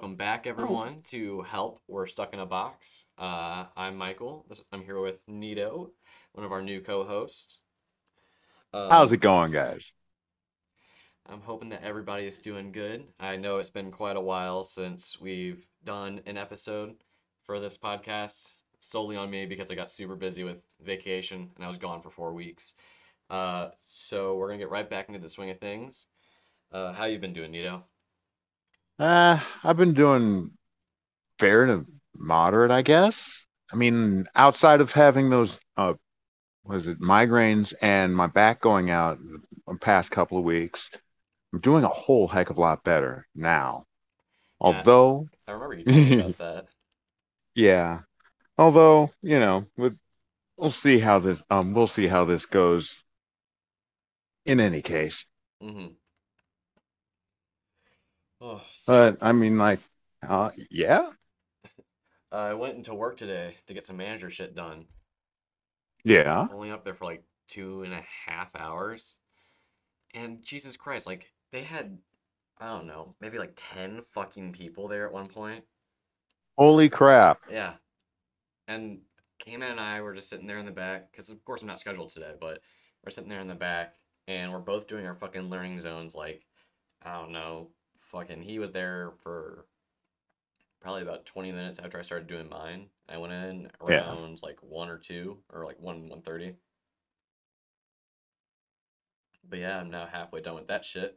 welcome 0.00 0.16
back, 0.16 0.46
everyone, 0.46 1.02
to 1.02 1.42
Help 1.42 1.78
We're 1.86 2.06
Stuck 2.06 2.32
in 2.32 2.40
a 2.40 2.46
Box. 2.46 3.04
Uh, 3.18 3.66
I'm 3.76 3.98
Michael. 3.98 4.46
I'm 4.72 4.82
here 4.82 4.98
with 4.98 5.20
Nito, 5.28 5.90
one 6.32 6.46
of 6.46 6.52
our 6.52 6.62
new 6.62 6.80
co 6.80 7.04
hosts. 7.04 7.58
How's 8.72 9.12
it 9.12 9.18
going, 9.18 9.52
guys? 9.52 9.92
I'm 11.26 11.42
hoping 11.42 11.68
that 11.68 11.82
everybody 11.82 12.24
is 12.24 12.38
doing 12.38 12.72
good. 12.72 13.08
I 13.20 13.36
know 13.36 13.58
it's 13.58 13.68
been 13.68 13.90
quite 13.90 14.16
a 14.16 14.22
while 14.22 14.64
since 14.64 15.20
we've 15.20 15.66
done 15.84 16.22
an 16.24 16.38
episode 16.38 16.94
for 17.44 17.60
this 17.60 17.76
podcast, 17.76 18.54
solely 18.78 19.16
on 19.16 19.28
me 19.28 19.44
because 19.44 19.70
I 19.70 19.74
got 19.74 19.90
super 19.90 20.16
busy 20.16 20.44
with 20.44 20.62
vacation 20.82 21.50
and 21.56 21.62
I 21.62 21.68
was 21.68 21.76
gone 21.76 22.00
for 22.00 22.08
four 22.08 22.32
weeks. 22.32 22.72
Uh, 23.28 23.68
so 23.84 24.36
we're 24.36 24.48
gonna 24.48 24.60
get 24.60 24.70
right 24.70 24.88
back 24.88 25.08
into 25.08 25.20
the 25.20 25.28
swing 25.28 25.50
of 25.50 25.60
things. 25.60 26.06
Uh, 26.72 26.94
how 26.94 27.04
you 27.04 27.18
been 27.18 27.34
doing, 27.34 27.50
Nito? 27.50 27.84
Uh, 29.00 29.40
I've 29.64 29.78
been 29.78 29.94
doing 29.94 30.50
fair 31.38 31.64
to 31.64 31.86
moderate, 32.14 32.70
I 32.70 32.82
guess. 32.82 33.46
I 33.72 33.76
mean, 33.76 34.26
outside 34.34 34.82
of 34.82 34.92
having 34.92 35.30
those, 35.30 35.58
uh, 35.78 35.94
what 36.64 36.76
is 36.76 36.86
it, 36.86 37.00
migraines 37.00 37.72
and 37.80 38.14
my 38.14 38.26
back 38.26 38.60
going 38.60 38.90
out 38.90 39.18
the 39.66 39.74
past 39.76 40.10
couple 40.10 40.36
of 40.36 40.44
weeks, 40.44 40.90
I'm 41.54 41.60
doing 41.60 41.84
a 41.84 41.88
whole 41.88 42.28
heck 42.28 42.50
of 42.50 42.58
a 42.58 42.60
lot 42.60 42.84
better 42.84 43.26
now. 43.34 43.86
Yeah. 44.62 44.66
Although, 44.66 45.28
I 45.48 45.52
remember 45.52 45.74
you 45.76 45.84
talking 45.86 46.12
about 46.20 46.38
that. 46.38 46.66
yeah, 47.54 48.00
although, 48.58 49.10
you 49.22 49.40
know, 49.40 49.66
with, 49.78 49.98
we'll 50.58 50.70
see 50.72 50.98
how 50.98 51.20
this, 51.20 51.42
um, 51.50 51.72
we'll 51.72 51.86
see 51.86 52.06
how 52.06 52.26
this 52.26 52.46
goes. 52.46 53.02
In 54.44 54.60
any 54.60 54.82
case, 54.82 55.24
Mm-hmm. 55.62 55.99
Oh, 58.40 58.62
so 58.72 59.12
but 59.12 59.18
I 59.20 59.32
mean, 59.32 59.58
like, 59.58 59.80
uh, 60.26 60.50
yeah, 60.70 61.10
I 62.32 62.54
went 62.54 62.76
into 62.76 62.94
work 62.94 63.16
today 63.16 63.56
to 63.66 63.74
get 63.74 63.84
some 63.86 63.96
manager 63.96 64.30
shit 64.30 64.54
done. 64.54 64.86
yeah. 66.04 66.48
Only 66.50 66.70
up 66.70 66.84
there 66.84 66.94
for 66.94 67.04
like 67.06 67.24
two 67.48 67.82
and 67.82 67.92
a 67.94 68.02
half 68.26 68.54
hours. 68.56 69.18
And 70.14 70.42
Jesus 70.42 70.76
Christ, 70.76 71.06
like 71.06 71.32
they 71.52 71.62
had, 71.62 71.98
I 72.58 72.68
don't 72.68 72.86
know, 72.86 73.14
maybe 73.20 73.38
like 73.38 73.52
10 73.56 74.02
fucking 74.02 74.52
people 74.52 74.88
there 74.88 75.06
at 75.06 75.12
one 75.12 75.28
point. 75.28 75.64
Holy 76.56 76.88
crap. 76.88 77.40
Yeah. 77.50 77.74
And 78.68 79.00
Cayman 79.38 79.70
and 79.72 79.80
I 79.80 80.00
were 80.00 80.14
just 80.14 80.28
sitting 80.28 80.46
there 80.46 80.58
in 80.58 80.66
the 80.66 80.70
back, 80.72 81.10
because 81.10 81.28
of 81.30 81.44
course 81.44 81.62
I'm 81.62 81.68
not 81.68 81.80
scheduled 81.80 82.10
today, 82.10 82.34
but 82.40 82.60
we're 83.04 83.10
sitting 83.10 83.30
there 83.30 83.40
in 83.40 83.48
the 83.48 83.54
back 83.54 83.94
and 84.28 84.52
we're 84.52 84.58
both 84.60 84.86
doing 84.86 85.06
our 85.06 85.14
fucking 85.14 85.50
learning 85.50 85.78
zones. 85.78 86.14
Like, 86.14 86.46
I 87.02 87.14
don't 87.14 87.32
know, 87.32 87.70
fucking, 88.10 88.42
he 88.42 88.58
was 88.58 88.72
there 88.72 89.12
for 89.22 89.66
probably 90.80 91.00
about 91.02 91.24
20 91.26 91.52
minutes 91.52 91.78
after 91.78 91.98
I 91.98 92.02
started 92.02 92.26
doing 92.28 92.48
mine. 92.48 92.88
I 93.08 93.16
went 93.18 93.32
in 93.32 93.70
Yeah. 93.86 94.16
around 94.20 94.40
like 94.42 94.58
1 94.62 94.88
or 94.90 94.98
2, 94.98 95.38
or 95.52 95.64
like 95.64 95.80
1, 95.80 96.08
130. 96.08 96.56
But 99.48 99.58
yeah, 99.58 99.78
I'm 99.78 99.90
now 99.90 100.06
halfway 100.06 100.40
done 100.40 100.54
with 100.54 100.68
that 100.68 100.84
shit. 100.84 101.16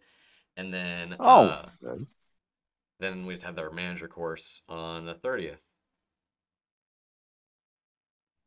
And 0.58 0.74
then, 0.74 1.18
Oh, 1.20 1.56
uh, 1.56 1.70
then 2.98 3.28
we 3.28 3.36
just 3.36 3.46
had 3.46 3.60
our 3.60 3.70
manager 3.70 4.08
course 4.08 4.64
on 4.68 5.06
the 5.06 5.14
30th. 5.14 5.68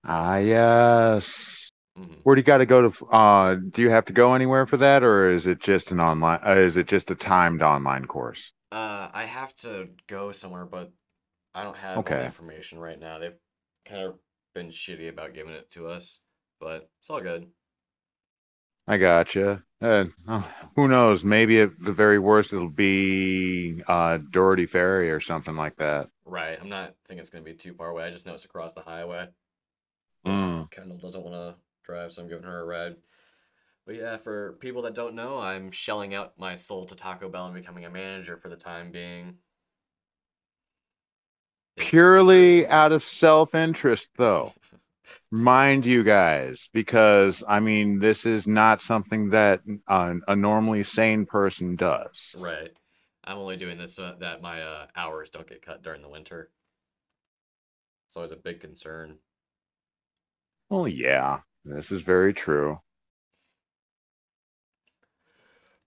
Ah, 0.05 0.39
yes. 0.39 1.71
Mhm. 1.99 2.19
Where 2.25 2.35
do 2.37 2.41
you 2.41 2.45
got 2.45 2.59
to 2.59 2.67
go 2.67 2.91
to? 2.91 3.07
Uh, 3.07 3.55
do 3.55 3.83
you 3.83 3.91
have 3.91 4.05
to 4.07 4.13
go 4.13 4.35
anywhere 4.35 4.67
for 4.67 4.77
that, 4.79 5.03
or 5.03 5.31
is 5.31 5.47
it 5.47 5.61
just 5.61 5.91
an 5.91 6.01
online? 6.01 6.41
Uh, 6.47 6.57
is 6.57 6.77
it 6.77 6.87
just 6.87 7.11
a 7.11 7.15
timed 7.15 7.63
online 7.63 8.05
course? 8.07 8.53
Uh, 8.73 9.09
I 9.13 9.25
have 9.25 9.55
to 9.57 9.91
go 10.09 10.33
somewhere, 10.33 10.67
but 10.67 10.93
I 11.55 11.65
don't 11.65 11.77
have 11.77 11.99
Okay. 11.99 12.27
information 12.27 12.79
right 12.79 12.99
now. 12.99 13.19
They've 13.19 13.39
kind 13.87 14.03
of 14.03 14.19
been 14.55 14.69
shitty 14.69 15.09
about 15.09 15.35
giving 15.35 15.55
it 15.55 15.71
to 15.73 15.87
us, 15.89 16.21
but 16.61 16.91
it's 17.01 17.09
all 17.11 17.21
good. 17.21 17.51
I 18.89 18.99
gotcha. 18.99 19.65
Uh, 19.81 20.05
who 20.77 20.89
knows? 20.89 21.25
Maybe 21.25 21.61
at 21.61 21.71
the 21.81 21.93
very 21.93 22.19
worst, 22.19 22.53
it'll 22.53 22.69
be 22.71 23.83
uh, 23.87 24.19
Doherty 24.31 24.67
Ferry 24.67 25.11
or 25.11 25.21
something 25.21 25.57
like 25.57 25.77
that. 25.77 26.09
Right. 26.25 26.59
I'm 26.61 26.69
not 26.69 26.95
thinking 27.07 27.21
it's 27.21 27.31
gonna 27.31 27.45
be 27.45 27.55
too 27.55 27.75
far 27.75 27.89
away. 27.89 28.05
I 28.05 28.11
just 28.11 28.27
know 28.27 28.35
it's 28.35 28.45
across 28.45 28.75
the 28.75 28.83
highway. 28.83 29.29
Mm. 30.27 30.71
Kendall 30.71 30.99
doesn't 30.99 31.23
want 31.23 31.35
to 31.35 31.61
drive, 31.87 32.13
so 32.13 32.23
I'm 32.23 32.29
giving 32.29 32.45
her 32.45 32.61
a 32.61 32.65
ride. 32.65 32.97
But 33.87 33.95
yeah, 33.97 34.17
for 34.17 34.55
people 34.61 34.83
that 34.83 34.95
don't 34.95 35.15
know, 35.15 35.39
I'm 35.39 35.71
shelling 35.71 36.15
out 36.15 36.39
my 36.39 36.57
soul 36.57 36.87
to 36.87 36.97
Taco 36.97 37.29
Bell 37.29 37.47
and 37.47 37.55
becoming 37.55 37.85
a 37.85 37.91
manager 37.91 38.37
for 38.37 38.49
the 38.49 38.57
time 38.57 38.91
being. 38.91 39.39
It's- 41.77 41.91
Purely 41.91 42.67
out 42.67 42.93
of 42.93 43.03
self-interest, 43.05 44.09
though. 44.17 44.53
Mind 45.31 45.87
you 45.87 46.03
guys, 46.03 46.69
because 46.73 47.45
I 47.47 47.61
mean, 47.61 47.99
this 47.99 48.27
is 48.27 48.47
not 48.47 48.83
something 48.83 49.31
that 49.31 49.61
uh, 49.87 50.15
a 50.27 50.35
normally 50.37 50.83
sane 50.85 51.27
person 51.27 51.77
does. 51.77 52.35
Right. 52.39 52.73
I'm 53.25 53.39
only 53.39 53.57
doing 53.57 53.79
this 53.79 53.95
so 53.95 54.15
that 54.21 54.43
my 54.43 54.63
uh, 54.63 54.87
hours 54.97 55.31
don't 55.31 55.49
get 55.49 55.63
cut 55.63 55.83
during 55.83 56.03
the 56.03 56.09
winter. 56.09 56.51
It's 58.07 58.17
always 58.17 58.33
a 58.33 58.37
big 58.37 58.61
concern. 58.61 59.19
Well, 60.69 60.87
yeah, 60.87 61.41
this 61.67 61.91
is 61.93 62.03
very 62.03 62.33
true. 62.33 62.79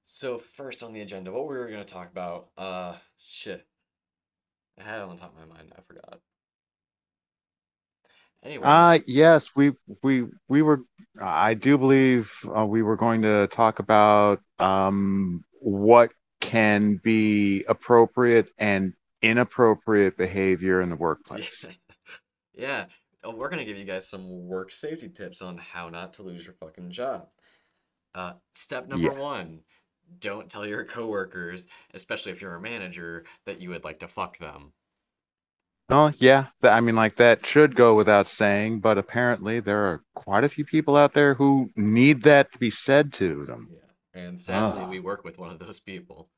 So 0.05 0.37
first 0.37 0.83
on 0.83 0.93
the 0.93 1.01
agenda, 1.01 1.31
what 1.31 1.47
we 1.47 1.55
were 1.55 1.69
gonna 1.69 1.85
talk 1.85 2.11
about? 2.11 2.49
Uh, 2.57 2.95
shit. 3.25 3.65
I 4.79 4.83
had 4.83 4.99
it 4.99 5.09
on 5.09 5.17
top 5.17 5.33
of 5.33 5.47
my 5.47 5.55
mind. 5.55 5.71
I 5.77 5.81
forgot. 5.81 6.19
Anyway, 8.43 8.65
Uh, 8.65 8.99
yes, 9.05 9.55
we 9.55 9.73
we 10.01 10.25
we 10.47 10.61
were. 10.61 10.81
I 11.21 11.53
do 11.53 11.77
believe 11.77 12.31
uh, 12.55 12.65
we 12.65 12.81
were 12.81 12.95
going 12.95 13.21
to 13.23 13.47
talk 13.47 13.79
about 13.79 14.41
um 14.59 15.43
what 15.59 16.11
can 16.39 16.99
be 17.03 17.63
appropriate 17.65 18.47
and 18.57 18.93
inappropriate 19.21 20.17
behavior 20.17 20.81
in 20.81 20.89
the 20.89 20.95
workplace. 20.95 21.67
yeah, 22.55 22.85
uh, 23.25 23.31
we're 23.31 23.49
gonna 23.49 23.65
give 23.65 23.77
you 23.77 23.85
guys 23.85 24.07
some 24.07 24.47
work 24.47 24.71
safety 24.71 25.09
tips 25.09 25.41
on 25.41 25.57
how 25.57 25.89
not 25.89 26.13
to 26.13 26.23
lose 26.23 26.45
your 26.45 26.53
fucking 26.55 26.91
job. 26.91 27.27
Uh, 28.15 28.33
step 28.53 28.87
number 28.87 29.13
Yeah. 29.13 29.19
one: 29.19 29.63
don't 30.19 30.49
tell 30.49 30.65
your 30.65 30.85
coworkers, 30.85 31.67
especially 31.93 32.31
if 32.31 32.41
you're 32.41 32.55
a 32.55 32.61
manager, 32.61 33.25
that 33.45 33.61
you 33.61 33.69
would 33.69 33.83
like 33.83 33.99
to 33.99 34.07
fuck 34.07 34.37
them. 34.37 34.73
Oh, 35.91 36.11
yeah, 36.17 36.47
I 36.61 36.81
mean, 36.81 36.95
like 36.95 37.15
that 37.15 37.45
should 37.45 37.75
go 37.75 37.95
without 37.95 38.27
saying, 38.27 38.79
but 38.79 38.99
apparently 38.99 39.59
there 39.59 39.85
are 39.85 40.03
quite 40.13 40.43
a 40.43 40.49
few 40.49 40.63
people 40.63 40.95
out 40.95 41.13
there 41.13 41.33
who 41.33 41.71
need 41.75 42.23
that 42.23 42.51
to 42.53 42.59
be 42.59 42.69
said 42.69 43.11
to 43.13 43.45
them. 43.45 43.69
Yeah, 43.71 44.21
and 44.21 44.39
sadly, 44.39 44.85
we 44.85 44.99
work 44.99 45.23
with 45.23 45.39
one 45.39 45.49
of 45.49 45.57
those 45.57 45.79
people. 45.79 46.29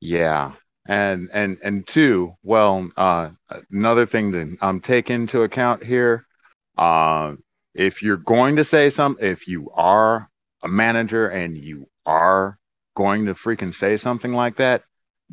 Yeah. 0.00 0.52
And 0.88 1.30
and 1.32 1.58
and 1.62 1.86
two, 1.86 2.34
well, 2.42 2.88
uh, 2.96 3.30
another 3.70 4.06
thing 4.06 4.32
to 4.32 4.56
um 4.60 4.80
take 4.80 5.10
into 5.10 5.42
account 5.42 5.84
here, 5.84 6.26
uh, 6.78 7.34
if 7.74 8.02
you're 8.02 8.16
going 8.16 8.56
to 8.56 8.64
say 8.64 8.90
something, 8.90 9.24
if 9.24 9.48
you 9.48 9.70
are 9.74 10.30
a 10.62 10.68
manager 10.68 11.28
and 11.28 11.56
you 11.56 11.88
are 12.04 12.58
going 12.96 13.26
to 13.26 13.34
freaking 13.34 13.74
say 13.74 13.96
something 13.96 14.32
like 14.32 14.56
that, 14.56 14.84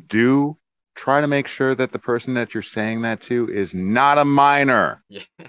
do 0.08 0.56
try 0.96 1.20
to 1.20 1.26
make 1.28 1.46
sure 1.46 1.74
that 1.74 1.92
the 1.92 1.98
person 1.98 2.34
that 2.34 2.54
you're 2.54 2.62
saying 2.62 3.02
that 3.02 3.20
to 3.22 3.48
is 3.48 3.74
not 3.74 4.18
a 4.18 4.24
minor. 4.24 5.02
Yeah. 5.08 5.22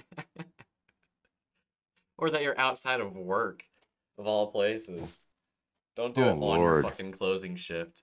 Or 2.18 2.30
that 2.30 2.42
you're 2.42 2.58
outside 2.58 3.00
of 3.00 3.14
work, 3.14 3.62
of 4.16 4.26
all 4.26 4.50
places. 4.50 5.20
Don't 5.96 6.14
do 6.14 6.22
Oh, 6.22 6.28
it 6.28 6.42
on 6.42 6.60
your 6.60 6.82
fucking 6.82 7.12
closing 7.12 7.56
shift. 7.56 8.02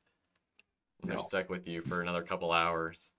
They're 1.06 1.18
No. 1.18 1.22
stuck 1.22 1.50
with 1.50 1.68
you 1.68 1.82
for 1.82 2.02
another 2.02 2.24
couple 2.24 2.52
hours. 2.52 3.12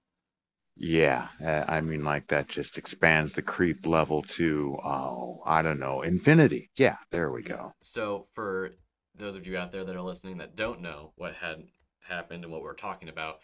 Yeah, 0.76 1.28
uh, 1.40 1.64
I 1.68 1.80
mean, 1.80 2.04
like 2.04 2.26
that 2.28 2.48
just 2.48 2.78
expands 2.78 3.34
the 3.34 3.42
creep 3.42 3.86
level 3.86 4.22
to, 4.22 4.76
oh, 4.84 5.42
I 5.46 5.62
don't 5.62 5.78
know, 5.78 6.02
infinity. 6.02 6.70
Yeah, 6.76 6.96
there 7.10 7.30
we 7.30 7.42
go. 7.42 7.72
So, 7.82 8.26
for 8.32 8.72
those 9.14 9.36
of 9.36 9.46
you 9.46 9.56
out 9.56 9.70
there 9.70 9.84
that 9.84 9.94
are 9.94 10.02
listening 10.02 10.38
that 10.38 10.56
don't 10.56 10.80
know 10.80 11.12
what 11.16 11.34
had 11.34 11.68
happened 12.00 12.42
and 12.44 12.52
what 12.52 12.62
we're 12.62 12.74
talking 12.74 13.08
about, 13.08 13.40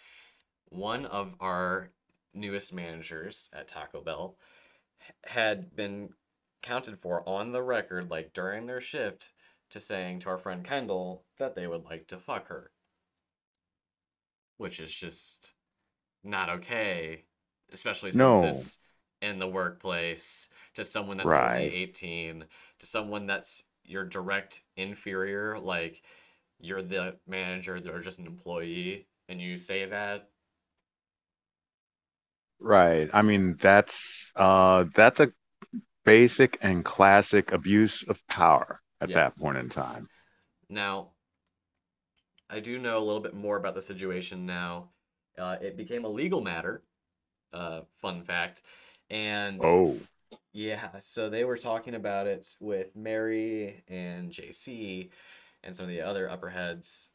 one 0.71 1.07
of 1.07 1.37
our 1.41 1.91
newest 2.35 2.73
managers 2.73 3.49
at 3.53 3.69
Taco 3.69 4.01
Bell 4.03 4.37
had 5.25 5.77
been 5.77 6.11
counted 6.63 6.99
for 6.99 7.29
on 7.29 7.53
the 7.53 7.63
record, 7.63 8.11
like 8.11 8.33
during 8.33 8.67
their 8.67 8.81
shift, 8.81 9.31
to 9.71 9.81
saying 9.81 10.21
to 10.21 10.29
our 10.29 10.39
friend 10.39 10.65
Kendall 10.65 11.25
that 11.39 11.55
they 11.55 11.67
would 11.67 11.85
like 11.85 12.07
to 12.09 12.19
fuck 12.19 12.49
her. 12.49 12.73
Which 14.61 14.79
is 14.79 14.93
just 14.93 15.55
not 16.25 16.51
okay, 16.51 17.25
especially 17.73 18.13
since 18.13 18.43
No. 18.43 18.45
it's 18.45 18.79
in 19.23 19.39
the 19.39 19.49
workplace 19.49 20.49
to 20.75 20.85
someone 20.85 21.17
that's 21.19 21.35
Right. 21.35 21.73
only 21.73 21.75
18, 21.75 22.47
to 22.81 22.87
someone 22.87 23.27
that's 23.27 23.65
your 23.85 24.05
direct 24.05 24.63
inferior, 24.77 25.59
like 25.59 26.03
you're 26.61 26.83
the 26.83 27.19
manager, 27.27 27.81
they're 27.81 28.01
just 28.01 28.21
an 28.21 28.27
employee, 28.27 29.09
and 29.29 29.41
you 29.41 29.59
say 29.59 29.87
that, 29.87 30.31
Right. 32.61 33.09
I 33.13 33.23
mean, 33.23 33.57
that's 33.57 34.31
uh 34.37 34.85
that's 34.95 35.21
a 35.21 35.33
basic 36.05 36.59
and 36.63 36.85
classic 36.85 37.53
abuse 37.53 38.05
of 38.09 38.27
power 38.29 38.81
at 39.01 39.13
Yeah. 39.13 39.15
that 39.15 39.37
point 39.37 39.59
in 39.59 39.69
time. 39.71 40.09
Now, 40.71 41.11
I 42.51 42.61
do 42.61 42.79
know 42.79 42.99
a 42.99 43.05
little 43.05 43.21
bit 43.21 43.35
more 43.35 43.57
about 43.57 43.75
the 43.75 43.83
situation 43.83 44.47
now. 44.47 44.91
Uh, 45.39 45.57
it 45.61 45.77
became 45.77 46.05
a 46.05 46.09
legal 46.09 46.41
matter, 46.41 46.83
uh, 47.53 47.83
fun 47.99 48.23
fact. 48.25 48.63
And 49.11 49.67
Oh, 49.67 50.07
yeah, 50.53 50.91
so 51.01 51.31
they 51.31 51.45
were 51.45 51.59
talking 51.59 51.95
about 51.95 52.27
it 52.27 52.57
with 52.61 52.95
Mary 52.97 53.85
and 53.89 54.33
JC 54.33 55.11
and 55.65 55.75
some 55.75 55.85
of 55.85 55.91
the 55.91 56.03
other 56.03 56.31
upper 56.31 56.51
heads, 56.51 57.11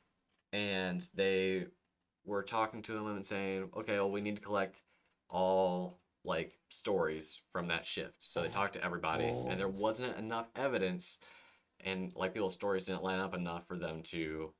and 0.53 1.07
they 1.15 1.67
were 2.25 2.43
talking 2.43 2.81
to 2.83 2.97
him 2.97 3.07
and 3.07 3.25
saying, 3.25 3.69
okay, 3.77 3.95
well, 3.95 4.11
we 4.11 4.21
need 4.21 4.35
to 4.37 4.41
collect 4.41 4.83
all 5.29 5.99
like 6.23 6.53
stories 6.69 7.41
from 7.51 7.67
that 7.67 7.85
shift. 7.85 8.15
So 8.19 8.41
they 8.43 8.49
talked 8.49 8.73
to 8.73 8.83
everybody, 8.83 9.37
and 9.47 9.59
there 9.59 9.67
Oh. 9.67 9.71
wasn't 9.79 10.17
enough 10.17 10.47
evidence, 10.55 11.19
and 11.81 12.13
like 12.15 12.33
people's 12.33 12.53
stories 12.53 12.85
didn't 12.85 13.03
line 13.03 13.19
up 13.19 13.33
enough 13.35 13.67
for 13.67 13.77
them 13.77 14.01
to 14.03 14.53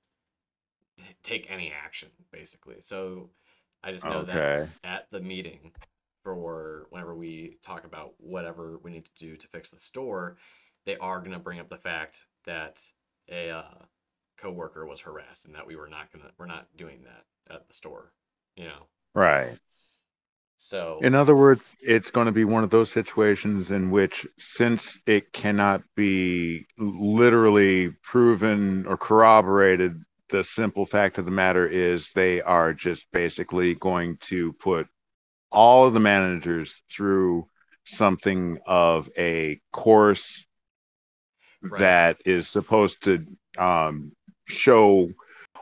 take 1.23 1.49
any 1.49 1.71
action, 1.71 2.09
basically. 2.31 2.75
So 2.79 3.29
I 3.83 3.91
just 3.91 4.05
know 4.05 4.23
that 4.23 4.69
at 4.83 5.07
the 5.11 5.19
meeting 5.19 5.71
for 6.23 6.87
whenever 6.89 7.15
we 7.15 7.57
talk 7.61 7.85
about 7.85 8.13
whatever 8.17 8.79
we 8.83 8.91
need 8.91 9.05
to 9.05 9.11
do 9.17 9.35
to 9.35 9.47
fix 9.47 9.69
the 9.69 9.79
store, 9.79 10.37
they 10.85 10.97
are 10.97 11.19
going 11.19 11.31
to 11.31 11.39
bring 11.39 11.59
up 11.59 11.69
the 11.69 11.77
fact 11.77 12.25
that 12.45 12.81
a 13.29 13.49
uh, 13.49 13.85
coworker 14.37 14.85
was 14.85 15.01
harassed 15.01 15.45
and 15.45 15.55
that 15.55 15.67
we 15.67 15.75
were 15.75 15.87
not 15.87 16.11
going 16.11 16.23
to 16.23 16.31
we're 16.37 16.45
not 16.45 16.67
doing 16.75 17.03
that 17.03 17.53
at 17.53 17.67
the 17.67 17.73
store, 17.73 18.11
you 18.55 18.65
know. 18.65 18.87
Right. 19.13 19.57
So 20.57 20.99
In 21.03 21.15
other 21.15 21.35
words, 21.35 21.75
it's 21.81 22.11
going 22.11 22.27
to 22.27 22.31
be 22.31 22.45
one 22.45 22.63
of 22.63 22.69
those 22.69 22.91
situations 22.91 23.71
in 23.71 23.91
which, 23.91 24.25
since 24.39 24.99
it 25.05 25.33
cannot 25.33 25.83
be 25.95 26.65
literally 26.77 27.89
proven 28.03 28.85
or 28.87 28.97
corroborated, 28.97 30.01
the 30.35 30.43
simple 30.43 30.85
fact 30.85 31.17
of 31.17 31.23
the 31.23 31.31
matter 31.31 31.65
is 31.65 32.11
they 32.11 32.41
are 32.41 32.73
just 32.73 33.05
basically 33.13 33.73
going 33.75 34.17
to 34.17 34.51
put 34.53 34.85
all 35.49 35.85
of 35.85 35.93
the 35.93 35.99
managers 35.99 36.81
through 36.91 37.47
something 37.85 38.57
of 38.65 39.09
a 39.17 39.61
course 39.71 40.45
Right. 41.61 41.79
that 41.79 42.17
is 42.25 42.47
supposed 42.47 43.05
to 43.05 43.25
um, 43.57 44.11
show 44.47 45.09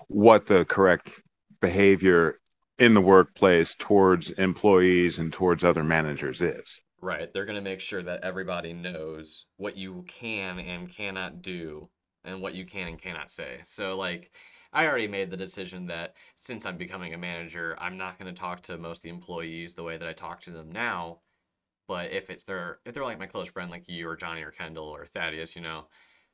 what 0.07 0.47
the 0.47 0.65
correct 0.65 1.21
behavior 1.61 2.39
in 2.77 2.93
the 2.93 2.99
workplace 2.99 3.75
towards 3.79 4.31
employees 4.31 5.19
and 5.19 5.31
towards 5.31 5.63
other 5.63 5.83
managers 5.83 6.41
is. 6.41 6.81
Right. 6.99 7.31
They're 7.31 7.45
going 7.45 7.55
to 7.55 7.61
make 7.61 7.79
sure 7.79 8.03
that 8.03 8.23
everybody 8.23 8.73
knows 8.73 9.45
what 9.57 9.77
you 9.77 10.03
can 10.07 10.59
and 10.59 10.89
cannot 10.93 11.41
do 11.41 11.89
and 12.25 12.41
what 12.41 12.53
you 12.55 12.65
can 12.65 12.87
and 12.87 13.01
cannot 13.01 13.31
say. 13.31 13.59
So, 13.63 13.95
like, 13.95 14.31
I 14.73 14.87
already 14.87 15.07
made 15.07 15.29
the 15.31 15.37
decision 15.37 15.87
that 15.87 16.15
since 16.35 16.65
I'm 16.65 16.77
becoming 16.77 17.13
a 17.13 17.17
manager, 17.17 17.75
I'm 17.79 17.97
not 17.97 18.19
going 18.19 18.33
to 18.33 18.39
talk 18.39 18.61
to 18.63 18.77
most 18.77 18.99
of 18.99 19.03
the 19.03 19.09
employees 19.09 19.75
the 19.75 19.83
way 19.83 19.97
that 19.97 20.07
I 20.07 20.13
talk 20.13 20.41
to 20.41 20.51
them 20.51 20.71
now. 20.71 21.19
But 21.87 22.11
if 22.11 22.29
it's 22.29 22.43
their, 22.45 22.79
if 22.85 22.93
they're 22.95 23.03
like 23.03 23.19
my 23.19 23.27
close 23.27 23.49
friend, 23.49 23.71
like 23.71 23.89
you 23.89 24.07
or 24.09 24.15
Johnny 24.17 24.43
or 24.43 24.51
Kendall 24.51 24.87
or 24.89 25.05
Thaddeus, 25.07 25.55
you 25.55 25.61
know, 25.61 25.87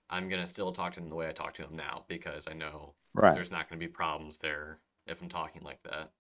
I'm 0.10 0.30
going 0.30 0.42
to 0.42 0.48
still 0.48 0.72
talk 0.74 0.94
to 0.94 1.02
them 1.02 1.10
the 1.10 1.16
way 1.16 1.30
I 1.30 1.34
talk 1.34 1.54
to 1.56 1.64
them 1.64 1.76
now 1.78 2.06
because 2.08 2.48
I 2.50 2.54
know 2.54 2.96
Right. 3.14 3.42
there's 3.42 3.52
not 3.52 3.70
going 3.70 3.80
to 3.80 3.86
be 3.88 3.92
problems 3.92 4.40
there 4.40 4.80
if 5.08 5.22
I'm 5.22 5.30
talking 5.30 5.64
like 5.64 5.84
that. 5.84 6.12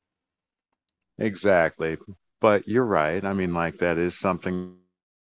Exactly. 1.19 1.97
But 2.41 2.67
you're 2.67 2.85
right. 2.85 3.23
I 3.23 3.33
mean, 3.33 3.53
like, 3.53 3.79
that 3.79 3.97
is 3.97 4.17
something 4.17 4.77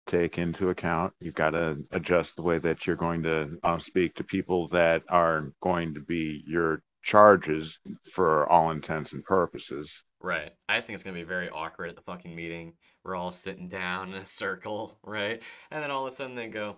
take 0.08 0.38
into 0.38 0.70
account. 0.70 1.14
You've 1.20 1.36
got 1.36 1.52
to 1.52 1.78
adjust 1.92 2.36
the 2.36 2.42
way 2.42 2.60
that 2.60 2.86
you're 2.86 2.96
going 2.96 3.24
to 3.24 3.58
uh, 3.64 3.80
speak 3.80 4.16
to 4.16 4.24
people 4.24 4.68
that 4.70 5.04
are 5.10 5.52
going 5.62 5.94
to 5.94 6.00
be 6.00 6.44
your 6.48 6.82
charges 7.06 7.78
for 8.12 8.50
all 8.50 8.72
intents 8.72 9.14
and 9.14 9.24
purposes. 9.24 10.04
Right. 10.20 10.52
I 10.68 10.78
just 10.78 10.88
think 10.88 10.96
it's 10.96 11.04
gonna 11.04 11.14
be 11.14 11.24
very 11.24 11.50
awkward 11.50 11.90
at 11.90 11.96
the 11.96 12.02
fucking 12.02 12.36
meeting. 12.36 12.74
We're 13.04 13.16
all 13.16 13.32
sitting 13.32 13.68
down 13.68 14.10
in 14.10 14.16
a 14.16 14.26
circle, 14.26 14.98
right? 15.04 15.42
And 15.70 15.84
then 15.84 15.92
all 15.92 16.06
of 16.06 16.12
a 16.12 16.16
sudden 16.16 16.36
they 16.36 16.48
go, 16.48 16.78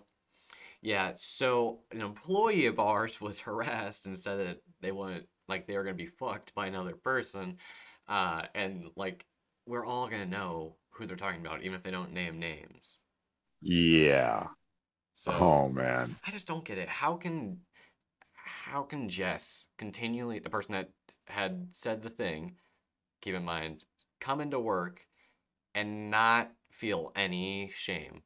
Yeah, 0.81 1.13
so 1.15 1.79
an 1.91 2.01
employee 2.01 2.65
of 2.65 2.79
ours 2.79 3.21
was 3.21 3.39
harassed 3.39 4.05
and 4.05 4.17
said 4.17 4.39
that 4.39 4.57
they 4.81 4.91
wanted 4.91 5.27
like 5.47 5.65
they 5.65 5.77
were 5.77 5.85
gonna 5.85 5.95
be 5.95 6.07
fucked 6.07 6.53
by 6.53 6.67
another 6.67 6.95
person. 6.95 7.57
Uh, 8.07 8.43
and 8.53 8.89
like 8.97 9.25
we're 9.65 9.85
all 9.85 10.09
gonna 10.09 10.25
know 10.25 10.75
who 10.89 11.05
they're 11.05 11.15
talking 11.15 11.39
about, 11.39 11.63
even 11.63 11.75
if 11.75 11.83
they 11.83 11.91
don't 11.91 12.11
name 12.11 12.37
names. 12.37 12.99
Yeah. 13.61 14.47
So 15.13 15.31
Oh, 15.31 15.69
man. 15.69 16.15
I 16.25 16.31
just 16.31 16.47
don't 16.47 16.65
get 16.65 16.77
it. 16.77 16.89
How 16.89 17.15
can 17.15 17.59
how 18.33 18.83
can 18.83 19.09
Jess 19.09 19.67
continually 19.77 20.39
the 20.39 20.49
person 20.49 20.73
that 20.73 20.89
had 21.25 21.67
said 21.71 22.01
the 22.01 22.09
thing, 22.09 22.55
keep 23.21 23.35
in 23.35 23.43
mind, 23.43 23.85
come 24.19 24.41
into 24.41 24.59
work 24.59 25.01
and 25.75 26.09
not 26.09 26.51
feel 26.71 27.11
any 27.15 27.71
shame 27.73 28.21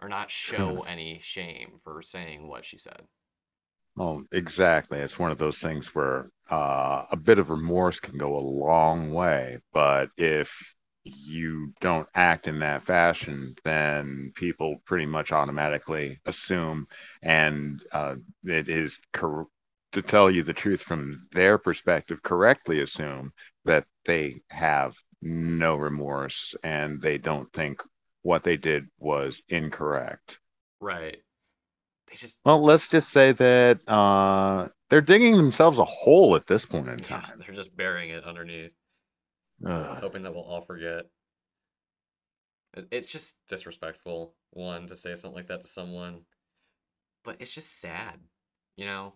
or 0.00 0.08
not 0.08 0.30
show 0.30 0.84
any 0.88 1.18
shame 1.20 1.80
for 1.82 2.02
saying 2.02 2.46
what 2.48 2.64
she 2.64 2.78
said. 2.78 3.02
Oh, 3.98 4.24
exactly. 4.30 4.98
It's 4.98 5.18
one 5.18 5.30
of 5.30 5.38
those 5.38 5.58
things 5.58 5.94
where 5.94 6.30
uh, 6.50 7.04
a 7.10 7.16
bit 7.16 7.38
of 7.38 7.50
remorse 7.50 7.98
can 7.98 8.18
go 8.18 8.36
a 8.36 8.38
long 8.38 9.12
way, 9.12 9.58
but 9.72 10.10
if 10.18 10.75
you 11.06 11.72
don't 11.80 12.08
act 12.14 12.48
in 12.48 12.58
that 12.60 12.84
fashion, 12.84 13.54
then 13.64 14.32
people 14.34 14.82
pretty 14.84 15.06
much 15.06 15.32
automatically 15.32 16.20
assume, 16.26 16.86
and 17.22 17.82
uh, 17.92 18.16
it 18.44 18.68
is 18.68 19.00
cor- 19.12 19.48
to 19.92 20.02
tell 20.02 20.30
you 20.30 20.42
the 20.42 20.52
truth 20.52 20.82
from 20.82 21.28
their 21.32 21.58
perspective, 21.58 22.22
correctly 22.22 22.80
assume 22.80 23.32
that 23.64 23.86
they 24.04 24.42
have 24.50 24.96
no 25.22 25.76
remorse 25.76 26.54
and 26.62 27.00
they 27.00 27.18
don't 27.18 27.52
think 27.52 27.82
what 28.22 28.42
they 28.44 28.56
did 28.56 28.88
was 28.98 29.42
incorrect. 29.48 30.40
Right. 30.80 31.22
They 32.08 32.16
just 32.16 32.40
Well, 32.44 32.62
let's 32.62 32.88
just 32.88 33.10
say 33.10 33.32
that 33.32 33.86
uh, 33.88 34.68
they're 34.88 35.00
digging 35.02 35.36
themselves 35.36 35.78
a 35.78 35.84
hole 35.84 36.34
at 36.36 36.46
this 36.46 36.64
point 36.64 36.88
in 36.88 37.00
yeah, 37.00 37.20
time. 37.20 37.38
they're 37.38 37.54
just 37.54 37.76
burying 37.76 38.10
it 38.10 38.24
underneath, 38.24 38.72
Ugh. 39.64 39.98
hoping 40.00 40.22
that 40.22 40.34
we'll 40.34 40.44
all 40.44 40.62
forget. 40.62 41.06
It's 42.90 43.06
just 43.06 43.36
disrespectful, 43.48 44.34
one, 44.50 44.86
to 44.88 44.96
say 44.96 45.14
something 45.14 45.36
like 45.36 45.46
that 45.48 45.62
to 45.62 45.68
someone, 45.68 46.22
but 47.24 47.36
it's 47.40 47.52
just 47.52 47.80
sad, 47.80 48.20
you 48.76 48.84
know? 48.84 49.14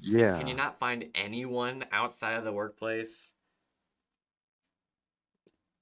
yeah. 0.00 0.38
Can 0.38 0.48
you 0.48 0.54
not 0.54 0.78
find 0.78 1.06
anyone 1.14 1.84
outside 1.92 2.34
of 2.34 2.44
the 2.44 2.52
workplace? 2.52 3.32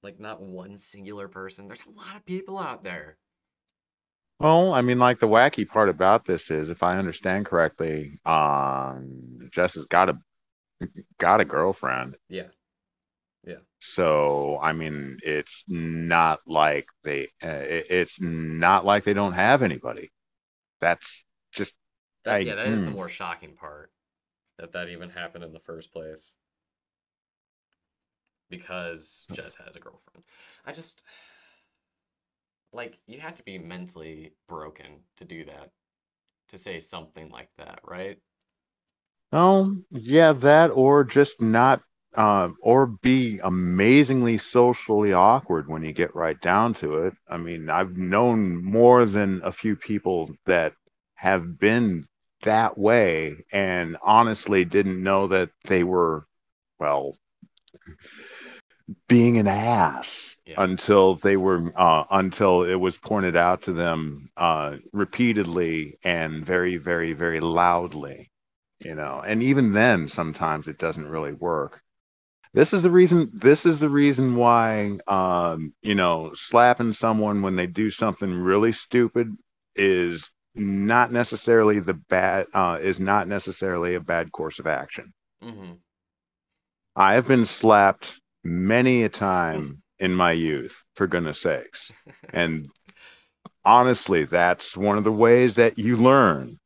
Like 0.03 0.19
not 0.19 0.41
one 0.41 0.77
singular 0.77 1.27
person. 1.27 1.67
There's 1.67 1.83
a 1.85 1.97
lot 1.97 2.15
of 2.15 2.25
people 2.25 2.57
out 2.57 2.83
there. 2.83 3.17
Well, 4.39 4.73
I 4.73 4.81
mean, 4.81 4.97
like 4.97 5.19
the 5.19 5.27
wacky 5.27 5.67
part 5.67 5.87
about 5.87 6.25
this 6.25 6.49
is, 6.49 6.69
if 6.69 6.81
I 6.81 6.97
understand 6.97 7.45
correctly, 7.45 8.19
um, 8.25 9.49
Jess 9.51 9.75
has 9.75 9.85
got 9.85 10.09
a 10.09 10.17
got 11.19 11.41
a 11.41 11.45
girlfriend. 11.45 12.15
Yeah. 12.27 12.47
Yeah. 13.45 13.55
So, 13.79 14.59
I 14.61 14.73
mean, 14.73 15.17
it's 15.23 15.63
not 15.67 16.39
like 16.45 16.87
they 17.03 17.29
uh, 17.43 17.47
it, 17.47 17.87
it's 17.89 18.19
not 18.21 18.85
like 18.85 19.03
they 19.03 19.13
don't 19.13 19.33
have 19.33 19.63
anybody. 19.63 20.11
That's 20.81 21.23
just 21.53 21.75
That 22.23 22.33
I- 22.33 22.43
yeah, 22.45 22.55
that 22.55 22.67
is 22.67 22.83
the 22.83 22.91
hmm. 22.91 22.95
more 22.95 23.09
shocking 23.09 23.55
part 23.55 23.91
that 24.57 24.71
that 24.73 24.89
even 24.89 25.09
happened 25.09 25.43
in 25.43 25.53
the 25.53 25.59
first 25.59 25.91
place. 25.91 26.35
Because 28.49 29.25
Jess 29.31 29.55
has 29.55 29.75
a 29.75 29.79
girlfriend. 29.79 30.25
I 30.65 30.73
just 30.73 31.01
like 32.73 32.97
you 33.07 33.19
have 33.19 33.35
to 33.35 33.43
be 33.43 33.57
mentally 33.57 34.33
broken 34.47 35.01
to 35.17 35.25
do 35.25 35.45
that. 35.45 35.71
To 36.49 36.57
say 36.57 36.79
something 36.81 37.29
like 37.29 37.49
that, 37.57 37.79
right? 37.85 38.19
Oh, 39.33 39.75
yeah, 39.89 40.31
that 40.33 40.71
or 40.71 41.03
just 41.03 41.41
not, 41.41 41.81
uh, 42.15 42.49
or 42.61 42.87
be 42.87 43.39
amazingly 43.43 44.37
socially 44.37 45.13
awkward 45.13 45.67
when 45.67 45.83
you 45.83 45.93
get 45.93 46.15
right 46.15 46.39
down 46.41 46.73
to 46.75 47.05
it. 47.05 47.13
I 47.29 47.37
mean, 47.37 47.69
I've 47.69 47.97
known 47.97 48.63
more 48.63 49.05
than 49.05 49.41
a 49.43 49.51
few 49.51 49.75
people 49.75 50.31
that 50.45 50.73
have 51.15 51.59
been 51.59 52.07
that 52.43 52.77
way 52.77 53.45
and 53.51 53.97
honestly 54.03 54.65
didn't 54.65 55.01
know 55.03 55.27
that 55.27 55.49
they 55.67 55.83
were, 55.83 56.25
well, 56.79 57.15
being 59.07 59.37
an 59.37 59.47
ass 59.47 60.37
Yeah. 60.45 60.57
until 60.57 61.15
they 61.15 61.37
were, 61.37 61.71
uh, 61.75 62.03
until 62.11 62.63
it 62.63 62.75
was 62.75 62.97
pointed 62.97 63.35
out 63.35 63.63
to 63.63 63.73
them, 63.73 64.29
uh, 64.37 64.77
repeatedly 64.93 65.97
and 66.03 66.45
very, 66.45 66.77
very, 66.77 67.13
very 67.13 67.39
loudly 67.39 68.29
you 68.83 68.95
know 68.95 69.21
and 69.25 69.43
even 69.43 69.73
then 69.73 70.07
sometimes 70.07 70.67
it 70.67 70.77
doesn't 70.79 71.07
really 71.07 71.33
work 71.33 71.81
this 72.53 72.73
is 72.73 72.83
the 72.83 72.91
reason 72.91 73.29
this 73.33 73.65
is 73.65 73.79
the 73.79 73.89
reason 73.89 74.35
why 74.35 74.97
um 75.07 75.73
you 75.81 75.95
know 75.95 76.31
slapping 76.35 76.93
someone 76.93 77.41
when 77.41 77.55
they 77.55 77.67
do 77.67 77.91
something 77.91 78.31
really 78.33 78.73
stupid 78.73 79.35
is 79.75 80.31
not 80.55 81.11
necessarily 81.11 81.79
the 81.79 81.93
bad 81.93 82.47
uh 82.53 82.79
is 82.81 82.99
not 82.99 83.27
necessarily 83.27 83.95
a 83.95 84.01
bad 84.01 84.31
course 84.31 84.59
of 84.59 84.67
action. 84.67 85.13
Hmm 85.41 85.73
i 86.95 87.13
have 87.15 87.27
been 87.27 87.45
slapped 87.45 88.19
many 88.43 89.03
a 89.03 89.09
time 89.09 89.81
in 89.99 90.13
my 90.13 90.31
youth 90.31 90.83
for 90.95 91.07
goodness 91.07 91.41
sakes. 91.41 91.91
And 92.33 92.69
honestly 93.65 94.25
that's 94.25 94.77
one 94.77 94.97
of 94.97 95.03
the 95.03 95.11
ways 95.11 95.55
that 95.55 95.77
you 95.79 95.97
learn 95.97 96.59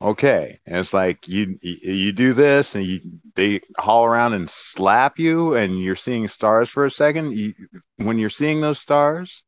okay. 0.00 0.58
And 0.66 0.78
it's 0.78 0.92
like 0.94 1.28
you 1.28 1.58
you 1.62 2.12
do 2.12 2.32
this 2.34 2.74
and 2.74 2.84
you 2.84 3.00
they 3.34 3.60
haul 3.78 4.04
around 4.04 4.34
and 4.34 4.48
slap 4.48 5.18
you 5.18 5.54
and 5.54 5.78
you're 5.80 5.96
seeing 5.96 6.28
stars 6.28 6.68
for 6.70 6.84
a 6.84 6.90
second. 6.90 7.36
You, 7.36 7.54
when 7.96 8.18
you're 8.18 8.30
seeing 8.30 8.60
those 8.60 8.80
stars 8.80 9.42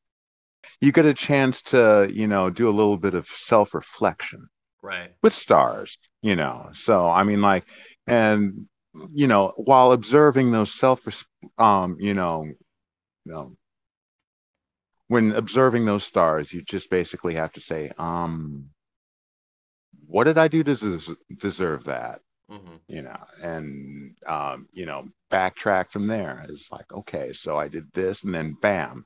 you 0.81 0.93
get 0.93 1.07
a 1.07 1.15
chance 1.15 1.62
to 1.62 2.09
you 2.12 2.26
know 2.26 2.50
do 2.50 2.69
a 2.69 2.73
little 2.79 2.97
bit 2.97 3.15
of 3.15 3.26
self-reflection 3.26 4.49
Right. 4.83 5.15
with 5.23 5.33
stars 5.33 5.99
you 6.23 6.37
know? 6.37 6.69
So 6.73 7.09
i 7.09 7.23
mean 7.23 7.41
like 7.43 7.65
and 8.07 8.67
you 9.12 9.26
know 9.29 9.53
while 9.57 9.93
observing 9.93 10.50
those 10.53 10.73
self 10.75 11.03
um 11.59 11.97
you 12.00 12.15
know 12.15 12.45
you 12.45 12.57
know 13.33 13.53
when 15.09 15.33
observing 15.33 15.85
those 15.85 16.05
stars 16.05 16.53
you 16.53 16.62
just 16.62 16.91
basically 16.91 17.35
have 17.35 17.53
to 17.53 17.61
say 17.61 17.91
um 17.99 18.69
what 20.08 20.25
did 20.25 20.38
i 20.38 20.48
do 20.48 20.62
to 20.64 20.75
des- 20.76 21.16
deserve 21.38 21.84
that? 21.84 22.20
Hmm 22.48 22.76
you 22.88 23.02
know 23.02 23.18
and 23.42 24.16
um 24.28 24.68
you 24.72 24.86
know 24.86 25.08
backtrack 25.32 25.90
from 25.90 26.06
there. 26.08 26.46
It's 26.48 26.70
like 26.72 26.90
okay 26.92 27.32
so 27.32 27.56
i 27.58 27.68
did 27.68 27.86
this 27.94 28.25
and 28.25 28.34
then 28.34 28.56
bam. 28.62 29.04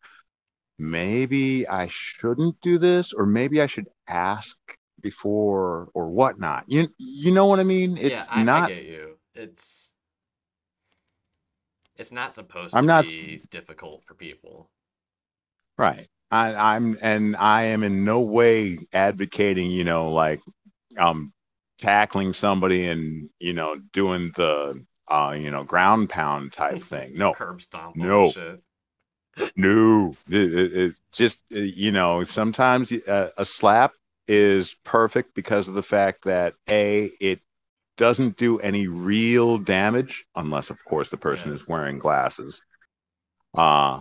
Maybe 0.78 1.68
i 1.68 1.88
shouldn't 1.90 2.60
do 2.62 2.78
this 2.78 3.12
or 3.12 3.26
maybe 3.26 3.60
i 3.62 3.66
should 3.66 3.88
ask 4.08 4.56
before 5.02 5.88
or 5.94 6.10
whatnot. 6.10 6.64
You 6.68 6.88
you 6.98 7.32
know 7.32 7.46
what 7.46 7.60
i 7.60 7.64
mean? 7.64 7.96
Yeah, 7.98 8.26
it's 8.26 8.28
I, 8.28 8.46
I 8.58 8.60
not 8.60 8.62
get 8.62 8.84
you. 8.84 9.18
It's 9.34 9.90
it's 11.96 12.10
not 12.10 12.34
supposed 12.34 12.78
i'm 12.78 12.86
to 12.86 12.86
not 12.86 13.06
be 13.06 13.44
difficult 13.50 14.02
for 14.04 14.14
people. 14.14 14.70
right. 15.78 16.08
I, 16.32 16.76
i'm 16.76 16.96
and 17.02 17.34
i 17.36 17.64
am 17.64 17.82
in 17.82 18.04
no 18.04 18.20
way 18.20 18.78
advocating 18.92 19.70
you 19.72 19.82
know 19.82 20.12
like 20.12 20.40
um 20.98 21.32
tackling 21.78 22.32
somebody 22.32 22.86
and 22.86 23.30
you 23.38 23.52
know 23.52 23.76
doing 23.92 24.32
the 24.36 24.84
uh 25.10 25.34
you 25.36 25.50
know 25.50 25.64
ground 25.64 26.08
pound 26.10 26.52
type 26.52 26.82
thing 26.92 27.12
no 27.16 27.32
Curb 27.32 27.62
stomp 27.62 27.96
No. 27.96 28.32
no. 29.56 30.14
it, 30.28 30.54
it, 30.54 30.76
it 30.76 30.94
just 31.12 31.38
uh, 31.54 31.58
you 31.58 31.92
know 31.92 32.24
sometimes 32.24 32.92
uh, 32.92 33.30
a 33.36 33.44
slap 33.44 33.92
is 34.28 34.76
perfect 34.84 35.34
because 35.34 35.68
of 35.68 35.74
the 35.74 35.82
fact 35.82 36.24
that 36.24 36.54
a 36.68 37.10
it 37.20 37.40
doesn't 37.96 38.36
do 38.36 38.58
any 38.60 38.86
real 38.86 39.58
damage 39.58 40.24
unless 40.36 40.70
of 40.70 40.82
course 40.84 41.10
the 41.10 41.16
person 41.16 41.50
Yeah. 41.50 41.56
is 41.56 41.68
wearing 41.68 41.98
glasses. 41.98 42.60
Uh 43.54 44.00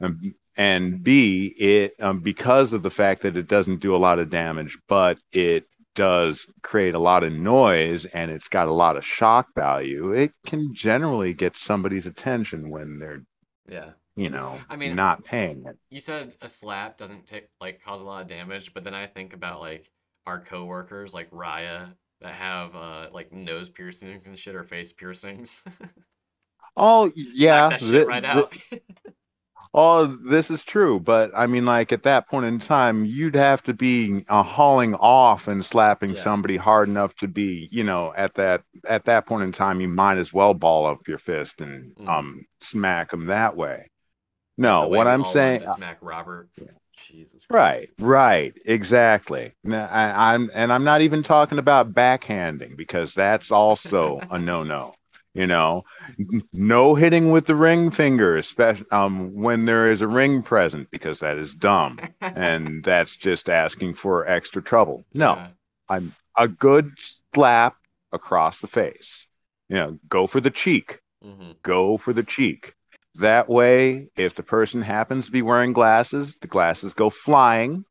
and, 0.00 0.34
and 0.56 1.02
b 1.02 1.46
it 1.58 1.94
um, 2.00 2.20
because 2.20 2.72
of 2.72 2.82
the 2.82 2.90
fact 2.90 3.22
that 3.22 3.36
it 3.36 3.48
doesn't 3.48 3.80
do 3.80 3.94
a 3.94 3.98
lot 3.98 4.18
of 4.18 4.30
damage, 4.30 4.78
but 4.88 5.18
it 5.32 5.66
does 5.94 6.46
create 6.62 6.94
a 6.94 6.98
lot 6.98 7.22
of 7.24 7.32
noise 7.32 8.04
and 8.06 8.30
it's 8.30 8.48
got 8.48 8.68
a 8.68 8.72
lot 8.72 8.96
of 8.96 9.04
shock 9.04 9.48
value. 9.54 10.12
It 10.12 10.32
can 10.46 10.74
generally 10.74 11.32
get 11.34 11.56
somebody's 11.56 12.06
attention 12.06 12.70
when 12.70 12.98
they're 12.98 13.22
Yeah. 13.68 13.90
you 14.16 14.30
know, 14.30 14.58
I 14.68 14.76
mean- 14.76 14.94
not 14.96 15.24
paying 15.24 15.64
it. 15.66 15.76
You 15.90 16.00
said 16.00 16.34
a 16.42 16.48
slap 16.48 16.98
doesn't 16.98 17.26
take 17.26 17.48
like 17.60 17.82
cause 17.84 18.00
a 18.00 18.04
lot 18.04 18.22
of 18.22 18.28
damage, 18.28 18.74
but 18.74 18.84
then 18.84 18.94
I 18.94 19.06
think 19.06 19.32
about 19.32 19.60
like 19.60 19.90
our 20.26 20.40
coworkers 20.40 21.12
like 21.14 21.30
Raya 21.30 21.94
that 22.20 22.32
have 22.34 22.74
uh 22.74 23.08
like 23.12 23.32
nose 23.32 23.68
piercings 23.68 24.26
and 24.26 24.38
shit 24.38 24.54
or 24.54 24.64
face 24.64 24.92
piercings. 24.92 25.62
Oh 26.76 27.12
yeah, 27.14 27.68
that 27.68 27.80
shit 27.80 28.08
right 28.08 28.20
thi- 28.22 28.26
out. 28.28 28.52
oh, 29.74 30.06
this 30.06 30.50
is 30.50 30.62
true, 30.62 31.00
but 31.00 31.32
I 31.34 31.46
mean, 31.46 31.66
like 31.66 31.92
at 31.92 32.04
that 32.04 32.28
point 32.28 32.46
in 32.46 32.60
time, 32.60 33.04
you'd 33.04 33.34
have 33.34 33.62
to 33.64 33.74
be 33.74 34.24
uh, 34.28 34.42
hauling 34.42 34.94
off 34.94 35.48
and 35.48 35.66
slapping 35.66 36.10
Yeah. 36.14 36.20
somebody 36.20 36.56
hard 36.56 36.88
enough 36.88 37.14
to 37.16 37.28
be, 37.28 37.68
you 37.72 37.82
know, 37.82 38.14
at 38.16 38.34
that 38.34 38.62
at 38.88 39.04
that 39.06 39.26
point 39.26 39.42
in 39.42 39.52
time, 39.52 39.80
you 39.80 39.88
might 39.88 40.18
as 40.18 40.32
well 40.32 40.54
ball 40.54 40.86
up 40.86 41.08
your 41.08 41.18
fist 41.18 41.60
and 41.60 41.94
Mhm. 41.96 42.08
um 42.08 42.46
smack 42.60 43.10
them 43.10 43.26
that 43.26 43.56
way. 43.56 43.90
No, 44.56 44.88
way 44.88 44.98
what 44.98 45.08
I'm 45.08 45.24
saying, 45.24 45.60
to 45.60 45.68
smack 45.68 45.98
Robert. 46.00 46.48
Jesus 46.96 47.44
Christ. 47.46 47.50
Right, 47.50 47.90
right, 47.98 48.54
exactly. 48.64 49.52
N- 49.66 49.74
I, 49.74 50.34
am 50.34 50.50
and 50.54 50.72
I'm 50.72 50.84
not 50.84 51.02
even 51.02 51.22
talking 51.22 51.58
about 51.58 51.92
backhanding 51.92 52.76
because 52.76 53.14
that's 53.14 53.50
also 53.50 54.20
a 54.30 54.38
no-no. 54.38 54.94
You 55.34 55.46
know, 55.46 55.84
no 56.52 56.94
hitting 56.94 57.30
with 57.30 57.46
the 57.46 57.54
ring 57.56 57.90
finger, 57.90 58.36
especially 58.36 58.86
um, 58.90 59.34
when 59.34 59.64
there 59.66 59.90
is 59.90 60.02
a 60.02 60.08
ring 60.08 60.42
present, 60.42 60.90
because 60.90 61.20
that 61.20 61.36
is 61.38 61.54
dumb 61.54 62.02
and 62.34 62.82
that's 62.84 63.16
just 63.16 63.48
asking 63.50 63.94
for 63.94 64.26
extra 64.28 64.62
trouble. 64.62 65.04
No, 65.14 65.38
Yeah. 65.38 65.48
I'm 65.88 66.14
a 66.36 66.48
good 66.48 66.92
slap 66.98 67.76
across 68.12 68.60
the 68.60 68.68
face. 68.68 69.26
You 69.68 69.76
know, 69.76 69.98
go 70.08 70.26
for 70.26 70.40
the 70.40 70.50
cheek 70.50 71.00
hmm 71.22 71.52
go 71.62 71.96
for 71.96 72.12
the 72.12 72.22
cheek. 72.22 72.74
That 73.16 73.48
way, 73.48 74.08
if 74.16 74.34
the 74.34 74.42
person 74.42 74.82
happens 74.82 75.26
to 75.26 75.32
be 75.32 75.42
wearing 75.42 75.72
glasses, 75.72 76.36
the 76.36 76.46
glasses 76.48 76.94
go 76.94 77.10
flying, 77.10 77.84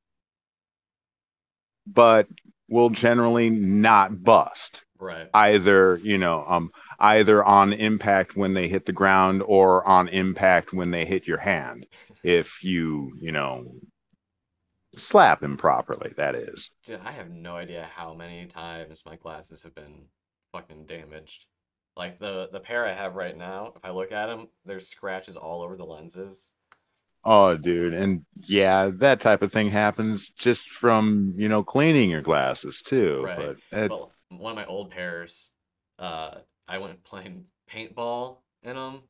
but 1.87 2.27
will 2.69 2.89
generally 2.89 3.49
not 3.49 4.23
bust. 4.23 4.82
Right. 5.03 5.29
Either, 5.33 5.97
you 5.97 6.17
know, 6.17 6.45
um, 6.47 6.71
either 6.99 7.43
on 7.43 7.73
impact 7.73 8.35
when 8.35 8.53
they 8.53 8.67
hit 8.67 8.85
the 8.85 8.93
ground 8.93 9.43
or 9.45 9.85
on 9.85 10.07
impact 10.07 10.71
when 10.73 10.91
they 10.91 11.05
hit 11.05 11.27
your 11.27 11.37
hand. 11.37 11.85
If 12.23 12.63
you, 12.63 13.11
you 13.19 13.33
know, 13.33 13.65
slap 14.95 15.43
him 15.43 15.57
properly, 15.57 16.13
that 16.15 16.35
is. 16.35 16.71
Dude, 16.85 17.01
I 17.03 17.11
have 17.11 17.29
no 17.29 17.57
idea 17.57 17.89
how 17.93 18.13
many 18.13 18.45
times 18.45 19.03
my 19.05 19.17
glasses 19.17 19.63
have 19.63 19.75
been 19.75 20.05
fucking 20.53 20.85
damaged. 20.85 21.45
Like 21.95 22.17
the 22.17 22.49
the 22.51 22.59
pair 22.59 22.85
I 22.85 22.93
have 22.93 23.15
right 23.15 23.37
now, 23.37 23.73
if 23.75 23.83
I 23.83 23.91
look 23.91 24.11
at 24.11 24.27
them, 24.27 24.47
there's 24.65 24.87
scratches 24.87 25.35
all 25.35 25.61
over 25.61 25.75
the 25.75 25.85
lenses. 25.85 26.49
Oh, 27.25 27.55
dude. 27.55 27.93
And 27.93 28.25
yeah, 28.47 28.89
that 28.95 29.21
type 29.21 29.41
of 29.41 29.51
thing 29.51 29.69
happens 29.69 30.29
just 30.29 30.69
from, 30.69 31.33
you 31.37 31.47
know, 31.47 31.63
cleaning 31.63 32.09
your 32.09 32.21
glasses 32.21 32.81
too. 32.81 33.21
Right. 33.23 33.37
But 33.37 33.79
it, 33.79 33.89
But 33.89 34.09
one 34.39 34.51
of 34.51 34.55
my 34.55 34.65
old 34.65 34.91
pairs, 34.91 35.51
uh, 35.99 36.39
I 36.67 36.77
went 36.77 37.03
playing 37.03 37.45
paintball 37.69 38.37
in 38.63 38.75
them, 38.75 39.01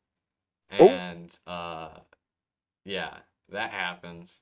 Oh. 0.79 0.87
and 0.89 1.37
uh, 1.47 1.89
yeah, 2.85 3.17
that 3.49 3.71
happens. 3.71 4.41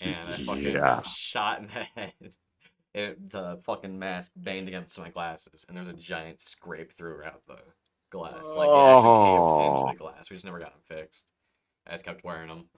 And 0.00 0.34
I 0.34 0.44
fucking 0.44 0.62
Yeah. 0.74 1.02
shot 1.02 1.60
in 1.60 1.66
the 1.68 1.84
head. 2.00 2.12
It, 2.94 3.30
the 3.30 3.60
fucking 3.64 3.98
mask 3.98 4.32
banged 4.36 4.68
against 4.68 4.98
my 4.98 5.10
glasses, 5.10 5.64
and 5.68 5.76
there's 5.76 5.88
a 5.88 5.92
giant 5.92 6.40
scrape 6.40 6.92
throughout 6.92 7.44
the 7.46 7.58
glass. 8.10 8.44
Like 8.44 8.68
it 8.68 8.72
actually 8.72 9.02
caved 9.26 9.70
into 9.70 9.82
Oh. 9.82 9.88
the 9.92 9.98
glass. 9.98 10.30
We 10.30 10.36
just 10.36 10.44
never 10.44 10.58
got 10.58 10.72
them 10.72 10.82
fixed. 10.98 11.26
I 11.86 11.92
just 11.92 12.04
kept 12.04 12.24
wearing 12.24 12.48
them. 12.48 12.68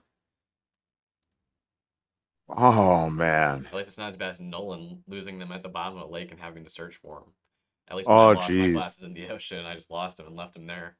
Oh 2.57 3.09
man. 3.09 3.65
At 3.67 3.73
least 3.73 3.89
it's 3.89 3.97
not 3.97 4.09
as 4.09 4.15
bad 4.17 4.31
as 4.31 4.41
Nolan 4.41 5.03
losing 5.07 5.39
them 5.39 5.51
at 5.51 5.63
the 5.63 5.69
bottom 5.69 5.97
of 5.97 6.09
a 6.09 6.11
lake 6.11 6.31
and 6.31 6.39
having 6.39 6.63
to 6.63 6.69
search 6.69 6.95
for 6.97 7.19
them. 7.19 7.33
At 7.87 7.97
least 7.97 8.09
Oh, 8.09 8.29
I 8.29 8.33
lost 8.35 8.57
my 8.57 8.67
glasses 8.67 9.03
in 9.03 9.13
the 9.13 9.27
ocean, 9.31 9.65
I 9.65 9.73
just 9.75 9.91
lost 9.91 10.17
them 10.17 10.27
and 10.27 10.35
left 10.35 10.53
them 10.53 10.65
there. 10.67 10.97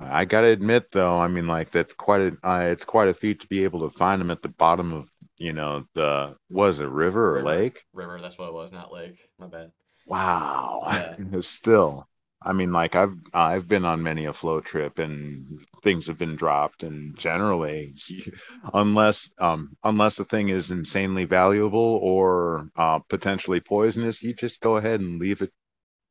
I 0.00 0.24
gotta 0.24 0.48
admit 0.48 0.90
though, 0.92 1.18
I 1.18 1.28
mean 1.28 1.46
like 1.46 1.70
that's 1.70 1.94
quite 1.94 2.20
a 2.20 2.48
uh, 2.48 2.60
it's 2.60 2.84
quite 2.84 3.08
a 3.08 3.14
feat 3.14 3.40
to 3.40 3.46
be 3.48 3.64
able 3.64 3.88
to 3.88 3.96
find 3.96 4.20
them 4.20 4.30
at 4.30 4.42
the 4.42 4.48
bottom 4.48 4.92
of, 4.92 5.10
you 5.36 5.52
know, 5.52 5.84
the 5.94 6.36
was 6.48 6.80
it 6.80 6.88
river 6.88 7.36
or 7.36 7.42
River. 7.42 7.46
lake? 7.46 7.84
River, 7.92 8.20
that's 8.20 8.38
what 8.38 8.48
it 8.48 8.54
was, 8.54 8.72
not 8.72 8.92
lake. 8.92 9.28
My 9.38 9.46
bad. 9.46 9.72
Wow. 10.06 10.82
Yeah. 10.86 11.16
Still. 11.40 12.08
I 12.42 12.52
mean 12.52 12.72
like 12.72 12.94
I've 12.96 13.16
I've 13.34 13.68
been 13.68 13.84
on 13.84 14.02
many 14.02 14.26
a 14.26 14.32
float 14.32 14.64
trip 14.64 14.98
and 14.98 15.66
things 15.82 16.06
have 16.06 16.18
been 16.18 16.36
dropped 16.36 16.82
and 16.82 17.16
generally 17.18 17.94
unless 18.74 19.30
um 19.38 19.76
unless 19.84 20.16
the 20.16 20.24
thing 20.24 20.48
is 20.50 20.70
insanely 20.70 21.24
valuable 21.24 21.98
or 22.02 22.68
uh 22.76 22.98
potentially 23.00 23.60
poisonous, 23.60 24.22
you 24.22 24.34
just 24.34 24.60
go 24.60 24.76
ahead 24.76 25.00
and 25.00 25.20
leave 25.20 25.42
it 25.42 25.52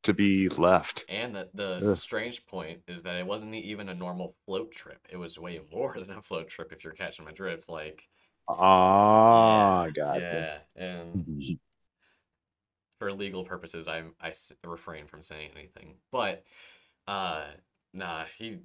to 0.04 0.14
be 0.14 0.48
left. 0.50 1.06
And 1.08 1.34
the, 1.34 1.50
the 1.52 1.84
Ugh. 1.84 1.98
strange 1.98 2.46
point 2.46 2.82
is 2.86 3.02
that 3.02 3.16
it 3.16 3.26
wasn't 3.26 3.54
even 3.54 3.88
a 3.88 3.94
normal 3.94 4.34
float 4.46 4.70
trip. 4.72 5.06
It 5.10 5.16
was 5.16 5.38
way 5.38 5.60
more 5.72 5.94
than 5.98 6.16
a 6.18 6.22
float 6.22 6.48
trip 6.48 6.72
if 6.72 6.84
you're 6.84 6.92
catching 6.92 7.24
my 7.24 7.32
drifts. 7.32 7.68
Like, 7.68 8.08
Ah, 8.48 9.88
yeah, 9.88 9.90
gotcha. 9.94 10.46
yeah. 10.46 10.58
And 10.76 11.24
for 13.00 13.12
legal 13.12 13.44
purposes, 13.44 13.88
I 13.88 14.04
I 14.20 14.32
refrain 14.64 15.06
from 15.06 15.22
saying 15.22 15.50
anything. 15.56 15.94
But 16.12 16.44
Uh, 17.08 17.46
nah, 17.92 18.24
he. 18.38 18.58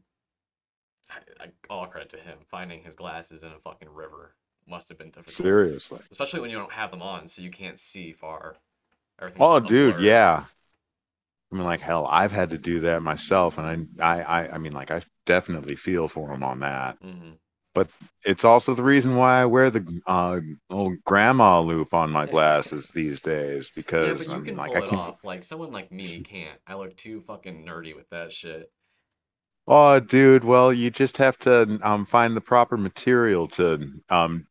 I, 1.10 1.46
I, 1.46 1.48
all 1.70 1.88
credit 1.88 2.10
to 2.10 2.18
him. 2.18 2.38
Finding 2.48 2.84
his 2.84 2.96
glasses 2.96 3.44
in 3.44 3.52
a 3.52 3.60
fucking 3.60 3.90
river 3.90 4.36
must 4.68 4.90
have 4.90 4.98
been 5.00 5.10
difficult. 5.10 5.34
Seriously. 5.34 6.00
Especially 6.12 6.42
when 6.42 6.52
you 6.52 6.58
don't 6.58 6.72
have 6.72 6.92
them 6.92 7.02
on, 7.02 7.28
so 7.28 7.42
you 7.42 7.50
can't 7.50 7.80
see 7.80 8.12
far. 8.12 8.58
Everything's 9.20 9.42
Oh, 9.42 9.60
dude, 9.60 10.02
yeah. 10.02 10.44
I 11.52 11.56
mean, 11.56 11.64
like 11.64 11.80
hell, 11.80 12.08
I've 12.08 12.32
had 12.32 12.50
to 12.52 12.58
do 12.58 12.82
that 12.82 13.02
myself, 13.02 13.58
and 13.58 13.90
I, 14.00 14.20
I, 14.20 14.22
I, 14.22 14.56
I 14.56 14.58
mean, 14.58 14.74
like 14.74 14.92
I 14.92 15.02
definitely 15.26 15.76
feel 15.76 16.08
for 16.08 16.32
him 16.34 16.44
on 16.44 16.60
that. 16.60 16.98
Hmm 17.76 18.08
It's 18.24 18.44
also 18.46 18.74
the 18.74 18.84
reason 18.84 19.16
why 19.16 19.42
I 19.42 19.46
wear 19.46 19.70
the 19.70 20.02
uh, 20.08 20.40
old 20.70 21.04
grandma 21.06 21.62
loop 21.62 21.94
on 21.94 22.12
my 22.12 22.26
glasses 22.28 22.90
these 22.90 23.22
days 23.22 23.72
Yeah, 23.98 24.14
because 24.14 24.16
but 24.16 24.30
you 24.30 24.36
I 24.36 24.40
mean, 24.40 24.56
can 24.56 24.58
like 24.58 24.76
I 24.76 24.82
can. 24.82 25.00
off. 25.00 25.24
Like 25.24 25.44
someone 25.44 25.72
like 25.72 25.92
me 25.92 26.20
can't. 26.22 26.60
I 26.68 26.76
look 26.76 26.96
too 26.98 27.22
fucking 27.22 27.66
nerdy 27.66 27.96
with 27.96 28.10
that 28.10 28.32
shit. 28.34 28.72
Oh, 29.68 30.00
dude, 30.00 30.44
well, 30.44 30.72
you 30.72 30.92
just 30.92 31.18
have 31.18 31.38
to 31.40 31.80
um 31.84 32.06
find 32.06 32.36
the 32.36 32.42
proper 32.42 32.78
material 32.78 33.48
to 33.50 33.92
um 34.10 34.48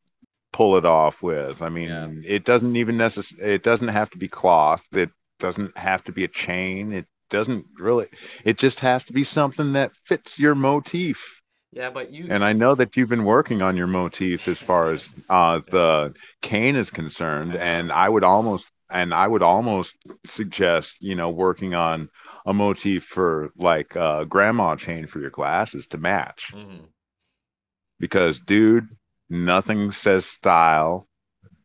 pull 0.53 0.77
it 0.77 0.85
off 0.87 1.23
with. 1.23 1.63
I 1.63 1.69
mean, 1.71 1.91
Yeah. 1.91 2.09
it 2.25 2.45
doesn't 2.45 2.77
even 2.77 2.97
necess 2.99 3.39
it 3.41 3.63
doesn't 3.65 3.89
have 3.89 4.11
to 4.13 4.19
be 4.19 4.29
cloth. 4.29 4.85
It 4.93 5.11
doesn't 5.41 5.77
have 5.79 6.05
to 6.05 6.13
be 6.13 6.25
a 6.25 6.29
chain. 6.29 6.93
It 6.93 7.07
doesn't 7.31 7.67
really. 7.79 8.09
It 8.45 8.59
just 8.59 8.81
has 8.81 9.05
to 9.07 9.15
be 9.15 9.25
something 9.25 9.73
that 9.75 9.97
fits 10.07 10.39
your 10.39 10.55
motif. 10.57 11.43
Yeah, 11.75 11.91
but 11.91 12.11
you. 12.13 12.27
And 12.31 12.45
I 12.45 12.53
know 12.53 12.75
that 12.77 12.97
you've 12.97 13.09
been 13.09 13.25
working 13.25 13.61
on 13.61 13.77
your 13.77 13.89
motif 13.89 14.49
as 14.49 14.59
far 14.59 14.93
as 14.93 15.15
uh 15.29 15.61
the 15.71 16.15
cane 16.41 16.77
is 16.77 16.91
concerned, 16.91 17.55
I 17.55 17.59
and 17.59 17.93
I 17.93 18.09
would 18.09 18.25
almost 18.25 18.69
and 18.91 19.13
I 19.13 19.27
would 19.27 19.43
almost 19.43 19.97
suggest, 20.25 20.97
you 21.01 21.17
know, 21.17 21.31
working 21.31 21.75
on 21.75 22.09
a 22.47 22.55
motif 22.55 23.05
for 23.05 23.51
like 23.57 23.97
a 23.97 24.25
grandma 24.29 24.77
chain 24.77 25.07
for 25.07 25.19
your 25.21 25.31
glasses 25.31 25.89
to 25.89 25.99
match 25.99 26.53
Mhm. 26.53 26.93
because 27.99 28.39
dude 28.41 28.89
nothing 29.29 29.91
says 29.91 30.25
style 30.27 31.09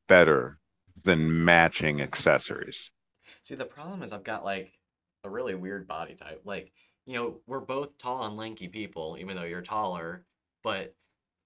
better 0.07 0.59
than 1.03 1.45
matching 1.45 2.01
accessories 2.01 2.91
See, 3.43 3.55
the 3.55 3.65
problem 3.65 4.03
is 4.03 4.13
I've 4.13 4.23
got 4.23 4.45
like 4.45 4.73
a 5.23 5.29
really 5.29 5.55
weird 5.55 5.87
body 5.87 6.15
type. 6.15 6.41
Like, 6.45 6.71
you 7.09 7.15
know, 7.15 7.41
we're 7.47 7.59
both 7.61 7.97
tall 7.97 8.25
and 8.25 8.37
lanky 8.37 8.69
people, 8.69 9.17
even 9.19 9.35
though 9.35 9.43
you're 9.43 9.63
taller, 9.63 10.25
but 10.63 10.95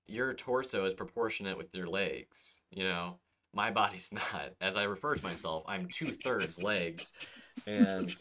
your 0.07 0.33
torso 0.35 0.85
is 0.85 0.93
proportionate 0.93 1.57
with 1.57 1.73
your 1.73 1.87
legs. 1.87 2.61
You 2.71 2.85
know, 2.85 3.19
my 3.53 3.71
body's 3.71 4.11
not. 4.13 4.55
As 4.61 4.75
I 4.75 4.83
refer 4.83 5.15
to 5.15 5.23
myself, 5.23 5.63
I'm 5.67 5.87
two 5.89 6.13
thirds 6.13 6.61
legs, 6.61 7.13
and 7.67 8.13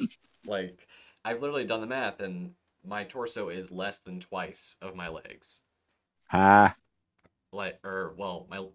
like 0.46 0.86
I've 1.24 1.42
literally 1.42 1.66
done 1.66 1.82
the 1.82 1.88
math, 1.88 2.20
and 2.20 2.52
my 2.86 3.04
torso 3.04 3.50
is 3.50 3.72
less 3.72 4.00
than 4.00 4.20
twice 4.20 4.76
of 4.82 4.96
my 4.96 5.08
legs. 5.08 5.62
ah 6.32 6.76
Like, 7.52 7.78
or 7.84 8.14
well, 8.16 8.46
my 8.50 8.66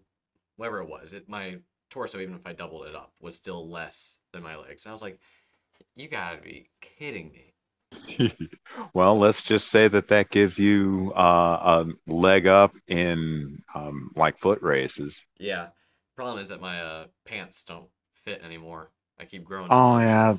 whatever 0.56 0.80
it 0.82 0.88
was, 0.88 1.12
it 1.12 1.28
my 1.28 1.58
torso, 1.90 2.20
even 2.20 2.34
if 2.36 2.46
I 2.46 2.52
doubled 2.52 2.86
it 2.86 2.94
up, 2.96 3.12
was 3.20 3.36
still 3.36 3.68
less 3.68 4.20
than 4.32 4.42
my 4.42 4.56
legs. 4.56 4.84
And 4.84 4.90
I 4.90 4.94
was 4.94 5.02
like, 5.02 5.20
you 5.96 6.08
gotta 6.08 6.40
be 6.42 6.70
kidding 6.80 7.32
me. 7.32 7.54
well 8.94 9.18
let's 9.18 9.42
just 9.42 9.68
say 9.70 9.88
that 9.88 10.08
that 10.08 10.30
gives 10.30 10.58
you 10.58 11.12
uh, 11.16 11.84
a 11.86 12.12
leg 12.12 12.46
up 12.46 12.74
in 12.86 13.62
um, 13.74 14.10
like 14.16 14.38
foot 14.38 14.62
races 14.62 15.24
Yeah. 15.38 15.68
Problem 16.16 16.38
is 16.40 16.48
that 16.48 16.60
my 16.60 16.80
uh, 16.82 17.06
pants 17.24 17.62
don't 17.64 17.88
fit 18.14 18.42
anymore. 18.42 18.90
I 19.18 19.24
keep 19.24 19.44
growing. 19.44 19.70
oh 19.70 19.98
yeah 19.98 20.36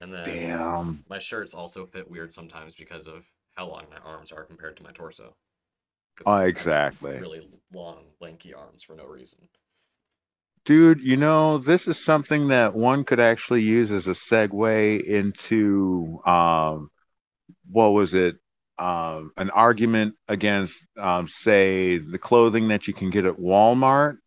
And 0.00 0.12
then 0.12 0.24
damn 0.24 1.04
my 1.08 1.18
shirts 1.18 1.54
also 1.54 1.86
fit 1.86 2.10
weird 2.10 2.32
sometimes 2.32 2.74
because 2.74 3.06
of 3.06 3.24
how 3.54 3.68
long 3.68 3.86
my 3.90 3.98
arms 3.98 4.32
are 4.32 4.44
compared 4.44 4.76
to 4.78 4.82
my 4.82 4.92
torso. 4.92 5.34
oh 6.26 6.32
I 6.32 6.46
exactly 6.46 7.20
Really 7.20 7.48
long, 7.72 8.04
lanky 8.20 8.54
arms 8.54 8.82
for 8.82 8.94
no 8.94 9.04
reason. 9.04 9.48
Dude, 10.64 11.00
you 11.00 11.16
know, 11.16 11.58
this 11.58 11.86
is 11.88 12.02
something 12.04 12.48
that 12.48 12.74
one 12.74 13.04
could 13.04 13.20
actually 13.20 13.62
use 13.62 13.90
as 13.90 14.06
a 14.06 14.12
segue 14.12 15.02
into 15.04 16.20
um 16.24 16.90
what 17.70 17.90
was 17.90 18.14
it? 18.14 18.36
Um 18.78 19.32
an 19.36 19.50
argument 19.50 20.14
against 20.28 20.86
um 20.98 21.28
say 21.28 21.98
the 21.98 22.18
clothing 22.18 22.68
that 22.68 22.88
you 22.88 22.94
can 22.94 23.10
get 23.10 23.26
at 23.26 23.36
Walmart 23.38 24.18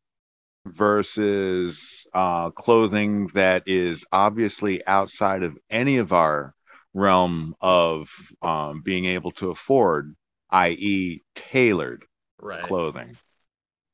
versus 0.65 2.05
uh 2.13 2.49
clothing 2.51 3.29
that 3.33 3.63
is 3.67 4.05
obviously 4.11 4.85
outside 4.87 5.43
of 5.43 5.57
any 5.69 5.97
of 5.97 6.13
our 6.13 6.53
realm 6.93 7.55
of 7.61 8.09
um 8.41 8.81
being 8.83 9.05
able 9.05 9.31
to 9.33 9.51
afford, 9.51 10.15
i.e. 10.51 11.21
tailored 11.35 12.05
Right. 12.39 12.61
clothing. 12.61 13.17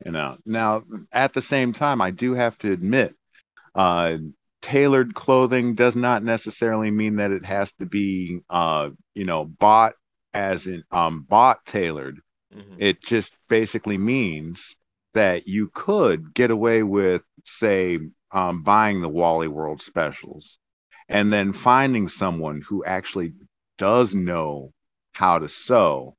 You 0.06 0.12
know, 0.12 0.38
now 0.46 0.84
at 1.12 1.34
the 1.34 1.42
same 1.42 1.74
time, 1.74 2.02
I 2.02 2.12
do 2.12 2.34
have 2.34 2.58
to 2.60 2.72
admit, 2.72 3.16
uh, 3.76 4.18
tailored 4.62 5.16
clothing 5.16 5.76
does 5.76 5.96
not 5.96 6.24
necessarily 6.24 6.92
mean 6.92 7.18
that 7.18 7.32
it 7.32 7.46
has 7.46 7.72
to 7.74 7.86
be, 7.86 8.42
uh, 8.50 8.90
you 9.16 9.26
know, 9.26 9.46
bought 9.46 9.94
as 10.34 10.68
in 10.68 10.84
um, 10.92 11.24
bought 11.30 11.66
tailored. 11.66 12.20
hmm 12.54 12.80
It 12.80 13.02
just 13.04 13.38
basically 13.50 13.98
means 13.98 14.76
that 15.14 15.48
you 15.48 15.72
could 15.74 16.34
get 16.34 16.52
away 16.52 16.84
with, 16.84 17.24
say, 17.46 18.00
um, 18.32 18.64
buying 18.64 19.02
the 19.02 19.10
Wally 19.10 19.48
World 19.48 19.82
specials 19.82 20.58
and 21.10 21.32
then 21.34 21.54
finding 21.54 22.08
someone 22.08 22.62
who 22.62 22.86
actually 22.86 23.34
does 23.78 24.16
know 24.16 24.74
how 25.14 25.40
to 25.40 25.50
sew 25.50 26.16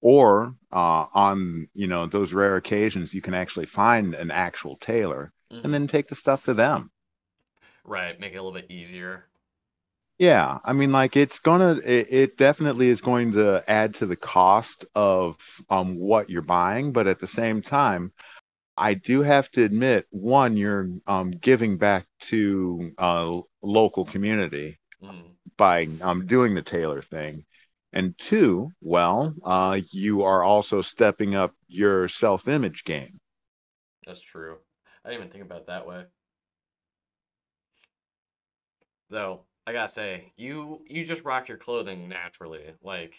or 0.00 0.54
uh, 0.72 1.06
on 1.14 1.68
you 1.74 1.86
know 1.86 2.06
those 2.06 2.32
rare 2.32 2.56
occasions 2.56 3.14
you 3.14 3.22
can 3.22 3.34
actually 3.34 3.66
find 3.66 4.14
an 4.14 4.30
actual 4.30 4.76
tailor 4.76 5.32
hmm 5.50 5.60
and 5.62 5.74
then 5.74 5.86
take 5.86 6.08
the 6.08 6.14
stuff 6.14 6.44
to 6.44 6.54
them 6.54 6.90
Right. 7.88 8.20
Make 8.20 8.34
it 8.34 8.36
a 8.36 8.42
little 8.42 8.52
bit 8.60 8.70
easier. 8.70 9.24
yeah 10.18 10.58
i 10.64 10.72
mean 10.72 10.92
like 10.92 11.16
it's 11.16 11.38
gonna 11.38 11.80
it, 11.84 12.06
it 12.10 12.36
definitely 12.36 12.88
is 12.88 13.00
going 13.00 13.32
to 13.32 13.62
add 13.68 13.94
to 13.94 14.06
the 14.06 14.16
cost 14.16 14.84
of 14.94 15.36
um 15.70 15.96
what 15.98 16.28
you're 16.30 16.42
buying 16.42 16.92
but 16.92 17.06
at 17.06 17.20
the 17.20 17.26
same 17.26 17.62
time 17.62 18.12
i 18.76 18.94
do 18.94 19.22
have 19.22 19.50
to 19.50 19.64
admit 19.64 20.06
one 20.10 20.56
you're 20.56 20.88
um 21.06 21.30
giving 21.32 21.78
back 21.78 22.06
to 22.20 22.92
uh 22.98 23.38
local 23.62 24.04
community 24.04 24.78
hmm 25.00 25.38
by 25.58 25.88
um 26.02 26.26
doing 26.26 26.54
the 26.54 26.62
tailor 26.62 27.02
thing 27.02 27.44
and 27.92 28.16
two 28.18 28.70
well 28.82 29.34
uh 29.44 29.80
you 29.92 30.22
are 30.22 30.42
also 30.42 30.82
stepping 30.82 31.34
up 31.34 31.54
your 31.68 32.08
self-image 32.08 32.84
game 32.84 33.20
That's 34.06 34.20
true. 34.20 34.58
I 35.04 35.10
didn't 35.10 35.20
even 35.20 35.32
think 35.32 35.44
about 35.44 35.60
it 35.62 35.66
that 35.66 35.86
way. 35.86 36.06
Though, 39.10 39.44
I 39.66 39.72
gotta 39.72 39.88
say, 39.92 40.32
you 40.36 40.84
you 40.88 41.04
just 41.04 41.24
rock 41.24 41.48
your 41.48 41.58
clothing 41.58 42.08
naturally. 42.08 42.74
Like, 42.82 43.16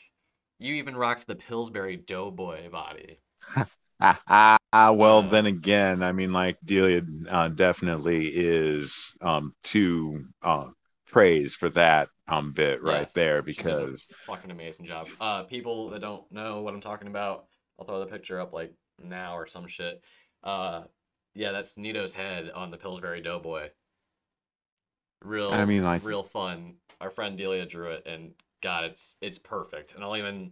you 0.59 0.75
even 0.75 0.95
rocked 0.95 1.27
the 1.27 1.35
Pillsbury 1.35 1.97
Doughboy 1.97 2.69
body. 2.69 3.19
Well, 4.73 5.23
Uh, 5.23 5.23
then 5.23 5.45
again, 5.45 6.03
I 6.03 6.11
mean, 6.11 6.31
like 6.31 6.57
Delia 6.63 7.01
uh, 7.29 7.49
definitely 7.49 8.27
is 8.27 9.13
um 9.21 9.53
to 9.65 10.25
uh, 10.43 10.67
praise 11.07 11.55
for 11.55 11.69
that 11.71 12.09
um 12.27 12.53
bit 12.53 12.83
right 12.83 13.07
Yes, 13.07 13.13
there 13.15 13.41
she 13.47 13.63
did 13.63 13.79
a 13.79 13.89
because 13.89 14.07
fucking 14.25 14.51
amazing 14.51 14.85
job. 14.85 15.09
Uh, 15.19 15.43
people 15.43 15.89
that 15.89 16.01
don't 16.01 16.29
know 16.31 16.61
what 16.61 16.73
I'm 16.73 16.81
talking 16.81 17.07
about, 17.07 17.45
I'll 17.77 17.85
throw 17.85 17.99
the 17.99 18.05
picture 18.05 18.39
up 18.39 18.53
like 18.53 18.73
now 19.03 19.35
or 19.37 19.47
some 19.47 19.67
shit. 19.67 20.01
Uh, 20.43 20.83
yeah, 21.35 21.51
that's 21.51 21.77
Nito's 21.77 22.13
head 22.13 22.49
on 22.51 22.71
the 22.71 22.77
Pillsbury 22.77 23.21
Doughboy. 23.21 23.69
Real, 25.23 25.51
I 25.51 25.65
mean, 25.65 25.83
like 25.83 26.03
real 26.03 26.23
fun. 26.23 26.75
Our 27.01 27.09
friend 27.09 27.37
Delia 27.37 27.65
drew 27.65 27.91
it, 27.91 28.05
and 28.05 28.31
God, 28.61 28.85
it's 28.85 29.17
it's 29.21 29.37
perfect. 29.39 29.95
And 29.95 30.03
I'll 30.03 30.17
even 30.17 30.51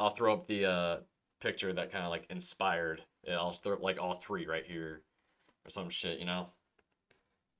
I'll 0.00 0.10
throw 0.10 0.32
up 0.34 0.46
the 0.46 0.66
uh 0.66 0.96
picture 1.40 1.72
that 1.72 1.92
kind 1.92 2.04
of 2.04 2.10
like 2.10 2.26
inspired. 2.30 3.02
it. 3.24 3.32
I'll 3.32 3.52
throw 3.52 3.74
up 3.74 3.82
like 3.82 4.00
all 4.00 4.14
three 4.14 4.46
right 4.46 4.64
here 4.66 5.02
or 5.66 5.70
some 5.70 5.90
shit, 5.90 6.18
you 6.18 6.26
know. 6.26 6.48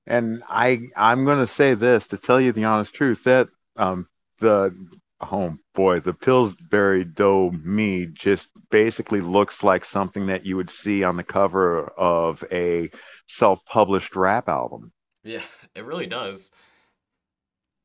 and 0.05 0.43
I 0.47 0.81
I'm 0.95 1.25
gonna 1.25 1.47
say 1.47 1.73
this 1.73 2.07
to 2.07 2.17
tell 2.17 2.39
you 2.41 2.51
the 2.51 2.65
honest 2.65 2.93
truth 2.93 3.23
that 3.25 3.49
um 3.75 4.07
the 4.39 4.75
oh 5.21 5.57
boy 5.75 5.99
the 5.99 6.13
Pillsbury 6.13 7.03
Dough 7.03 7.51
me 7.51 8.05
just 8.07 8.49
basically 8.71 9.21
looks 9.21 9.63
like 9.63 9.85
something 9.85 10.27
that 10.27 10.45
you 10.45 10.55
would 10.57 10.69
see 10.69 11.03
on 11.03 11.17
the 11.17 11.23
cover 11.23 11.87
of 11.97 12.43
a 12.51 12.89
self-published 13.27 14.15
rap 14.15 14.47
album. 14.49 14.91
Yeah, 15.27 15.43
it 15.75 15.83
really 15.85 16.07
does. 16.07 16.51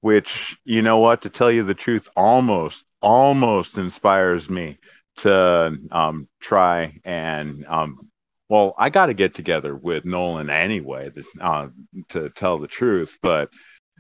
which 0.01 0.57
you 0.65 0.83
know 0.83 0.99
what 0.99 1.23
to 1.23 1.31
tell 1.31 1.51
you 1.51 1.63
the 1.63 1.75
truth 1.75 2.09
almost 2.17 2.85
almost 3.01 3.79
inspires 3.79 4.49
me 4.51 4.79
to 5.17 5.77
um 5.91 6.29
try 6.41 6.99
and 7.05 7.65
um 7.67 8.09
well 8.49 8.75
i 8.79 8.91
got 8.91 9.07
to 9.07 9.15
get 9.15 9.35
together 9.35 9.75
with 9.75 10.05
nolan 10.05 10.51
anyway 10.51 11.09
this, 11.11 11.27
uh, 11.41 11.69
to 12.09 12.31
tell 12.31 12.59
the 12.59 12.67
truth 12.69 13.19
but 13.23 13.49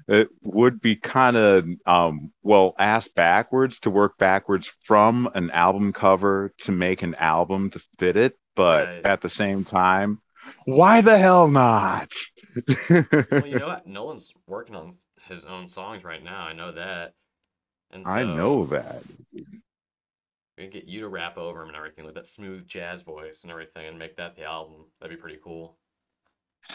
it 0.08 0.28
would 0.42 0.80
be 0.80 0.96
kind 0.96 1.36
of 1.36 1.66
um 1.86 2.32
well 2.42 2.74
ass 2.78 3.08
backwards 3.08 3.80
to 3.80 3.90
work 3.90 4.18
backwards 4.18 4.72
from 4.84 5.30
an 5.34 5.50
album 5.50 5.92
cover 5.92 6.52
to 6.58 6.72
make 6.72 7.02
an 7.02 7.14
album 7.16 7.70
to 7.70 7.80
fit 7.98 8.16
it 8.16 8.36
but 8.56 8.88
Right. 8.88 9.06
at 9.06 9.20
the 9.20 9.28
same 9.28 9.64
time 9.64 10.20
why 10.64 11.00
the 11.00 11.18
hell 11.18 11.48
not 11.48 12.12
Well, 12.90 13.46
you 13.46 13.58
know 13.58 13.68
what? 13.68 13.86
Nolan's 13.86 14.32
working 14.46 14.76
on 14.76 14.96
his 15.28 15.44
own 15.44 15.68
songs 15.68 16.04
right 16.04 16.22
now. 16.22 16.42
I 16.42 16.52
know 16.52 16.72
that. 16.72 17.14
And 17.90 18.06
i 18.06 18.24
know 18.24 18.64
that 18.66 19.02
we 20.56 20.64
can 20.64 20.70
get 20.70 20.88
you 20.88 21.00
to 21.00 21.08
rap 21.08 21.36
over 21.36 21.62
him 21.62 21.68
and 21.68 21.76
everything 21.76 22.04
with 22.04 22.14
that 22.14 22.26
smooth 22.26 22.66
jazz 22.66 23.02
voice 23.02 23.42
and 23.42 23.50
everything 23.50 23.86
and 23.86 23.98
make 23.98 24.16
that 24.16 24.36
the 24.36 24.44
album. 24.44 24.86
That'd 25.00 25.16
be 25.16 25.20
pretty 25.20 25.38
cool. 25.42 25.76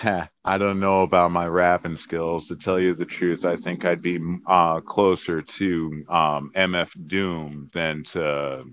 I 0.04 0.58
don't 0.58 0.80
know 0.80 1.02
about 1.02 1.32
my 1.32 1.48
rapping 1.48 1.96
skills 1.96 2.48
to 2.48 2.56
tell 2.56 2.80
you 2.80 2.94
the 2.94 3.06
truth 3.06 3.46
i 3.46 3.56
think 3.56 3.86
i'd 3.86 4.02
be 4.02 4.20
uh 4.46 4.82
closer 4.82 5.42
to 5.42 6.04
um 6.10 6.52
mf 6.56 6.90
doom 7.08 7.72
than 7.74 8.04
to 8.04 8.63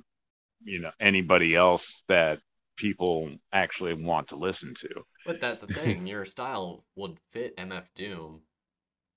you 0.64 0.80
know 0.80 0.90
anybody 1.00 1.54
else 1.54 2.02
that 2.08 2.40
people 2.76 3.30
actually 3.52 3.94
want 3.94 4.28
to 4.28 4.36
listen 4.36 4.74
to 4.74 4.88
But 5.24 5.40
that's 5.40 5.60
the 5.60 5.66
thing, 5.66 6.06
your 6.06 6.24
style 6.24 6.84
would 6.96 7.18
fit 7.32 7.56
MF 7.56 7.86
Doom, 7.94 8.42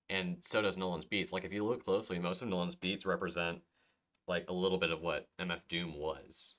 and 0.10 0.38
so 0.42 0.62
does 0.62 0.78
Nolan's 0.78 1.06
beats. 1.06 1.34
Like 1.34 1.46
if 1.46 1.54
you 1.54 1.66
look 1.66 1.84
closely, 1.84 2.20
most 2.20 2.42
of 2.42 2.48
Nolan's 2.48 2.76
beats 2.76 3.06
represent 3.06 3.62
like 4.28 4.50
a 4.50 4.54
little 4.54 4.78
bit 4.78 4.92
of 4.92 5.02
what 5.02 5.28
MF 5.40 5.62
Doom 5.70 5.96
was. 5.98 6.56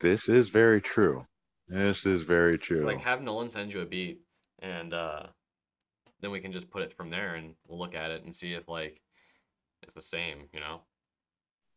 This 0.00 0.28
is 0.28 0.48
very 0.48 0.80
true. 0.80 1.26
This 1.68 2.04
is 2.04 2.22
very 2.22 2.58
true. 2.58 2.84
Like 2.86 3.00
have 3.00 3.22
Nolan 3.22 3.48
send 3.48 3.72
you 3.72 3.80
a 3.80 3.86
beat 3.86 4.20
and 4.60 4.92
uh 4.92 5.26
then 6.20 6.30
we 6.30 6.40
can 6.40 6.52
just 6.52 6.70
put 6.70 6.82
it 6.82 6.92
from 6.96 7.10
there 7.10 7.34
and 7.36 7.54
we'll 7.66 7.78
look 7.78 7.94
at 7.94 8.10
it 8.10 8.24
and 8.24 8.34
see 8.34 8.52
if 8.54 8.68
like 8.68 9.00
it's 9.82 9.94
the 9.94 10.00
same, 10.00 10.48
you 10.52 10.60
know? 10.60 10.82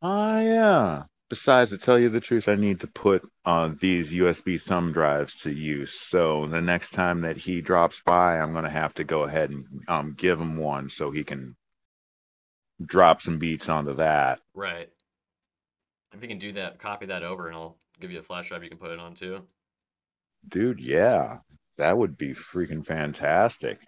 Ah, 0.03 0.39
yeah. 0.41 1.05
Besides, 1.29 1.71
to 1.71 1.77
tell 1.77 1.97
you 1.97 2.09
the 2.09 2.19
truth, 2.19 2.47
I 2.47 2.55
need 2.55 2.81
to 2.81 2.87
put 2.87 3.27
uh, 3.45 3.71
these 3.79 4.13
USB 4.13 4.61
thumb 4.61 4.93
drives 4.93 5.35
to 5.37 5.51
use. 5.51 5.93
So 5.93 6.47
the 6.47 6.61
next 6.61 6.91
time 6.91 7.21
that 7.21 7.37
he 7.37 7.61
drops 7.61 8.01
by, 8.05 8.39
I'm 8.39 8.53
gonna 8.53 8.69
have 8.69 8.93
to 8.95 9.03
go 9.03 9.23
ahead 9.23 9.49
and 9.49 9.65
um, 9.87 10.15
give 10.17 10.39
him 10.39 10.57
one 10.57 10.89
so 10.89 11.11
he 11.11 11.23
can 11.23 11.55
drop 12.85 13.21
some 13.21 13.39
beats 13.39 13.69
onto 13.69 13.95
that. 13.95 14.39
Right. 14.53 14.89
If 16.13 16.21
you 16.21 16.27
can 16.27 16.37
do 16.37 16.53
that, 16.53 16.79
copy 16.79 17.07
that 17.07 17.23
over 17.23 17.47
and 17.47 17.55
I'll 17.55 17.77
give 17.99 18.11
you 18.11 18.19
a 18.19 18.23
flash 18.23 18.49
drive 18.49 18.63
you 18.63 18.69
can 18.69 18.77
put 18.77 18.91
it 18.91 18.99
on 18.99 19.15
too. 19.15 19.41
Dude, 20.47 20.79
yeah, 20.79 21.39
that 21.77 21.97
would 21.97 22.17
be 22.17 22.33
freaking 22.33 22.85
fantastic. 22.85 23.79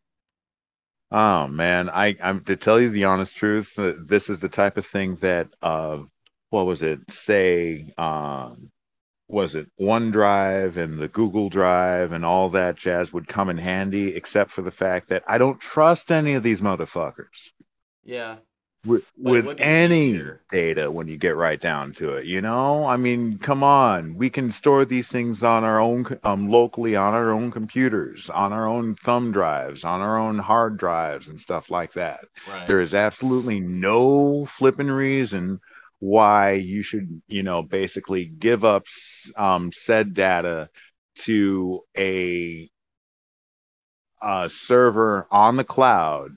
Oh 1.12 1.48
man, 1.48 1.89
I 1.89 2.15
I'm 2.21 2.43
to 2.45 2.56
tell 2.56 2.82
you 2.82 2.89
the 2.89 3.06
honest 3.06 3.36
truth, 3.36 3.78
uh, 3.78 3.93
this 4.04 4.30
is 4.30 4.39
the 4.39 4.50
type 4.50 4.78
of 4.78 4.86
thing 4.86 5.17
that 5.17 5.50
uh 5.62 6.00
what 6.56 6.65
was 6.65 6.82
it? 6.82 7.00
Say 7.12 7.94
um 7.98 8.72
was 9.28 9.56
it 9.56 9.68
OneDrive 9.82 10.78
and 10.78 11.00
the 11.00 11.08
Google 11.08 11.50
Drive 11.50 12.12
and 12.12 12.24
all 12.24 12.50
that 12.52 12.78
jazz 12.78 13.12
would 13.12 13.28
come 13.28 13.50
in 13.50 13.58
handy, 13.58 14.15
except 14.15 14.52
for 14.52 14.62
the 14.62 14.72
fact 14.72 15.10
that 15.10 15.24
I 15.28 15.38
don't 15.39 15.60
trust 15.60 16.12
any 16.12 16.34
of 16.36 16.44
these 16.44 16.62
motherfuckers 16.62 17.52
Yeah. 18.04 18.38
with, 18.86 19.04
with 19.18 19.56
any 19.58 20.12
easier. 20.12 20.41
data 20.52 20.91
when 20.91 21.08
you 21.08 21.18
get 21.18 21.36
right 21.36 21.60
down 21.60 21.91
to 21.94 22.13
it. 22.18 22.28
You 22.28 22.41
know, 22.41 22.86
I 22.86 22.98
mean, 22.98 23.39
come 23.39 23.63
on, 23.63 24.15
we 24.15 24.30
can 24.30 24.52
store 24.52 24.86
these 24.86 25.08
things 25.10 25.41
on 25.41 25.63
our 25.63 25.80
own, 25.80 26.06
um, 26.24 26.48
locally 26.48 26.96
on 26.96 27.15
our 27.15 27.32
own 27.32 27.50
computers, 27.50 28.30
on 28.30 28.54
our 28.54 28.68
own 28.68 28.94
thumb 28.94 29.32
drives, 29.32 29.84
on 29.84 30.02
our 30.02 30.20
own 30.20 30.38
hard 30.38 30.78
drives, 30.78 31.30
and 31.30 31.41
stuff 31.41 31.72
like 31.72 31.94
that. 31.94 32.26
Right. 32.48 32.68
There 32.68 32.80
is 32.80 32.94
absolutely 32.94 33.60
no 33.60 34.46
flipping 34.46 34.91
reason 34.91 35.60
why 35.99 36.53
you 36.53 36.84
should, 36.84 37.21
you 37.27 37.43
know, 37.43 37.62
basically 37.62 38.25
give 38.25 38.63
up 38.63 38.86
um, 39.36 39.71
said 39.71 40.13
data 40.13 40.69
to 41.19 41.81
a, 41.97 42.69
a 44.21 44.49
server 44.49 45.27
on 45.31 45.55
the 45.55 45.63
cloud 45.63 46.31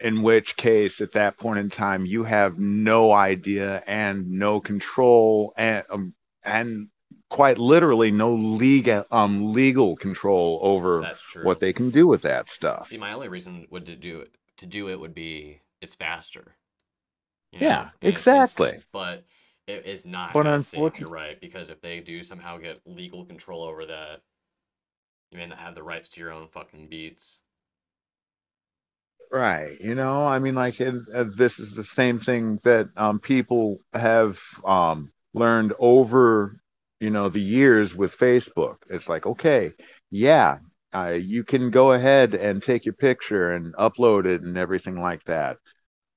in 0.00 0.22
which 0.22 0.56
case 0.56 1.00
at 1.00 1.12
that 1.12 1.38
point 1.38 1.58
in 1.58 1.70
time 1.70 2.04
you 2.04 2.24
have 2.24 2.58
no 2.58 3.12
idea 3.12 3.82
and 3.86 4.30
no 4.30 4.60
control 4.60 5.52
and 5.56 5.84
um, 5.90 6.14
and 6.44 6.88
quite 7.30 7.58
literally 7.58 8.10
no 8.10 8.34
legal 8.34 9.04
um 9.10 9.52
legal 9.52 9.96
control 9.96 10.60
over 10.62 11.14
what 11.42 11.60
they 11.60 11.72
can 11.72 11.90
do 11.90 12.06
with 12.06 12.22
that 12.22 12.48
stuff. 12.48 12.86
See, 12.86 12.98
my 12.98 13.12
only 13.12 13.28
reason 13.28 13.66
would 13.70 13.86
to 13.86 13.96
do 13.96 14.20
it 14.20 14.34
to 14.58 14.66
do 14.66 14.88
it 14.88 15.00
would 15.00 15.14
be 15.14 15.60
it's 15.80 15.94
faster. 15.94 16.54
You 17.54 17.60
Yeah, 17.60 17.86
know, 17.86 17.90
it's 18.02 18.28
exactly. 18.28 18.78
but 18.92 19.24
it 19.66 19.86
is 19.86 20.04
not 20.04 20.38
But 20.42 20.46
safe. 20.58 20.98
You're 20.98 21.08
right 21.08 21.40
because 21.40 21.70
if 21.70 21.80
they 21.80 22.00
do 22.00 22.22
somehow 22.22 22.58
get 22.58 22.80
legal 22.86 23.24
control 23.24 23.62
over 23.64 23.86
that, 23.86 24.22
you 25.30 25.36
may 25.36 25.44
not 25.46 25.58
have 25.58 25.74
the 25.74 25.82
rights 25.82 26.08
to 26.08 26.20
your 26.20 26.32
own 26.32 26.48
fucking 26.48 26.88
beats. 26.88 27.40
Right. 29.30 29.80
You 29.80 29.94
know, 29.94 30.26
I 30.26 30.38
mean, 30.38 30.54
like, 30.54 30.80
uh, 30.80 30.92
this 31.36 31.58
is 31.58 31.74
the 31.74 31.82
same 31.84 32.20
thing 32.20 32.58
that 32.62 32.88
um, 32.96 33.18
people 33.18 33.78
have 33.92 34.38
um, 34.64 35.10
learned 35.32 35.72
over, 35.78 36.56
you 37.00 37.10
know, 37.10 37.28
the 37.28 37.40
years 37.40 37.94
with 37.94 38.16
Facebook. 38.16 38.76
It's 38.88 39.08
like, 39.08 39.26
okay, 39.26 39.72
yeah, 40.10 40.58
uh, 40.94 41.08
you 41.10 41.42
can 41.42 41.70
go 41.70 41.92
ahead 41.92 42.34
and 42.34 42.62
take 42.62 42.84
your 42.84 42.94
picture 42.94 43.52
and 43.52 43.74
upload 43.74 44.26
it 44.26 44.42
and 44.42 44.56
everything 44.56 45.00
like 45.00 45.24
that. 45.24 45.56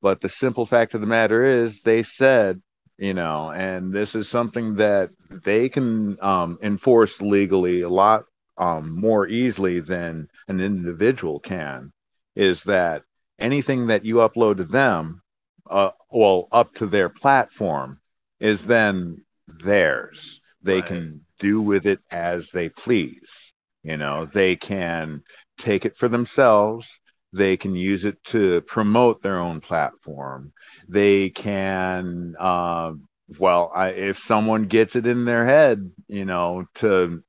But 0.01 0.21
the 0.21 0.29
simple 0.29 0.65
fact 0.65 0.93
of 0.93 1.01
the 1.01 1.07
matter 1.07 1.43
is, 1.45 1.81
they 1.81 2.03
said, 2.03 2.61
you 2.97 3.13
know, 3.13 3.51
and 3.51 3.93
this 3.93 4.15
is 4.15 4.27
something 4.29 4.75
that 4.75 5.11
they 5.29 5.69
can 5.69 6.17
um, 6.21 6.57
enforce 6.61 7.21
legally 7.21 7.81
a 7.81 7.89
lot 7.89 8.25
um, 8.57 8.91
more 8.99 9.27
easily 9.27 9.79
than 9.79 10.27
an 10.47 10.59
individual 10.59 11.39
can, 11.39 11.91
is 12.35 12.63
that 12.63 13.03
anything 13.39 13.87
that 13.87 14.05
you 14.05 14.15
upload 14.15 14.57
to 14.57 14.63
them, 14.65 15.21
uh, 15.69 15.91
well, 16.11 16.47
up 16.51 16.73
to 16.75 16.87
their 16.87 17.09
platform, 17.09 17.99
is 18.39 18.65
then 18.65 19.23
theirs. 19.47 20.41
They 20.61 20.81
Right. 20.81 20.85
can 20.85 21.25
do 21.39 21.61
with 21.61 21.85
it 21.85 21.99
as 22.11 22.49
they 22.51 22.69
please. 22.69 23.53
You 23.83 23.97
know, 23.97 24.25
they 24.25 24.55
can 24.55 25.23
take 25.57 25.85
it 25.85 25.97
for 25.97 26.07
themselves. 26.07 26.99
They 27.33 27.57
can 27.57 27.75
use 27.75 28.05
it 28.05 28.23
to 28.25 28.61
promote 28.61 29.21
their 29.21 29.37
own 29.37 29.61
platform. 29.61 30.53
They 30.87 31.29
can, 31.29 32.35
uh, 32.39 32.93
well, 33.37 33.71
I, 33.75 33.89
if 33.89 34.19
someone 34.19 34.67
gets 34.67 34.95
it 34.95 35.05
in 35.05 35.25
their 35.25 35.45
head, 35.45 35.91
you 36.07 36.25
know, 36.25 36.65
to, 36.75 37.23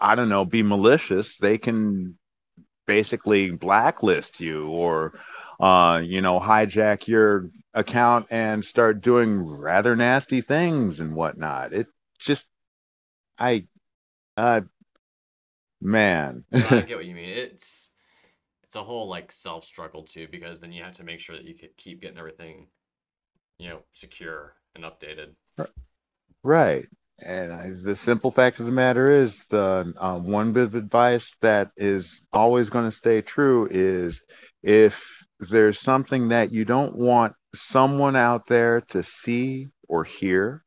I 0.00 0.14
don't 0.14 0.28
know, 0.28 0.44
be 0.44 0.62
malicious, 0.62 1.36
they 1.36 1.58
can 1.58 2.16
basically 2.86 3.50
blacklist 3.50 4.40
you 4.40 4.68
or, 4.68 5.12
uh, 5.60 6.00
you 6.02 6.20
know, 6.20 6.40
hijack 6.40 7.06
your 7.06 7.50
account 7.74 8.26
and 8.30 8.64
start 8.64 9.00
doing 9.00 9.46
rather 9.46 9.96
nasty 9.96 10.40
things 10.40 11.00
and 11.00 11.14
whatnot. 11.14 11.72
It 11.72 11.88
just, 12.18 12.46
I, 13.38 13.66
uh, 14.36 14.62
man. 15.80 16.44
I 16.52 16.82
get 16.82 16.90
what 16.96 17.06
you 17.06 17.14
mean. 17.14 17.28
It's 17.30 17.89
it's 18.70 18.76
a 18.76 18.84
whole 18.84 19.08
like 19.08 19.32
self 19.32 19.64
struggle 19.64 20.04
too 20.04 20.28
because 20.30 20.60
then 20.60 20.70
you 20.70 20.84
have 20.84 20.92
to 20.92 21.02
make 21.02 21.18
sure 21.18 21.34
that 21.34 21.44
you 21.44 21.56
keep 21.76 22.00
getting 22.00 22.18
everything, 22.18 22.68
you 23.58 23.68
know, 23.68 23.80
secure 23.92 24.54
and 24.76 24.84
updated. 24.84 25.34
Right. 26.44 26.86
And 27.18 27.52
I, 27.52 27.70
the 27.70 27.96
simple 27.96 28.30
fact 28.30 28.60
of 28.60 28.66
the 28.66 28.72
matter 28.72 29.10
is, 29.10 29.44
the 29.46 29.92
um, 29.98 30.30
one 30.30 30.52
bit 30.52 30.62
of 30.62 30.76
advice 30.76 31.34
that 31.42 31.72
is 31.76 32.22
always 32.32 32.70
going 32.70 32.84
to 32.84 32.92
stay 32.92 33.22
true 33.22 33.66
is 33.68 34.22
if 34.62 35.26
there's 35.40 35.80
something 35.80 36.28
that 36.28 36.52
you 36.52 36.64
don't 36.64 36.94
want 36.94 37.34
someone 37.52 38.14
out 38.14 38.46
there 38.46 38.82
to 38.82 39.02
see 39.02 39.66
or 39.88 40.04
hear, 40.04 40.62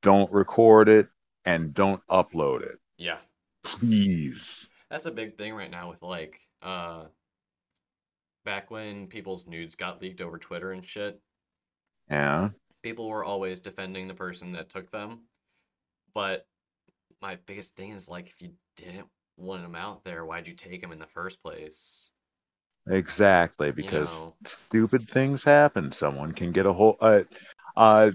don't 0.00 0.32
record 0.32 0.88
it 0.88 1.08
and 1.44 1.74
don't 1.74 2.00
upload 2.10 2.62
it. 2.62 2.78
Yeah. 2.96 3.18
Please. 3.62 4.70
That's 4.90 5.04
a 5.04 5.10
big 5.10 5.36
thing 5.36 5.52
right 5.52 5.70
now 5.70 5.90
with 5.90 6.00
like 6.00 6.40
uh 6.62 7.04
back 8.44 8.70
when 8.70 9.06
people's 9.08 9.46
nudes 9.46 9.74
got 9.74 10.00
leaked 10.00 10.20
over 10.20 10.38
Twitter 10.38 10.72
and 10.72 10.84
shit, 10.86 11.20
Yeah. 12.10 12.50
people 12.82 13.08
were 13.08 13.24
always 13.24 13.60
defending 13.60 14.08
the 14.08 14.14
person 14.14 14.52
that 14.52 14.70
took 14.70 14.90
them. 14.90 15.20
But 16.14 16.46
my 17.20 17.36
biggest 17.46 17.76
thing 17.76 17.92
is 17.92 18.08
like 18.08 18.28
if 18.28 18.40
you 18.42 18.52
didn't 18.76 19.08
want 19.36 19.62
them 19.62 19.74
out 19.74 20.04
there, 20.04 20.24
why'd 20.24 20.46
you 20.48 20.54
take 20.54 20.80
them 20.80 20.92
in 20.92 20.98
the 20.98 21.06
first 21.06 21.42
place? 21.42 22.10
Exactly, 22.88 23.70
because 23.70 24.10
know. 24.22 24.34
stupid 24.44 25.08
things 25.10 25.44
happen. 25.44 25.92
Someone 25.92 26.32
can 26.32 26.52
get 26.52 26.66
a 26.66 26.72
whole 26.72 26.96
uh, 27.00 27.22
uh 27.76 28.12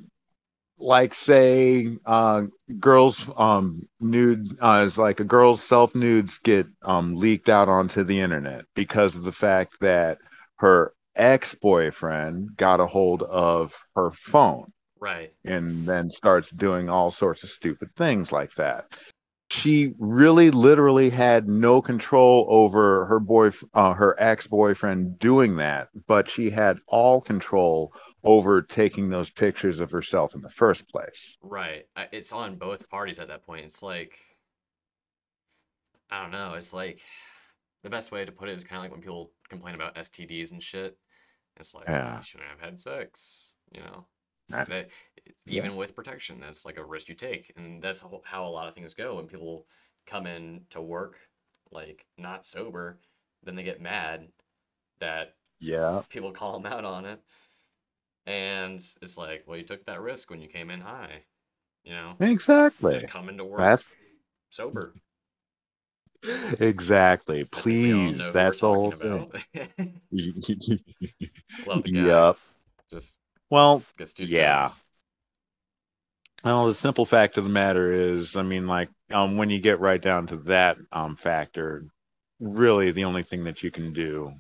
like 0.84 1.13
say 1.13 1.98
uh 2.06 2.43
girls 2.80 3.30
um 3.38 3.88
nude 4.02 4.48
uh 4.62 4.84
is 4.86 4.98
like 4.98 5.19
a 5.22 5.24
girl's 5.24 5.63
self 5.63 5.96
nudes 5.96 6.39
get 6.39 6.67
um 6.84 7.15
leaked 7.15 7.50
out 7.50 7.69
onto 7.69 8.04
the 8.04 8.19
internet 8.19 8.65
because 8.76 9.15
of 9.15 9.24
the 9.24 9.32
fact 9.32 9.74
that 9.80 10.17
her 10.58 10.93
ex-boyfriend 11.15 12.56
got 12.58 12.80
a 12.80 12.88
hold 12.88 13.24
of 13.24 13.74
her 13.96 14.12
phone 14.12 14.72
Right. 15.00 15.34
and 15.46 15.86
then 15.86 16.10
starts 16.10 16.50
doing 16.50 16.89
all 16.89 17.12
sorts 17.12 17.43
of 17.43 17.50
stupid 17.50 17.89
things 17.96 18.32
like 18.32 18.54
that. 18.56 18.86
She 19.50 19.93
really 20.00 20.50
literally 20.50 21.10
had 21.10 21.48
no 21.48 21.82
control 21.82 22.48
over 22.50 23.06
her 23.06 23.19
boy 23.19 23.52
uh, 23.74 23.93
her 23.93 24.15
ex-boyfriend 24.17 25.19
doing 25.19 25.58
that, 25.58 25.89
but 26.08 26.30
she 26.30 26.50
had 26.50 26.80
all 26.88 27.22
control 27.22 27.93
over 28.23 28.62
taking 28.62 29.09
those 29.09 29.29
pictures 29.29 29.79
of 29.79 29.91
herself 29.91 30.33
in 30.36 30.41
the 30.41 30.49
first 30.49 30.88
place. 30.89 31.38
Right. 31.41 31.86
It's 32.12 32.31
on 32.31 32.55
both 32.55 32.89
parties 32.89 33.19
at 33.19 33.27
that 33.27 33.45
point. 33.45 33.65
It's 33.65 33.83
like 33.83 34.17
I 36.09 36.21
don't 36.21 36.31
know. 36.31 36.53
It's 36.53 36.73
like 36.73 36.99
the 37.83 37.89
best 37.89 38.12
way 38.12 38.23
to 38.23 38.31
put 38.31 38.49
it 38.49 38.55
is 38.55 38.63
kind 38.63 38.77
of 38.77 38.83
like 38.83 38.91
when 38.91 39.01
people 39.01 39.31
complain 39.49 39.75
about 39.75 39.95
STDs 39.95 40.51
and 40.51 40.62
shit. 40.62 40.97
It's 41.57 41.73
like 41.73 41.88
Yeah. 41.88 42.17
you 42.17 42.23
shouldn't 42.23 42.49
have 42.49 42.59
had 42.59 42.79
sex, 42.79 43.55
you 43.71 43.81
know. 43.81 44.07
That- 44.49 44.67
That 44.69 44.89
Yeah. 45.45 45.63
even 45.63 45.75
with 45.75 45.95
protection, 45.95 46.39
that's 46.39 46.65
like 46.65 46.77
a 46.77 46.86
risk 46.86 47.09
you 47.09 47.15
take, 47.15 47.51
and 47.55 47.81
that's 47.81 48.03
how 48.25 48.45
a 48.45 48.49
lot 48.49 48.67
of 48.67 48.75
things 48.75 48.93
go. 48.93 49.15
When 49.15 49.27
people 49.27 49.67
come 50.05 50.27
in 50.27 50.65
to 50.69 50.81
work 50.81 51.17
like 51.71 52.05
not 52.17 52.45
sober, 52.45 52.99
then 53.41 53.55
they 53.55 53.63
get 53.63 53.81
mad 53.81 54.31
that 54.99 55.36
Yeah, 55.59 56.03
people 56.09 56.31
call 56.31 56.59
them 56.59 56.71
out 56.71 56.86
on 56.86 57.05
it, 57.05 57.21
and 58.25 58.83
it's 59.01 59.17
like, 59.17 59.43
well, 59.47 59.57
you 59.57 59.63
took 59.63 59.86
that 59.86 60.01
risk 60.01 60.29
when 60.29 60.41
you 60.41 60.47
came 60.47 60.69
in 60.69 60.81
high, 60.81 61.23
you 61.83 61.93
know. 61.93 62.13
exactly. 62.19 62.93
Just 62.93 63.07
come 63.07 63.29
into 63.29 63.43
work 63.45 63.62
That's 63.62 63.89
sober. 64.49 64.93
exactly. 66.59 67.41
I 67.41 67.43
think 67.43 67.57
all 67.57 67.62
Please, 67.62 68.27
that's 68.31 68.59
the 68.62 68.67
whole 68.67 68.91
thing. 68.91 69.27
Love 71.67 71.83
the 71.83 71.91
guy. 71.91 72.07
Yep. 72.07 72.38
Just 72.89 73.17
Well, 73.49 73.83
Yeah. 74.19 74.71
Well, 76.43 76.67
the 76.67 76.73
simple 76.73 77.05
fact 77.05 77.38
of 77.38 77.45
the 77.45 77.49
matter 77.49 78.13
is, 78.13 78.36
I 78.36 78.43
mean, 78.43 78.67
like, 78.67 78.89
um, 79.12 79.38
when 79.38 79.49
you 79.49 79.59
get 79.59 79.79
right 79.79 80.01
down 80.01 80.27
to 80.27 80.38
that 80.38 80.77
um 80.91 81.15
factor, 81.15 81.86
really 82.39 82.91
the 82.91 83.05
only 83.05 83.23
thing 83.23 83.45
that 83.45 83.63
you 83.63 83.71
can 83.71 83.93
do, 83.93 84.33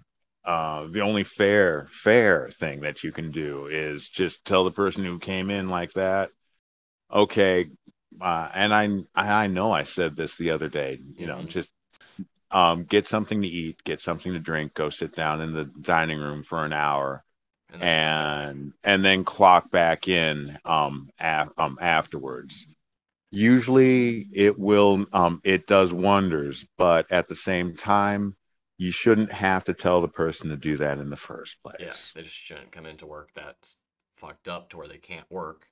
uh, 0.45 0.87
the 0.91 1.01
only 1.01 1.23
fair, 1.23 1.87
fair 1.91 2.49
thing 2.59 2.81
that 2.81 3.03
you 3.03 3.11
can 3.11 3.31
do 3.31 3.67
is 3.67 4.09
just 4.09 4.45
tell 4.45 4.63
the 4.63 4.71
person 4.71 5.03
who 5.05 5.19
came 5.19 5.49
in 5.49 5.69
like 5.69 5.93
that, 5.93 6.29
okay, 7.13 7.67
uh, 8.21 8.49
and 8.53 8.73
I, 8.73 8.89
I 9.15 9.47
know 9.47 9.71
I 9.71 9.83
said 9.83 10.15
this 10.15 10.37
the 10.37 10.51
other 10.51 10.69
day, 10.69 10.99
you 11.17 11.27
know, 11.27 11.43
Mhm. 11.43 11.47
just 11.47 11.69
um, 12.51 12.83
get 12.85 13.07
something 13.07 13.41
to 13.41 13.47
eat, 13.47 13.83
get 13.83 14.01
something 14.01 14.33
to 14.33 14.39
drink, 14.39 14.73
go 14.73 14.89
sit 14.89 15.15
down 15.15 15.41
in 15.41 15.53
the 15.53 15.65
dining 15.81 16.19
room 16.19 16.43
for 16.43 16.65
an 16.65 16.73
hour, 16.73 17.23
And 17.69 17.81
and 17.81 18.73
and 18.83 19.05
then 19.05 19.23
clock 19.25 19.71
back 19.71 20.07
in 20.07 20.57
um, 20.65 21.09
af- 21.19 21.51
um 21.57 21.77
afterwards. 21.81 22.67
Usually 23.31 24.27
it 24.33 24.57
will 24.59 25.05
um 25.13 25.41
it 25.43 25.67
does 25.67 25.93
wonders, 25.93 26.65
but 26.77 27.11
at 27.11 27.27
the 27.27 27.35
same 27.35 27.75
time, 27.75 28.35
you 28.77 28.91
shouldn't 28.91 29.31
have 29.31 29.63
to 29.65 29.73
tell 29.73 30.01
the 30.01 30.07
person 30.07 30.49
to 30.49 30.57
do 30.57 30.77
that 30.77 30.99
in 30.99 31.09
the 31.09 31.15
first 31.17 31.57
yeah, 31.77 31.97
place. 31.97 32.15
they 32.15 32.23
just 32.23 32.35
shouldn't 32.35 32.71
come 32.71 32.85
into 32.87 33.05
work 33.05 33.31
that's 33.35 33.77
fucked 34.17 34.47
up 34.47 34.69
to 34.69 34.77
where 34.77 34.87
they 34.87 34.97
can't 34.97 35.29
work. 35.31 35.67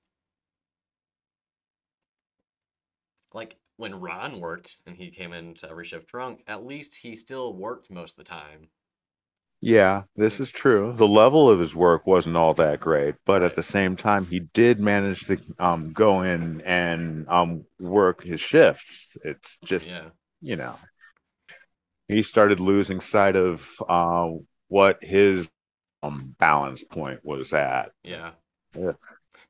Like 3.34 3.58
when 3.76 4.00
Ron 4.00 4.40
worked 4.40 4.78
and 4.86 4.96
he 4.96 5.12
came 5.12 5.34
into 5.34 5.70
every 5.70 5.84
shift 5.84 6.08
drunk, 6.08 6.44
at 6.48 6.66
least 6.66 6.96
he 6.96 7.14
still 7.14 7.54
worked 7.54 7.90
most 7.90 8.12
of 8.14 8.18
the 8.18 8.24
time. 8.24 8.70
Yeah, 9.64 10.04
this 10.16 10.40
is 10.40 10.50
true. 10.50 10.94
The 10.98 11.08
level 11.08 11.48
of 11.50 11.60
his 11.60 11.76
work 11.76 12.08
wasn't 12.08 12.36
all 12.36 12.54
that 12.56 12.80
great, 12.80 13.16
but 13.26 13.44
at 13.44 13.56
the 13.56 13.62
same 13.64 13.96
time, 13.96 14.26
he 14.26 14.40
did 14.40 14.80
manage 14.80 15.26
to 15.26 15.40
um 15.60 15.94
go 15.94 16.24
in 16.24 16.62
and 16.62 17.28
um 17.30 17.66
work 17.80 18.24
his 18.24 18.42
shifts. 18.42 19.16
It's 19.24 19.58
just 19.64 19.92
Yeah. 19.92 20.10
you 20.42 20.56
know, 20.56 20.80
he 22.12 22.24
started 22.24 22.60
losing 22.60 23.02
sight 23.02 23.36
of 23.36 23.68
uh, 23.88 24.30
what 24.68 25.04
his 25.04 25.52
um, 26.04 26.36
balance 26.40 26.84
point 26.84 27.22
was 27.24 27.54
at. 27.54 27.92
Yeah. 28.04 28.32
Yeah. 28.76 28.94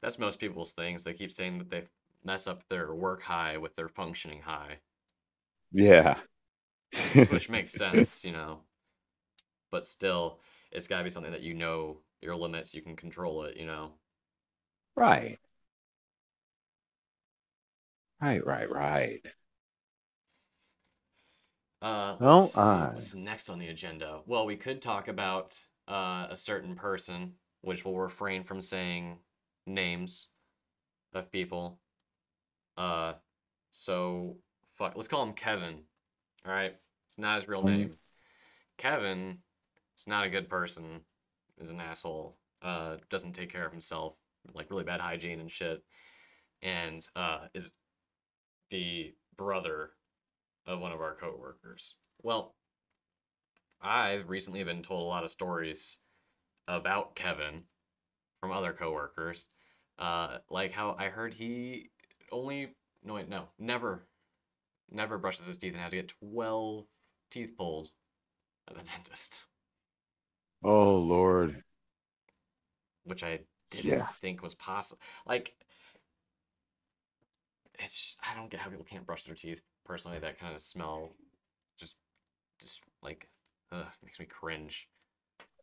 That's 0.02 0.19
most 0.19 0.39
people's 0.39 0.74
things. 0.74 1.04
They 1.04 1.13
keep 1.13 1.32
saying 1.32 1.58
that 1.60 1.69
they 1.71 1.88
mess 2.24 2.45
up 2.45 2.67
their 2.67 2.93
work 2.93 3.24
high 3.24 3.58
with 3.58 3.76
their 3.76 3.88
functioning 3.89 4.41
high, 4.41 4.80
Yeah. 5.71 6.19
which 7.28 7.50
makes 7.50 7.74
sense, 7.74 8.24
you 8.24 8.32
know. 8.32 8.62
But 9.71 9.88
still, 9.88 10.39
it's 10.71 10.88
got 10.88 11.00
to 11.00 11.04
be 11.04 11.10
something 11.10 11.32
that 11.32 11.41
you 11.41 11.54
know 11.56 12.02
your 12.21 12.36
limits, 12.36 12.74
you 12.76 12.82
can 12.84 12.95
control 12.95 13.43
it, 13.45 13.58
you 13.58 13.65
know. 13.65 13.93
right. 14.95 15.39
Right, 18.21 18.45
right, 18.45 18.69
right. 18.71 19.21
Uh, 21.82 22.46
see, 22.46 22.60
uh, 22.60 22.91
what's 22.91 23.15
next 23.15 23.50
on 23.50 23.60
the 23.60 23.67
agenda? 23.67 24.20
Well, 24.26 24.46
we 24.46 24.56
could 24.56 24.82
talk 24.82 25.08
about 25.08 25.60
uh, 25.88 26.28
a 26.30 26.38
certain 26.38 26.76
person, 26.76 27.34
which 27.62 27.84
will 27.84 28.00
refrain 28.00 28.44
from 28.44 28.62
saying 28.62 29.17
names 29.65 30.28
of 31.13 31.32
people. 31.32 31.80
Uh, 32.78 33.13
so 33.72 34.38
fuck, 34.76 34.94
let's 34.96 35.08
call 35.08 35.24
him 35.24 35.34
Kevin. 35.34 35.80
All 36.46 36.52
right, 36.54 36.76
it's 37.08 37.17
not 37.17 37.36
his 37.36 37.48
real 37.48 37.63
Mm. 37.63 37.65
name. 37.65 37.98
Kevin 38.78 39.38
is 39.98 40.08
not 40.08 40.26
a 40.26 40.30
good 40.30 40.50
person. 40.50 41.02
Is 41.60 41.70
an 41.70 41.80
asshole. 41.80 42.38
Uh, 42.62 42.98
doesn't 43.10 43.34
take 43.34 43.52
care 43.52 43.65
of 43.65 43.72
himself. 43.72 44.15
Like 44.54 44.72
really 44.72 44.84
bad 44.84 45.00
hygiene 45.00 45.39
and 45.39 45.52
shit. 45.52 45.84
And 46.63 47.08
uh, 47.15 47.48
is 47.54 47.72
the 48.72 49.13
brother 49.38 49.91
of 50.65 50.80
one 50.80 50.91
of 50.91 51.02
our 51.02 51.15
coworkers. 51.15 51.95
Well, 52.24 52.56
I've 53.82 54.30
recently 54.30 54.63
been 54.63 54.84
told 54.84 55.02
a 55.02 55.06
lot 55.06 55.24
of 55.24 55.32
stories 55.32 55.97
about 56.67 57.15
Kevin 57.15 57.63
from 58.41 58.52
other 58.52 58.74
coworkers. 58.74 59.47
Uh, 60.00 60.39
like 60.50 60.71
how 60.71 60.95
I 61.00 61.06
heard 61.10 61.34
he 61.36 61.91
only 62.32 62.76
no 63.04 63.15
wait 63.15 63.30
no 63.30 63.50
never 63.60 64.08
never 64.91 65.17
brushes 65.17 65.47
his 65.47 65.58
teeth 65.58 65.74
and 65.74 65.82
has 65.82 65.91
to 65.91 65.97
get 65.97 66.10
twelve 66.10 66.88
teeth 67.32 67.56
pulled 67.58 67.91
at 68.67 68.76
the 68.78 68.84
dentist, 68.91 69.45
Oh 70.63 70.97
Lord. 70.97 71.62
which 73.04 73.24
I 73.24 73.39
didn't 73.69 74.02
Yeah. 74.02 74.08
think 74.21 74.41
was 74.41 74.56
possible. 74.56 75.02
Like 75.26 75.54
it's 77.84 78.15
I 78.30 78.36
don't 78.36 78.50
get 78.50 78.60
how 78.62 78.70
people 78.70 78.86
can't 78.86 79.06
brush 79.06 79.24
their 79.24 79.36
teeth. 79.36 79.62
Personally, 79.86 80.20
that 80.20 80.39
kind 80.39 80.54
of 80.56 80.62
smell 80.62 81.12
just 81.80 81.96
just 82.62 82.82
like 83.02 83.30
ugh, 83.72 83.88
makes 84.04 84.20
me 84.20 84.26
cringe. 84.26 84.88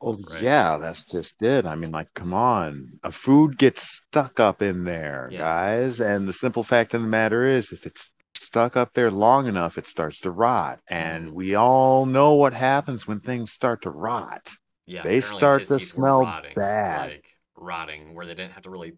Oh 0.01 0.19
Right. 0.29 0.41
yeah, 0.41 0.77
that's 0.79 1.03
just 1.05 1.41
it. 1.43 1.65
I 1.67 1.75
mean, 1.77 1.91
like, 1.93 2.13
come 2.15 2.33
on. 2.35 2.99
A 3.05 3.13
food 3.13 3.59
gets 3.59 3.83
stuck 3.83 4.41
up 4.41 4.63
in 4.63 4.85
there, 4.85 5.33
Yeah. 5.33 5.37
guys. 5.37 6.01
And 6.01 6.27
the 6.27 6.33
simple 6.33 6.63
fact 6.65 6.95
of 6.95 7.03
the 7.03 7.07
matter 7.09 7.45
is, 7.47 7.73
if 7.73 7.87
it's 7.87 8.11
stuck 8.35 8.77
up 8.77 8.93
there 8.95 9.11
long 9.11 9.47
enough, 9.47 9.79
it 9.79 9.87
starts 9.87 10.21
to 10.21 10.31
rot. 10.31 10.81
And 10.89 11.31
Mhm. 11.31 11.33
we 11.33 11.55
all 11.55 12.07
know 12.07 12.35
what 12.35 12.55
happens 12.55 13.07
when 13.07 13.21
things 13.21 13.53
start 13.53 13.83
to 13.83 13.91
rot. 13.91 14.51
Yeah, 14.87 15.05
They 15.05 15.21
start 15.21 15.67
to 15.67 15.79
smell 15.81 16.27
rotting, 16.27 16.57
bad. 16.57 16.83
like 16.85 17.37
rotting, 17.57 18.15
where 18.15 18.27
they 18.27 18.35
didn't 18.35 18.53
have 18.53 18.63
to 18.65 18.71
really 18.71 18.95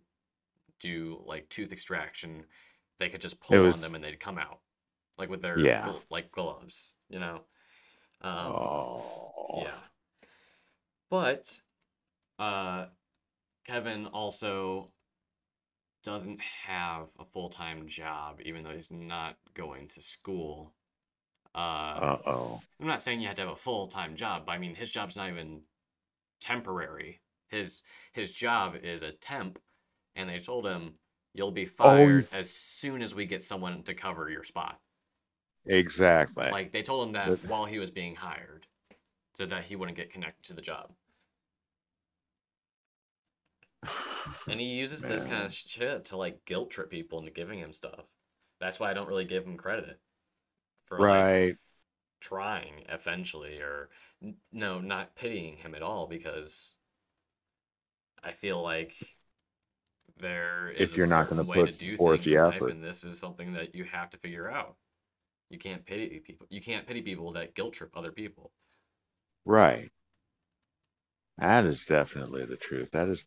do 0.81 1.23
like 1.27 1.49
tooth 1.51 1.73
extraction. 1.73 2.47
They 3.01 3.09
could 3.09 3.21
just 3.23 3.41
pull 3.41 3.65
was- 3.65 3.75
on 3.75 3.81
them 3.81 3.97
and 3.97 4.05
they'd 4.05 4.21
come 4.21 4.39
out, 4.39 4.61
like 5.19 5.29
with 5.31 5.43
their 5.43 5.59
Yeah. 5.59 5.89
gl- 5.89 6.03
like 6.11 6.31
gloves, 6.31 6.95
you 7.09 7.19
know. 7.19 7.45
Um, 8.21 8.53
oh. 8.53 9.63
yeah, 9.65 9.81
but 11.09 11.59
uh, 12.39 12.87
Kevin 13.65 14.07
also 14.07 14.93
doesn't 16.03 16.41
have 16.41 17.09
a 17.19 17.25
full 17.25 17.49
time 17.49 17.89
job, 17.89 18.41
even 18.45 18.63
though 18.63 18.75
he's 18.75 18.91
not 18.91 19.37
going 19.55 19.89
to 19.89 20.03
school. 20.03 20.75
Uh, 21.55 21.59
Uh-oh. 22.19 22.63
I'm 22.79 22.87
not 22.87 23.03
saying 23.03 23.21
you 23.21 23.27
have 23.27 23.37
to 23.37 23.43
have 23.43 23.51
a 23.53 23.57
full 23.57 23.89
time 23.89 24.15
job, 24.17 24.45
but 24.45 24.53
I 24.53 24.59
mean 24.59 24.75
his 24.75 24.93
job's 24.93 25.17
not 25.17 25.31
even 25.31 25.63
temporary. 26.43 27.21
His 27.49 27.83
his 28.13 28.33
job 28.33 28.77
is 28.83 29.01
a 29.01 29.13
temp, 29.13 29.59
and 30.15 30.29
they 30.29 30.39
told 30.41 30.67
him 30.67 30.99
you'll 31.35 31.51
be 31.53 31.67
oh, 31.67 31.69
fired 31.69 32.29
as 32.33 32.51
soon 32.51 33.03
as 33.03 33.15
we 33.15 33.27
get 33.27 33.43
someone 33.43 33.83
to 33.85 33.95
cover 33.95 34.29
your 34.31 34.45
spot. 34.45 34.79
Exactly. 35.67 36.51
Like 36.51 36.73
they 36.73 36.83
told 36.83 37.07
him 37.09 37.13
that 37.15 37.29
But- 37.29 37.45
while 37.45 37.67
he 37.67 37.79
was 37.79 37.91
being 37.91 38.17
hired, 38.17 38.67
so 39.35 39.47
that 39.47 39.65
he 39.65 39.77
wouldn't 39.77 39.97
get 39.97 40.11
connected 40.13 40.45
to 40.49 40.55
the 40.55 40.63
job. 40.63 40.93
And 44.47 44.61
he 44.61 44.67
uses 44.77 45.03
this 45.03 45.25
kind 45.25 45.45
of 45.45 45.53
shit 45.53 46.05
to 46.07 46.17
like 46.17 46.45
guilt 46.45 46.71
trip 46.71 46.91
people 46.91 47.19
into 47.19 47.31
giving 47.31 47.59
him 47.59 47.73
stuff. 47.73 48.05
That's 48.61 48.79
why 48.79 48.91
I 48.91 48.95
don't 48.95 49.09
really 49.09 49.25
give 49.25 49.45
him 49.47 49.57
credit 49.57 49.99
for 50.87 50.99
like 50.99 51.07
Right. 51.07 51.57
trying 52.21 52.85
eventually 52.89 53.59
or 53.61 53.89
no, 54.53 54.81
not 54.81 55.17
pitying 55.17 55.57
him 55.59 55.75
at 55.75 55.83
all 55.83 56.07
because 56.07 56.75
I 58.23 58.33
feel 58.33 58.63
like 58.63 58.95
there 60.21 60.71
is 60.71 60.91
If 60.91 60.97
you're 60.97 61.07
not 61.07 61.29
gonna 61.29 61.45
put 61.45 61.81
forth 61.97 62.25
the 62.25 62.37
effort. 62.37 62.71
and 62.71 62.83
this 62.83 63.05
is 63.05 63.19
something 63.19 63.55
that 63.55 63.75
you 63.75 63.85
have 63.85 64.11
to 64.11 64.19
figure 64.19 64.51
out. 64.51 64.77
You 65.51 65.59
can't 65.59 65.85
pity 65.85 66.21
people. 66.21 66.47
You 66.51 66.61
can't 66.61 66.87
pity 66.87 67.03
people 67.03 67.33
that 67.33 67.55
guilt 67.55 67.75
trip 67.75 67.91
other 67.97 68.13
people. 68.13 68.53
Right. 69.45 69.91
That 71.39 71.65
is 71.67 71.85
definitely 71.85 72.45
the 72.45 72.57
truth. 72.57 72.91
That 72.93 73.09
is 73.09 73.25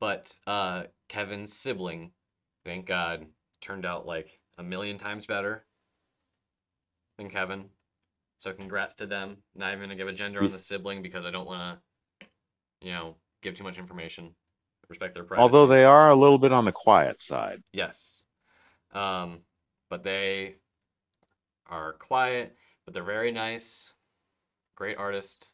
But 0.00 0.34
uh, 0.46 0.84
Kevin's 1.08 1.52
sibling, 1.52 2.12
thank 2.64 2.86
God, 2.86 3.26
turned 3.60 3.86
out 3.86 4.06
like 4.06 4.40
a 4.58 4.62
million 4.62 4.98
times 4.98 5.26
better 5.26 5.64
than 7.16 7.30
Kevin. 7.30 7.66
So 8.38 8.52
congrats 8.52 8.96
to 8.96 9.06
them. 9.06 9.38
Not 9.54 9.72
even 9.72 9.80
gonna 9.82 9.96
give 9.96 10.08
a 10.08 10.12
gender 10.12 10.42
on 10.42 10.50
the 10.50 10.58
sibling 10.58 11.02
because 11.02 11.26
I 11.26 11.30
don't 11.30 11.46
want 11.46 11.78
to, 12.20 12.26
you 12.82 12.92
know, 12.92 13.16
give 13.42 13.54
too 13.54 13.64
much 13.64 13.78
information. 13.78 14.34
Respect 14.88 15.14
their 15.14 15.24
privacy. 15.24 15.42
although 15.42 15.66
they 15.66 15.84
are 15.84 16.10
a 16.10 16.14
little 16.14 16.38
bit 16.38 16.52
on 16.52 16.64
the 16.64 16.72
quiet 16.72 17.22
side. 17.22 17.62
Yes. 17.72 18.22
Um, 18.92 19.40
but 19.90 20.02
they 20.02 20.56
are 21.66 21.94
quiet, 21.94 22.56
but 22.84 22.94
they're 22.94 23.02
very 23.02 23.32
nice. 23.32 23.90
Great 24.76 24.98
artist. 24.98 25.48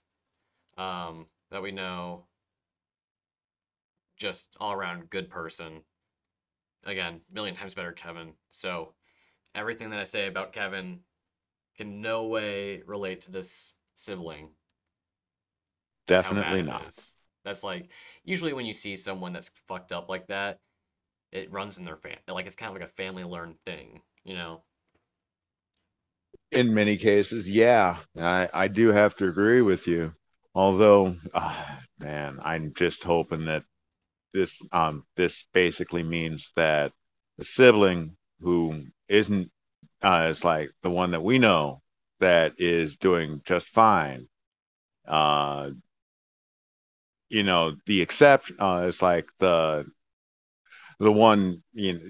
Um, 0.76 1.26
that 1.50 1.62
we 1.62 1.72
know. 1.72 2.26
Just 4.16 4.48
all 4.60 4.72
around 4.72 5.10
good 5.10 5.30
person. 5.30 5.82
Again, 6.84 7.20
million 7.32 7.54
times 7.54 7.74
better 7.74 7.92
Kevin. 7.92 8.32
So 8.50 8.94
everything 9.54 9.90
that 9.90 10.00
I 10.00 10.04
say 10.04 10.26
about 10.26 10.52
Kevin 10.52 11.00
can 11.76 12.00
no 12.00 12.26
way 12.26 12.82
relate 12.86 13.22
to 13.22 13.30
this 13.30 13.74
sibling. 13.94 14.50
That's 16.06 16.26
how 16.26 16.34
bad 16.34 16.40
Definitely 16.40 16.60
it 16.60 16.66
not. 16.66 17.10
That's 17.44 17.64
like 17.64 17.88
usually 18.24 18.52
when 18.52 18.66
you 18.66 18.72
see 18.72 18.96
someone 18.96 19.32
that's 19.32 19.50
fucked 19.68 19.92
up 19.92 20.08
like 20.08 20.26
that, 20.28 20.60
it 21.32 21.52
runs 21.52 21.78
in 21.78 21.84
their 21.84 21.96
fam. 21.96 22.18
Like 22.28 22.46
it's 22.46 22.56
kind 22.56 22.70
of 22.70 22.80
like 22.80 22.88
a 22.88 22.92
family 22.92 23.24
learned 23.24 23.56
thing, 23.64 24.02
you 24.24 24.34
know? 24.34 24.62
In 26.52 26.74
many 26.74 26.96
cases, 26.96 27.48
yeah, 27.50 27.98
I, 28.16 28.48
I 28.52 28.68
do 28.68 28.88
have 28.88 29.16
to 29.16 29.28
agree 29.28 29.62
with 29.62 29.86
you. 29.88 30.12
Although, 30.54 31.16
ah, 31.34 31.80
man, 31.98 32.38
I'm 32.42 32.72
just 32.74 33.02
hoping 33.04 33.44
that 33.46 33.64
this 34.34 34.60
um 34.72 35.04
this 35.16 35.44
basically 35.54 36.02
means 36.04 36.52
that 36.56 36.92
the 37.38 37.44
sibling 37.44 38.16
who 38.40 38.84
isn't 39.08 39.50
uh 40.02 40.28
is 40.30 40.44
like 40.44 40.70
the 40.82 40.90
one 40.90 41.12
that 41.12 41.22
we 41.24 41.38
know 41.38 41.82
that 42.20 42.54
is 42.58 42.96
doing 42.96 43.42
just 43.44 43.68
fine. 43.68 44.28
Uh, 45.06 45.70
you 47.30 47.44
know, 47.44 47.76
the 47.86 48.02
exception 48.02 48.58
uh, 48.60 48.86
is 48.88 49.02
like 49.02 49.28
the 49.40 49.86
the 50.98 51.12
one 51.12 51.62
you 51.72 51.92
know 51.94 52.00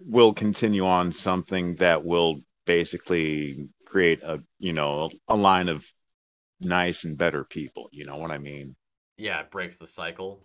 will 0.00 0.32
continue 0.32 0.86
on 0.86 1.12
something 1.12 1.74
that 1.76 2.04
will 2.04 2.40
basically 2.66 3.68
create 3.86 4.22
a 4.22 4.40
you 4.58 4.72
know 4.72 5.10
a 5.28 5.36
line 5.36 5.68
of 5.68 5.84
nice 6.60 7.04
and 7.04 7.18
better 7.18 7.44
people 7.44 7.88
you 7.92 8.04
know 8.06 8.16
what 8.16 8.30
i 8.30 8.38
mean 8.38 8.76
Yeah, 9.16 9.40
it 9.40 9.50
breaks 9.50 9.76
the 9.76 9.86
cycle. 9.86 10.44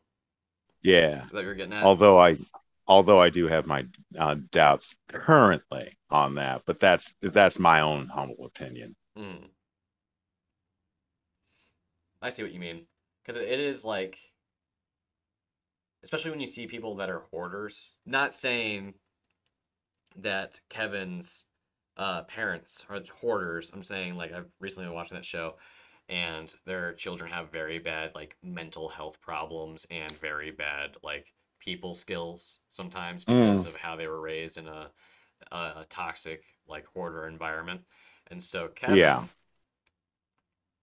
yeah 0.81 1.25
Is 1.25 1.31
that 1.31 1.43
you're 1.43 1.55
getting 1.55 1.73
at? 1.73 1.83
although 1.85 2.19
i 2.19 2.37
although 2.87 3.19
i 3.21 3.29
do 3.29 3.47
have 3.47 3.65
my 3.65 3.85
uh, 4.17 4.35
doubts 4.51 4.95
currently 5.09 5.97
on 6.09 6.35
that 6.35 6.61
but 6.65 6.79
that's 6.79 7.13
that's 7.21 7.59
my 7.59 7.81
own 7.81 8.07
humble 8.07 8.45
opinion 8.45 8.95
Mm. 9.17 9.49
I 12.21 12.29
see 12.29 12.41
what 12.43 12.51
you 12.53 12.59
mean. 12.59 12.87
Because 13.25 13.41
it 13.41 13.59
is 13.59 13.85
like, 13.85 14.17
especially 16.03 16.31
when 16.31 16.39
you 16.39 16.47
see 16.47 16.67
people 16.67 16.95
that 16.97 17.09
are 17.09 17.23
hoarders. 17.31 17.95
Not 18.05 18.33
saying 18.33 18.95
that 20.17 20.59
Kevin's 20.69 21.45
uh, 21.97 22.23
parents 22.23 22.85
are 22.89 23.01
hoarders. 23.21 23.71
I'm 23.73 23.83
saying 23.83 24.15
like 24.15 24.33
I've 24.33 24.49
recently 24.59 24.87
been 24.87 24.95
watching 24.95 25.15
that 25.15 25.25
show, 25.25 25.55
and 26.09 26.53
their 26.65 26.93
children 26.93 27.31
have 27.31 27.51
very 27.51 27.79
bad 27.79 28.11
like 28.15 28.35
mental 28.43 28.89
health 28.89 29.21
problems 29.21 29.85
and 29.89 30.11
very 30.11 30.51
bad 30.51 30.97
like 31.03 31.33
people 31.59 31.93
skills 31.93 32.59
sometimes 32.69 33.23
because 33.23 33.65
of 33.65 33.75
how 33.75 33.95
they 33.95 34.07
were 34.07 34.19
raised 34.19 34.57
in 34.57 34.67
a 34.67 34.89
a, 35.51 35.55
a 35.55 35.85
toxic 35.89 36.43
like 36.67 36.85
hoarder 36.93 37.27
environment. 37.27 37.81
And 38.31 38.41
so 38.41 38.69
Kevin 38.69 38.97
Yeah. 38.97 39.23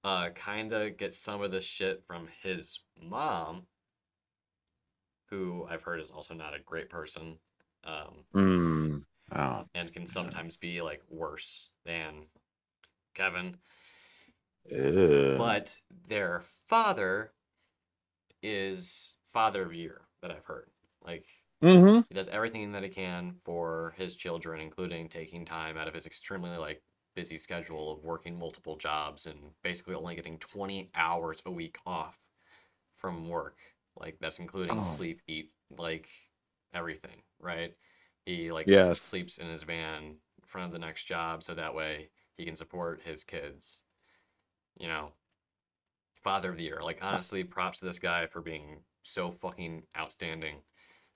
Uh 0.04 0.30
kind 0.30 0.72
of 0.72 0.96
gets 0.96 1.18
some 1.18 1.42
of 1.42 1.50
the 1.50 1.60
shit 1.60 2.02
from 2.06 2.28
his 2.42 2.80
mom, 3.02 3.62
who 5.30 5.66
I've 5.68 5.82
heard 5.82 6.00
is 6.00 6.10
also 6.10 6.34
not 6.34 6.54
a 6.54 6.62
great 6.64 6.88
person. 6.88 7.38
Um, 7.84 8.24
mm. 8.34 9.02
oh, 9.34 9.64
and 9.74 9.92
can 9.92 10.06
sometimes 10.06 10.56
be 10.56 10.82
like 10.82 11.02
worse 11.08 11.70
than 11.84 12.26
Kevin. 13.14 13.56
ew. 14.70 15.36
But 15.38 15.78
their 16.08 16.42
father 16.68 17.32
is 18.42 19.16
father 19.32 19.62
of 19.62 19.74
year 19.74 20.02
that 20.22 20.30
I've 20.30 20.44
heard. 20.44 20.68
Like 21.04 21.26
mm-hmm. 21.62 22.00
he 22.08 22.14
does 22.14 22.28
everything 22.28 22.72
that 22.72 22.82
he 22.82 22.88
can 22.88 23.34
for 23.44 23.94
his 23.96 24.16
children, 24.16 24.60
including 24.60 25.08
taking 25.08 25.44
time 25.44 25.76
out 25.76 25.88
of 25.88 25.94
his 25.94 26.06
extremely 26.06 26.56
like 26.56 26.82
busy 27.14 27.36
schedule 27.38 27.92
of 27.92 28.04
working 28.04 28.38
multiple 28.38 28.76
jobs 28.76 29.26
and 29.26 29.38
basically 29.62 29.94
only 29.94 30.14
getting 30.16 30.38
20 30.38 30.90
hours 30.94 31.42
a 31.46 31.50
week 31.50 31.78
off 31.86 32.18
from 32.96 33.28
work. 33.28 33.58
Like 33.96 34.18
that's 34.20 34.38
including 34.38 34.82
Oh. 34.82 34.84
sleep, 34.84 35.22
eat, 35.26 35.52
like 35.76 36.08
everything, 36.74 37.22
right? 37.40 37.74
He 38.26 38.52
like 38.52 38.72
Yes. 38.74 39.00
sleeps 39.00 39.38
in 39.38 39.48
his 39.48 39.62
van 39.64 40.02
in 40.04 40.16
front 40.46 40.66
of 40.66 40.72
the 40.72 40.78
next 40.78 41.04
job 41.04 41.42
so 41.42 41.54
that 41.54 41.74
way 41.74 42.10
he 42.36 42.44
can 42.44 42.56
support 42.56 43.02
his 43.04 43.24
kids. 43.24 43.82
You 44.78 44.88
know, 44.88 45.12
father 46.22 46.50
of 46.50 46.56
the 46.56 46.62
year. 46.64 46.80
Like 46.82 46.98
honestly, 47.02 47.44
props 47.44 47.80
to 47.80 47.84
this 47.86 47.98
guy 47.98 48.26
for 48.26 48.40
being 48.40 48.80
so 49.02 49.30
fucking 49.30 49.82
outstanding. 49.98 50.56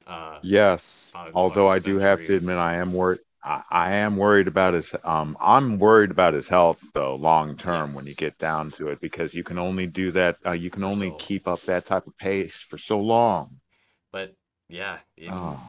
Uh, 0.07 0.41
Yes. 0.43 1.13
Father 1.13 1.31
of 1.31 1.37
the 1.37 1.43
Although 1.43 1.69
I 1.69 1.79
do 1.81 1.99
have 1.99 2.23
to 2.25 2.37
admit, 2.37 2.57
I 2.59 2.77
am 2.77 2.93
worried. 2.93 3.21
I, 3.45 3.63
I 3.71 3.93
am 3.97 4.17
worried 4.17 4.49
about 4.49 4.75
his. 4.75 4.95
Um, 5.05 5.37
I'm 5.41 5.79
worried 5.79 6.11
about 6.11 6.35
his 6.35 6.49
health 6.49 6.79
though, 6.95 7.15
long 7.17 7.57
term 7.57 7.95
when 7.95 8.07
you 8.07 8.15
get 8.15 8.39
down 8.39 8.71
to 8.73 8.89
it, 8.89 9.01
because 9.01 9.35
you 9.35 9.45
can 9.45 9.59
only 9.59 9.87
do 9.87 10.13
that. 10.13 10.39
Uh, 10.45 10.53
you 10.53 10.71
can 10.71 10.85
only 10.85 11.11
so- 11.11 11.17
keep 11.17 11.47
up 11.47 11.63
that 11.63 11.85
type 11.85 12.07
of 12.07 12.17
pace 12.17 12.57
for 12.57 12.79
so 12.79 13.01
long. 13.01 13.61
but 14.13 14.35
yeah, 14.69 14.99
Oh, 15.31 15.61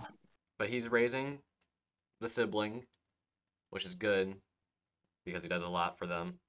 but 0.58 0.70
he's 0.70 0.88
raising 0.88 1.40
the 2.22 2.30
sibling, 2.30 2.86
which 3.72 3.86
is 3.86 3.94
good 3.94 4.34
because 5.26 5.44
he 5.44 5.50
does 5.50 5.64
a 5.64 5.68
lot 5.68 5.98
for 6.00 6.08
them, 6.08 6.40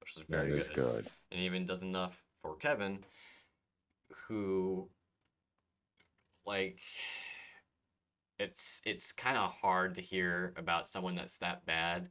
which 0.00 0.16
is 0.16 0.24
very 0.28 0.58
is 0.58 0.66
good. 0.68 0.76
good. 0.76 1.06
and 1.32 1.40
even 1.40 1.64
does 1.64 1.80
enough 1.82 2.22
for 2.42 2.56
Kevin, 2.56 2.98
who 4.28 4.88
like 6.44 6.78
it's 8.40 8.80
it's 8.86 9.12
kind 9.12 9.36
of 9.36 9.52
hard 9.52 9.94
to 9.96 10.00
hear 10.00 10.54
about 10.56 10.88
someone 10.88 11.14
that's 11.14 11.38
that 11.38 11.66
bad 11.66 12.08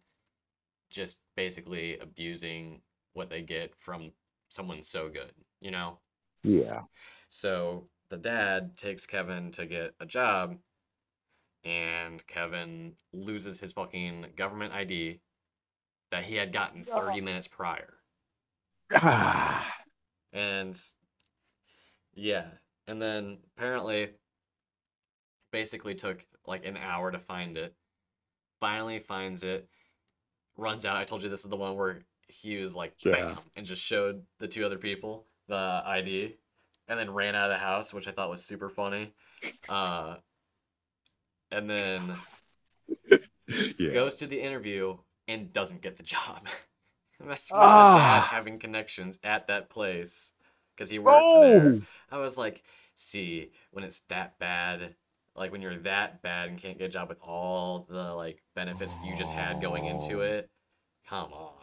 just 0.92 1.18
basically 1.36 1.98
abusing 2.00 2.82
what 3.14 3.30
they 3.30 3.42
get 3.42 3.74
from 3.80 4.12
someone 4.48 4.84
so 4.84 5.10
good, 5.10 5.34
you 5.60 5.72
know? 5.72 5.98
Yeah. 6.44 6.82
So 7.30 7.90
the 8.10 8.18
dad 8.18 8.78
takes 8.78 9.06
Kevin 9.06 9.52
to 9.52 9.66
get 9.66 9.94
a 10.00 10.06
job, 10.06 10.58
and 11.64 12.26
Kevin 12.28 12.94
loses 13.12 13.60
his 13.60 13.74
fucking 13.74 14.28
government 14.36 14.74
ID 14.74 15.20
that 16.12 16.24
he 16.24 16.36
had 16.36 16.54
gotten 16.54 16.86
30 16.86 17.22
minutes 17.22 17.48
prior. 17.48 17.96
And 20.32 20.80
yeah, 22.14 22.46
and 22.86 23.02
then 23.02 23.40
apparently 23.58 24.10
basically 25.52 25.96
took 25.96 26.26
like 26.50 26.66
an 26.66 26.78
hour 26.78 27.12
to 27.12 27.20
find 27.20 27.58
it. 27.58 27.74
Finally 28.60 29.00
finds 29.00 29.44
it, 29.44 29.70
runs 30.58 30.84
out. 30.86 30.98
I 30.98 31.06
told 31.06 31.24
you 31.24 31.30
this 31.30 31.46
is 31.46 31.50
the 31.50 31.56
one 31.56 31.78
where 31.78 32.02
he 32.28 32.58
was 32.58 32.76
like 32.76 32.94
Yeah. 33.00 33.14
bam 33.14 33.38
and 33.56 33.66
just 33.66 33.82
showed 33.82 34.24
the 34.40 34.48
two 34.48 34.66
other 34.66 34.78
people 34.78 35.26
the 35.48 35.82
ID 35.86 36.36
and 36.88 37.00
then 37.00 37.10
ran 37.12 37.36
out 37.36 37.50
of 37.50 37.56
the 37.56 37.60
house, 37.64 37.94
which 37.94 38.08
I 38.08 38.12
thought 38.12 38.30
was 38.30 38.44
super 38.44 38.70
funny. 38.70 39.14
Uh 39.70 40.18
and 41.52 41.70
then 41.70 42.14
yeah. 43.80 43.94
goes 43.94 44.16
to 44.16 44.28
the 44.28 44.40
interview 44.40 44.98
and 45.28 45.52
doesn't 45.54 45.82
get 45.82 45.98
the 45.98 46.04
job. 46.04 46.48
That's 47.20 47.50
Ah. 47.52 48.28
having 48.32 48.60
connections 48.60 49.20
at 49.24 49.48
that 49.48 49.70
place 49.70 50.32
because 50.76 50.90
he 50.90 51.00
worked 51.00 51.20
there. 51.42 51.80
Oh, 52.12 52.16
I 52.16 52.18
was 52.20 52.38
like, 52.38 52.64
see 52.96 53.52
when 53.72 53.84
it's 53.84 54.02
that 54.10 54.40
bad. 54.40 54.96
Like 55.36 55.52
when 55.52 55.62
you're 55.62 55.78
that 55.80 56.22
bad 56.22 56.50
and 56.50 56.58
can't 56.60 56.78
get 56.78 56.86
a 56.86 56.90
job 56.90 57.10
with 57.10 57.20
all 57.22 57.86
the 57.90 58.14
like 58.14 58.44
benefits 58.56 58.96
you 59.06 59.16
just 59.16 59.32
had 59.32 59.62
going 59.62 59.86
into 59.86 60.20
Oh. 60.20 60.22
it. 60.22 60.50
Come 61.08 61.34
on. 61.34 61.54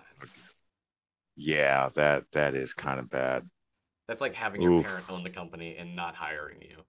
Yeah, 1.37 1.91
that 1.95 2.25
that 2.33 2.55
is 2.55 2.73
kind 2.73 2.99
of 2.99 3.11
bad. 3.11 3.49
That's 4.09 4.21
like 4.21 4.35
having 4.35 4.63
your 4.63 4.73
Oof. 4.73 4.85
parent 4.85 5.11
own 5.11 5.23
the 5.23 5.31
company 5.31 5.77
and 5.77 5.95
not 5.97 6.15
hiring 6.15 6.63
you. 6.63 6.85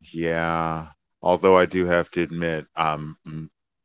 Yeah. 0.00 0.88
Although 1.22 1.56
I 1.56 1.66
do 1.66 1.86
have 1.86 2.10
to 2.12 2.22
admit, 2.22 2.66
um, 2.76 3.16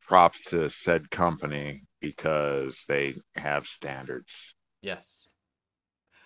props 0.01 0.43
to 0.45 0.69
said 0.69 1.09
company 1.09 1.83
because 2.01 2.83
they 2.87 3.15
have 3.35 3.67
standards. 3.67 4.53
Yes. 4.81 5.27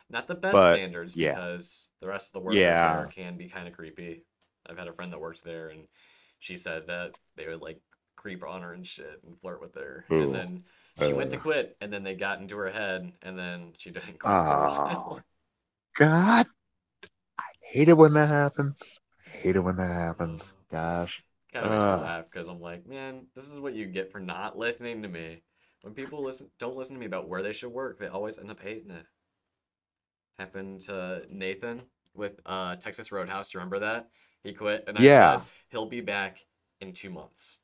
Not 0.10 0.28
the 0.28 0.36
best 0.36 0.54
But, 0.54 0.74
standards 0.74 1.16
yeah. 1.16 1.34
because 1.34 1.90
the 2.02 2.08
rest 2.08 2.28
of 2.30 2.34
the 2.34 2.40
workers 2.42 2.60
Yeah. 2.60 3.06
can 3.12 3.38
be 3.38 3.50
kind 3.50 3.68
of 3.68 3.74
creepy. 3.74 4.26
I've 4.70 4.78
had 4.78 4.88
a 4.88 4.94
friend 4.94 5.12
that 5.12 5.20
works 5.20 5.42
there 5.42 5.70
and 5.70 5.88
she 6.40 6.58
said 6.58 6.88
that 6.88 7.12
they 7.36 7.48
would 7.48 7.62
like 7.62 7.80
creep 8.16 8.44
on 8.44 8.62
her 8.62 8.74
and 8.74 8.86
shit 8.86 9.22
and 9.26 9.40
flirt 9.40 9.62
with 9.62 9.76
her. 9.76 10.06
Ooh. 10.12 10.22
And 10.24 10.36
then 10.36 10.64
she 11.00 11.14
went 11.14 11.32
to 11.32 11.38
Uh. 11.38 11.42
quit 11.42 11.78
and 11.82 11.92
then 11.92 12.04
they 12.04 12.16
got 12.16 12.40
into 12.40 12.58
her 12.58 12.72
head 12.72 13.12
and 13.22 13.38
then 13.38 13.74
she 13.78 13.90
didn't 13.92 14.20
quit 14.20 14.32
while. 14.34 15.22
God, 15.98 16.48
I 17.38 17.44
hate 17.62 17.90
it 17.90 17.98
when 17.98 18.14
that 18.14 18.30
happens. 18.30 19.00
I 19.28 19.30
hate 19.38 19.56
it 19.56 19.60
when 19.60 19.76
that 19.78 19.92
happens. 19.94 20.54
Gosh. 20.72 21.24
kind 21.54 21.66
of 21.66 21.72
makes 21.72 21.84
me 21.84 21.90
laugh 22.08 22.26
because 22.32 22.48
I'm 22.48 22.60
like, 22.62 22.88
man, 22.88 23.28
this 23.36 23.46
is 23.46 23.60
what 23.60 23.74
you 23.76 23.86
get 23.86 24.12
for 24.12 24.20
not 24.20 24.58
listening 24.58 25.02
to 25.04 25.08
me. 25.08 25.44
When 25.82 25.94
people 25.94 26.24
listen, 26.24 26.50
don't 26.60 26.76
listen 26.78 26.96
to 26.96 27.00
me 27.00 27.06
about 27.06 27.28
where 27.28 27.44
they 27.44 27.54
should 27.54 27.72
work, 27.72 28.00
they 28.00 28.08
always 28.08 28.38
end 28.40 28.50
up 28.50 28.62
hating 28.62 28.92
it. 28.92 29.06
Happened 30.40 30.82
to 30.82 31.24
Nathan 31.30 31.84
with 32.16 32.40
uh, 32.46 32.76
Texas 32.78 33.12
Roadhouse. 33.12 33.54
You 33.54 33.60
remember 33.60 33.80
that? 33.80 34.10
He 34.44 34.54
quit, 34.54 34.86
and 34.88 34.98
I 34.98 35.08
Yeah. 35.08 35.10
said 35.10 35.42
he'll 35.70 35.86
be 35.88 36.02
back 36.02 36.40
in 36.82 36.94
two 36.94 37.10
months. 37.10 37.60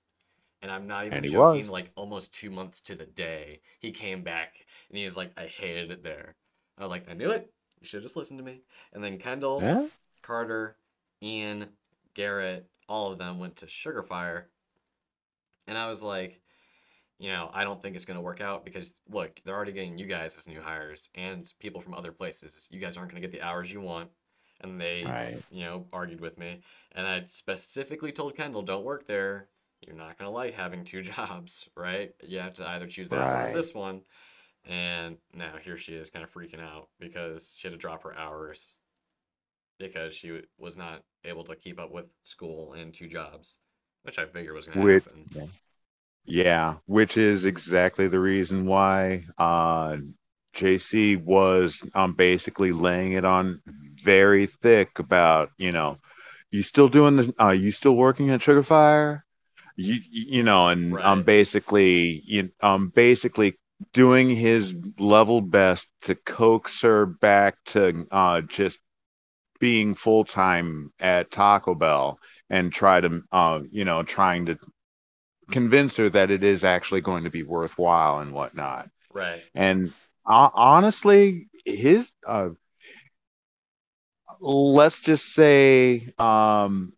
And 0.61 0.71
I'm 0.71 0.87
not 0.87 1.05
even 1.05 1.17
And 1.17 1.25
joking. 1.25 1.67
was. 1.67 1.69
Like 1.69 1.91
almost 1.95 2.33
two 2.33 2.49
months 2.49 2.81
to 2.81 2.95
the 2.95 3.05
day, 3.05 3.61
he 3.79 3.91
came 3.91 4.23
back, 4.23 4.53
and 4.89 4.97
he 4.97 5.05
was 5.05 5.17
like, 5.17 5.31
"I 5.37 5.47
hated 5.47 5.91
it 5.91 6.03
there." 6.03 6.35
I 6.77 6.83
was 6.83 6.91
like, 6.91 7.09
"I 7.09 7.13
knew 7.13 7.31
it. 7.31 7.53
You 7.81 7.87
should 7.87 7.97
have 7.97 8.03
just 8.05 8.17
listened 8.17 8.39
to 8.39 8.45
me." 8.45 8.61
And 8.93 9.03
then 9.03 9.19
Kendall, 9.19 9.61
Yeah? 9.61 9.87
Carter, 10.21 10.77
Ian, 11.21 11.69
Garrett, 12.13 12.69
all 12.87 13.11
of 13.11 13.17
them 13.19 13.39
went 13.39 13.57
to 13.57 13.67
Sugarfire. 13.67 14.45
And 15.67 15.77
I 15.77 15.87
was 15.87 16.01
like, 16.03 16.41
you 17.19 17.29
know, 17.29 17.49
I 17.53 17.63
don't 17.63 17.81
think 17.81 17.95
it's 17.95 18.05
going 18.05 18.15
to 18.17 18.21
work 18.21 18.41
out 18.41 18.65
because 18.65 18.93
look, 19.09 19.39
they're 19.43 19.55
already 19.55 19.73
getting 19.73 19.97
you 19.97 20.05
guys 20.07 20.37
as 20.37 20.47
new 20.47 20.61
hires 20.61 21.09
and 21.15 21.51
people 21.59 21.81
from 21.81 21.93
other 21.93 22.11
places. 22.11 22.67
You 22.71 22.79
guys 22.79 22.97
aren't 22.97 23.11
going 23.11 23.21
to 23.21 23.27
get 23.27 23.37
the 23.37 23.45
hours 23.45 23.71
you 23.71 23.81
want. 23.81 24.09
And 24.61 24.79
they, 24.79 25.15
Right. 25.15 25.43
you 25.49 25.61
know, 25.65 25.85
argued 25.93 26.21
with 26.21 26.37
me. 26.37 26.61
And 26.93 27.07
I 27.07 27.23
specifically 27.25 28.11
told 28.11 28.35
Kendall, 28.35 28.61
don't 28.61 28.83
work 28.85 29.07
there. 29.07 29.47
You're 29.85 29.95
not 29.95 30.17
going 30.17 30.27
to 30.27 30.35
like 30.35 30.53
having 30.53 30.83
two 30.85 31.01
jobs, 31.15 31.69
right? 31.75 32.13
You 32.23 32.39
have 32.39 32.53
to 32.55 32.67
either 32.69 32.87
choose 32.87 33.09
that 33.09 33.33
or 33.39 33.47
this 33.47 33.73
one. 33.73 34.01
And 34.65 35.17
now 35.33 35.55
here 35.63 35.77
she 35.77 35.93
is 35.95 36.09
kind 36.09 36.23
of 36.23 36.33
freaking 36.33 36.61
out 36.61 36.89
because 36.99 37.55
she 37.57 37.67
had 37.67 37.73
to 37.73 37.77
drop 37.77 38.03
her 38.03 38.17
hours 38.17 38.73
because 39.77 40.13
she 40.13 40.41
was 40.57 40.75
not 40.77 41.03
able 41.23 41.43
to 41.45 41.55
keep 41.55 41.79
up 41.79 41.91
with 41.91 42.05
school 42.23 42.73
and 42.73 42.93
two 42.93 43.07
jobs, 43.07 43.57
which 44.03 44.19
I 44.19 44.25
figured 44.25 44.55
was 44.55 44.67
going 44.67 44.79
to 44.79 44.85
happen. 44.85 45.27
Yeah, 46.25 46.75
which 46.85 47.17
is 47.17 47.45
exactly 47.45 48.07
the 48.07 48.19
reason 48.19 48.65
why 48.65 49.25
uh, 49.37 49.97
JC 50.59 51.15
was 51.15 51.81
um, 51.95 52.13
basically 52.13 52.71
laying 52.73 53.13
it 53.13 53.25
on 53.25 53.61
very 54.03 54.47
thick 54.47 54.99
about, 54.99 55.51
you 55.57 55.71
know, 55.71 55.97
you 56.51 56.63
still 56.63 56.89
doing 56.89 57.17
the, 57.17 57.33
uh, 57.41 57.51
you 57.51 57.71
still 57.71 57.95
working 57.95 58.29
at 58.31 58.41
Sugarfire? 58.41 59.21
You, 59.77 59.97
you 60.11 60.43
know, 60.43 60.67
and 60.69 60.99
um, 61.01 61.19
Right. 61.19 61.25
basically, 61.25 62.23
you, 62.25 62.51
um, 62.61 62.89
basically 62.89 63.57
doing 63.93 64.29
his 64.29 64.75
level 64.99 65.41
best 65.41 65.87
to 66.01 66.15
coax 66.15 66.81
her 66.81 67.05
back 67.05 67.55
to 67.67 68.07
uh, 68.11 68.41
just 68.41 68.79
being 69.59 69.95
full 69.95 70.25
time 70.25 70.91
at 70.99 71.31
Taco 71.31 71.75
Bell 71.75 72.19
and 72.49 72.73
try 72.73 72.99
to, 73.01 73.21
uh, 73.31 73.61
you 73.71 73.85
know, 73.85 74.03
trying 74.03 74.47
to 74.47 74.57
convince 75.51 75.97
her 75.97 76.09
that 76.09 76.31
it 76.31 76.43
is 76.43 76.63
actually 76.63 77.01
going 77.01 77.23
to 77.23 77.29
be 77.29 77.43
worthwhile 77.43 78.19
and 78.19 78.33
whatnot. 78.33 78.89
Right. 79.13 79.43
And 79.55 79.93
uh, 80.25 80.49
honestly, 80.53 81.47
his 81.65 82.11
uh, 82.27 82.49
let's 84.41 84.99
just 84.99 85.33
say 85.33 86.13
um, 86.17 86.93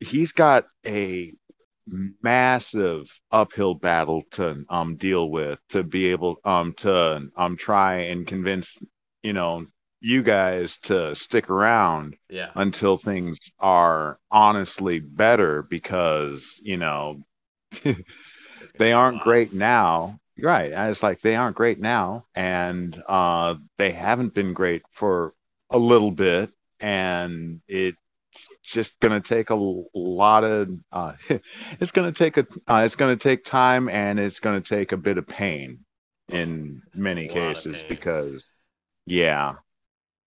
he's 0.00 0.32
got 0.32 0.66
a 0.86 1.32
massive 2.22 3.06
uphill 3.30 3.74
battle 3.74 4.22
to 4.30 4.64
um 4.68 4.96
deal 4.96 5.28
with 5.30 5.58
to 5.68 5.82
be 5.82 6.06
able 6.10 6.36
um 6.44 6.72
to 6.74 7.28
um 7.36 7.56
try 7.56 7.96
and 8.10 8.26
convince 8.26 8.78
you 9.22 9.32
know 9.32 9.66
you 10.00 10.22
guys 10.22 10.78
to 10.78 11.14
stick 11.14 11.50
around 11.50 12.16
Yeah. 12.28 12.52
until 12.54 12.96
things 12.96 13.38
are 13.58 14.18
honestly 14.30 14.98
better 15.00 15.62
because 15.62 16.60
you 16.62 16.76
know 16.76 17.22
they 18.78 18.92
aren't 18.92 19.20
great 19.20 19.52
now 19.52 20.18
right 20.42 20.72
it's 20.72 21.02
like 21.02 21.20
they 21.20 21.36
aren't 21.36 21.56
great 21.56 21.80
now 21.80 22.24
and 22.34 23.02
uh 23.08 23.54
they 23.78 23.90
haven't 23.92 24.34
been 24.34 24.52
great 24.52 24.82
for 24.92 25.34
a 25.70 25.78
little 25.78 26.10
bit 26.10 26.50
and 26.80 27.60
it's 27.68 27.96
just 28.62 28.98
going 29.00 29.20
to 29.20 29.26
take 29.28 29.50
a 29.50 29.54
lot 29.94 30.44
of 30.44 30.70
uh 30.92 31.12
it's 31.80 31.92
going 31.92 32.12
to 32.12 32.16
take 32.16 32.36
a 32.36 32.46
uh, 32.68 32.82
it's 32.84 32.96
going 32.96 33.16
to 33.16 33.22
take 33.22 33.44
time 33.44 33.88
and 33.88 34.18
it's 34.18 34.40
going 34.40 34.60
to 34.60 34.68
take 34.76 34.92
a 34.92 34.96
bit 34.96 35.18
of 35.18 35.26
pain 35.26 35.78
in 36.28 36.80
many 36.94 37.28
A 37.28 37.32
lot 37.32 37.56
of 37.56 37.64
cases 37.64 37.84
because 37.88 38.44
yeah 39.06 39.54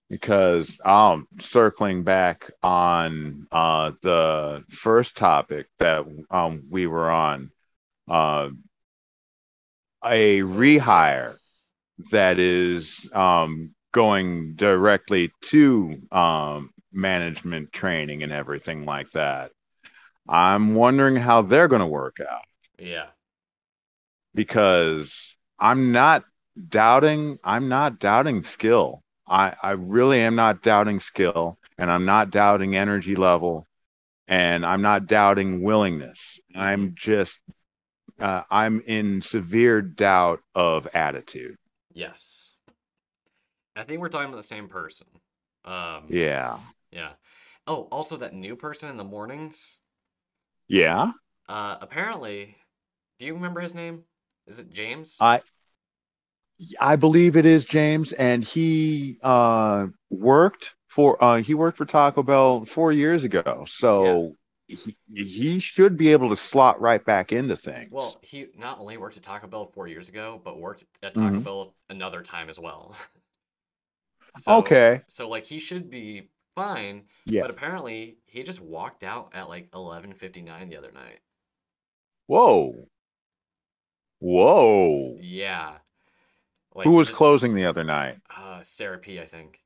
because 0.10 0.80
um 0.86 1.28
circling 1.40 2.04
back 2.04 2.52
on 2.62 3.48
uh 3.52 3.92
the 4.02 4.64
first 4.70 5.18
topic 5.18 5.68
that 5.80 6.06
um 6.30 6.64
we 6.70 6.88
were 6.88 7.10
on 7.10 7.52
uh 8.10 8.50
a 10.06 10.40
rehire 10.42 11.34
that 12.12 12.40
is 12.40 13.10
um 13.14 13.72
going 13.92 14.56
directly 14.56 15.32
to 15.42 16.02
um 16.12 16.70
management 16.92 17.72
training 17.72 18.24
and 18.24 18.32
everything 18.32 18.86
like 18.86 19.10
that 19.12 19.52
i'm 20.28 20.76
wondering 20.76 21.16
how 21.16 21.42
they're 21.42 21.68
going 21.68 21.82
to 21.82 21.88
work 21.88 22.18
out 22.22 22.44
Yeah. 22.80 23.08
because 24.34 25.36
I'm 25.60 25.92
not 25.92 26.24
doubting 26.70 27.40
I'm 27.44 27.68
not 27.70 28.00
doubting 28.00 28.44
skill. 28.44 29.04
I 29.28 29.56
I 29.62 29.72
really 29.72 30.20
am 30.22 30.36
not 30.36 30.62
doubting 30.62 31.00
skill 31.00 31.58
and 31.78 31.92
I'm 31.92 32.06
not 32.06 32.30
doubting 32.32 32.76
energy 32.76 33.16
level 33.16 33.68
and 34.28 34.66
I'm 34.66 34.82
not 34.82 35.08
doubting 35.08 35.64
willingness. 35.64 36.40
I'm 36.56 36.94
just 36.96 37.40
uh, 38.20 38.44
I'm 38.50 38.82
in 38.82 39.22
severe 39.22 39.82
doubt 39.82 40.42
of 40.56 40.88
attitude. 40.94 41.58
Yes. 41.94 42.50
I 43.76 43.84
think 43.84 44.02
we're 44.02 44.10
talking 44.10 44.30
about 44.30 44.38
the 44.38 44.44
same 44.44 44.68
person. 44.68 45.08
Um, 45.66 46.06
Yeah. 46.10 46.58
yeah. 46.92 47.14
Oh, 47.66 47.84
also 47.92 48.18
that 48.18 48.34
new 48.34 48.56
person 48.56 48.90
in 48.90 48.98
the 48.98 49.04
mornings. 49.04 49.80
Yeah. 50.68 51.12
Uh, 51.48 51.78
apparently, 51.82 52.56
do 53.20 53.26
you 53.26 53.34
remember 53.34 53.62
his 53.62 53.74
name? 53.76 54.04
Is 54.48 54.60
it 54.60 54.72
James? 54.72 55.18
I 55.20 55.42
I 56.80 56.96
believe 56.96 57.36
it 57.36 57.46
is 57.46 57.66
James 57.66 58.14
and 58.14 58.44
he 58.44 59.18
uh 59.24 59.88
worked 60.10 60.76
for 60.88 61.22
uh 61.24 61.42
he 61.42 61.54
worked 61.54 61.78
for 61.78 61.86
Taco 61.86 62.24
Bell 62.24 62.66
4 62.66 62.92
years 62.92 63.24
ago. 63.24 63.66
So 63.68 64.36
he, 64.68 64.96
he 65.14 65.60
should 65.60 65.98
be 65.98 66.12
able 66.12 66.30
to 66.30 66.38
slot 66.38 66.80
right 66.82 67.04
back 67.06 67.32
into 67.32 67.56
things. 67.58 67.90
Well, 67.92 68.18
he 68.22 68.48
not 68.58 68.80
only 68.80 68.98
worked 68.98 69.18
at 69.18 69.24
Taco 69.24 69.48
Bell 69.48 69.66
four 69.74 69.88
years 69.88 70.10
ago, 70.10 70.42
but 70.44 70.60
worked 70.60 70.86
at 71.04 71.14
Taco 71.14 71.36
Mhm. 71.38 71.44
Bell 71.44 71.76
another 71.90 72.22
time 72.22 72.50
as 72.50 72.60
well. 72.60 72.96
So- 74.40 74.56
okay. 74.58 75.02
So 75.10 75.30
like 75.30 75.46
he 75.46 75.60
should 75.60 75.92
be 75.92 76.30
fine, 76.56 77.04
Yeah. 77.26 77.42
but 77.44 77.52
apparently 77.52 78.18
he 78.26 78.42
just 78.42 78.62
walked 78.62 79.04
out 79.04 79.30
at 79.36 79.48
like 79.48 79.70
11:59 79.72 80.70
the 80.70 80.78
other 80.78 80.92
night. 80.92 81.20
Whoa. 82.26 82.88
Whoa. 84.20 85.18
Yeah. 85.22 85.78
Like 86.74 86.86
Who 86.86 86.94
was 86.94 87.10
just- 87.10 87.18
closing 87.18 87.54
the 87.54 87.66
other 87.66 87.84
night? 87.84 88.22
Uh, 88.36 88.62
Sarah 88.64 88.98
P, 88.98 89.20
I 89.20 89.26
think. 89.28 89.62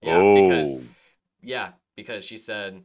Yeah, 0.00 0.16
oh. 0.18 0.34
because 0.48 0.84
yeah, 1.42 1.72
because 1.96 2.24
she 2.24 2.36
said, 2.36 2.84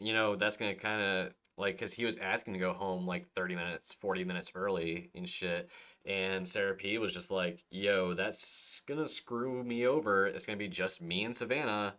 you 0.00 0.12
know, 0.12 0.34
that's 0.36 0.56
gonna 0.56 0.74
kind 0.74 1.02
of 1.02 1.32
like 1.58 1.74
because 1.76 1.92
he 1.92 2.04
was 2.06 2.16
asking 2.18 2.54
to 2.54 2.60
go 2.60 2.72
home 2.72 3.06
like 3.06 3.28
30 3.34 3.54
minutes 3.54 3.92
40 4.00 4.24
minutes 4.24 4.50
early 4.54 5.10
and 5.14 5.28
shit 5.28 5.68
and 6.06 6.48
sarah 6.48 6.74
p 6.74 6.96
was 6.96 7.12
just 7.12 7.30
like 7.30 7.62
yo 7.70 8.14
that's 8.14 8.80
gonna 8.86 9.06
screw 9.06 9.62
me 9.62 9.86
over. 9.86 10.26
It's 10.26 10.46
gonna 10.46 10.56
be 10.56 10.68
just 10.68 11.02
me 11.02 11.22
and 11.24 11.36
savannah 11.36 11.94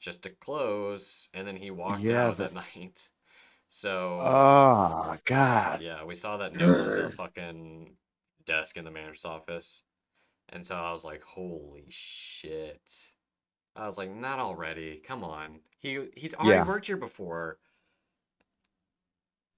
just 0.00 0.22
to 0.22 0.30
close 0.30 1.28
and 1.34 1.46
then 1.46 1.56
he 1.56 1.70
walked 1.70 2.00
Yeah, 2.00 2.28
out 2.28 2.38
but- 2.38 2.54
that 2.54 2.64
night. 2.76 3.08
So 3.68 4.20
Oh 4.22 5.16
God. 5.26 5.82
yeah 5.82 6.04
we 6.04 6.14
saw 6.14 6.38
that 6.38 6.54
note 6.56 6.80
on 6.80 7.02
the 7.02 7.10
fucking 7.10 7.96
desk 8.46 8.76
in 8.78 8.84
the 8.84 8.90
manager's 8.90 9.24
office 9.26 9.82
and 10.48 10.66
so 10.66 10.74
i 10.74 10.90
was 10.92 11.04
like 11.04 11.22
holy 11.22 11.84
shit 11.90 12.80
i 13.76 13.86
was 13.86 13.98
like 13.98 14.10
not 14.10 14.38
already 14.38 15.00
come 15.06 15.24
on 15.24 15.60
he 15.78 16.08
he's 16.14 16.34
already 16.34 16.50
Yeah. 16.50 16.66
worked 16.66 16.86
here 16.86 16.96
before 16.96 17.58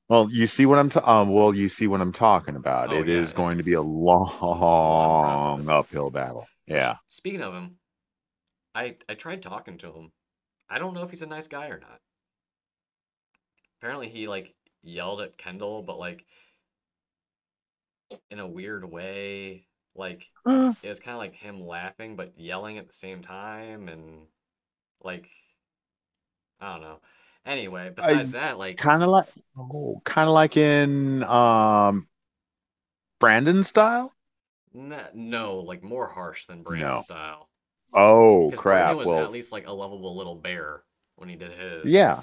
Well, 0.08 0.28
you 0.30 0.46
see 0.46 0.66
what 0.66 0.78
I'm 0.78 0.90
ta- 0.90 1.02
um, 1.20 1.30
well, 1.30 1.54
you 1.54 1.68
see 1.68 1.86
what 1.86 2.00
I'm 2.00 2.12
talking 2.12 2.56
about. 2.56 2.92
Oh, 2.92 3.00
It 3.00 3.08
yeah, 3.08 3.14
is 3.20 3.32
going 3.32 3.56
to 3.58 3.64
be 3.64 3.72
a 3.72 3.82
long 3.82 4.36
long 4.40 5.68
uphill 5.68 6.10
battle. 6.10 6.46
Yeah. 6.66 6.96
Speaking 7.08 7.40
of 7.42 7.54
him, 7.54 7.78
I 8.74 8.96
I 9.08 9.14
tried 9.14 9.42
talking 9.42 9.78
to 9.78 9.92
him. 9.92 10.12
I 10.70 10.78
don't 10.78 10.94
know 10.94 11.02
if 11.02 11.10
he's 11.10 11.22
a 11.22 11.26
nice 11.26 11.48
guy 11.48 11.68
or 11.68 11.80
not. 11.80 12.00
Apparently 13.78 14.08
he 14.08 14.26
like 14.26 14.54
yelled 14.82 15.20
at 15.20 15.38
Kendall, 15.38 15.82
but 15.82 15.98
like 15.98 16.24
in 18.30 18.38
a 18.38 18.46
weird 18.46 18.84
way. 18.84 19.66
Like 19.94 20.28
Uh, 20.44 20.74
it 20.82 20.88
was 20.88 21.00
kind 21.00 21.14
of 21.14 21.18
like 21.18 21.34
him 21.34 21.60
laughing 21.64 22.16
but 22.16 22.38
yelling 22.38 22.78
at 22.78 22.86
the 22.86 22.92
same 22.92 23.22
time 23.22 23.88
and 23.88 24.26
like 25.02 25.28
I 26.60 26.72
don't 26.72 26.82
know. 26.82 26.98
Anyway, 27.46 27.92
besides 27.94 28.32
that, 28.32 28.58
like 28.58 28.78
kind 28.78 29.02
of 29.02 29.10
like, 29.10 29.26
oh, 29.58 30.00
kind 30.04 30.28
of 30.28 30.34
like 30.34 30.56
in 30.56 31.22
um, 31.24 32.08
Brandon 33.20 33.62
style. 33.64 34.12
n- 34.74 35.08
no, 35.14 35.58
like 35.58 35.82
more 35.82 36.06
harsh 36.08 36.46
than 36.46 36.62
Brandon 36.62 36.88
No. 36.96 37.00
style. 37.00 37.48
Oh 37.92 38.50
crap! 38.56 38.62
Brandon 38.62 38.96
was 38.96 39.06
Well, 39.06 39.24
at 39.24 39.30
least 39.30 39.52
like 39.52 39.66
a 39.66 39.72
lovable 39.72 40.16
little 40.16 40.34
bear 40.36 40.82
when 41.16 41.28
he 41.28 41.36
did 41.36 41.52
his. 41.52 41.84
yeah. 41.92 42.22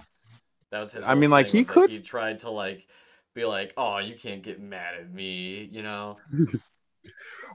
That 0.71 0.79
was 0.79 0.91
his. 0.93 1.05
I 1.07 1.15
mean, 1.15 1.29
like, 1.29 1.47
he 1.47 1.65
could- 1.65 1.89
He 1.89 1.99
tried 2.01 2.39
to 2.39 2.49
like 2.49 2.87
be 3.35 3.45
like, 3.45 3.73
"Oh, 3.77 3.99
you 3.99 4.15
can't 4.15 4.41
get 4.41 4.59
mad 4.59 4.95
at 4.95 5.11
me," 5.13 5.69
you 5.71 5.83
know. 5.83 6.17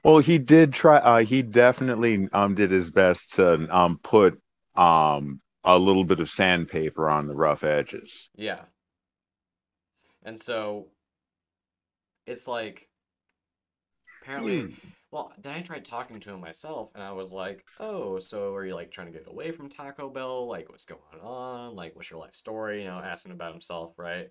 Well, 0.04 0.18
he 0.18 0.38
did 0.38 0.72
try. 0.72 0.96
Uh, 0.98 1.18
he 1.24 1.42
definitely 1.42 2.28
um 2.32 2.54
did 2.54 2.70
his 2.70 2.90
best 2.90 3.34
to 3.34 3.66
um 3.76 3.98
put 4.02 4.40
um 4.74 5.40
a 5.64 5.78
little 5.78 6.04
bit 6.04 6.20
of 6.20 6.30
sandpaper 6.30 7.08
on 7.08 7.26
the 7.26 7.34
rough 7.34 7.64
edges. 7.64 8.28
Yeah. 8.36 8.66
And 10.22 10.38
so 10.38 10.88
it's 12.26 12.46
like 12.48 12.88
apparently 14.22 14.64
Hmm. 14.64 14.70
well, 15.12 15.32
then 15.38 15.52
I 15.52 15.62
tried 15.62 15.84
talking 15.84 16.18
to 16.20 16.32
him 16.32 16.40
myself 16.40 16.90
and 16.94 17.02
I 17.02 17.12
was 17.12 17.32
like, 17.32 17.64
"Oh, 17.78 18.18
so 18.18 18.54
are 18.54 18.66
you 18.66 18.74
like 18.74 18.90
trying 18.90 19.06
to 19.06 19.12
get 19.18 19.28
away 19.28 19.52
from 19.52 19.68
Taco 19.68 20.10
Bell? 20.10 20.46
Like 20.48 20.68
what's 20.68 20.84
going 20.84 21.20
on? 21.22 21.74
Like 21.76 21.94
what's 21.96 22.10
your 22.10 22.20
life 22.20 22.34
story?" 22.34 22.82
You 22.82 22.88
know, 22.88 22.98
asking 22.98 23.32
about 23.32 23.52
himself, 23.52 23.94
right? 23.98 24.30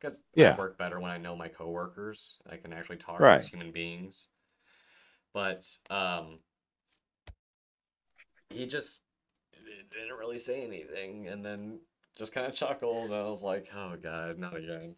Cuz 0.00 0.22
Yeah. 0.34 0.54
I 0.54 0.58
work 0.58 0.78
better 0.78 1.00
when 1.00 1.10
I 1.10 1.18
know 1.18 1.36
my 1.36 1.48
coworkers. 1.48 2.38
I 2.48 2.56
can 2.56 2.72
actually 2.72 2.98
talk 2.98 3.20
Right. 3.20 3.36
as 3.36 3.48
human 3.48 3.72
beings. 3.72 4.28
But 5.34 5.66
um 5.90 6.38
he 8.50 8.66
just 8.66 9.02
didn't 9.90 10.18
really 10.18 10.38
say 10.38 10.62
anything 10.62 11.28
and 11.28 11.44
then 11.44 11.80
just 12.16 12.34
kind 12.34 12.46
of 12.46 12.54
chuckled 12.54 13.06
and 13.06 13.14
I 13.14 13.28
was 13.28 13.42
like, 13.42 13.68
"Oh 13.74 13.96
god, 14.02 14.38
not 14.38 14.56
again." 14.56 14.96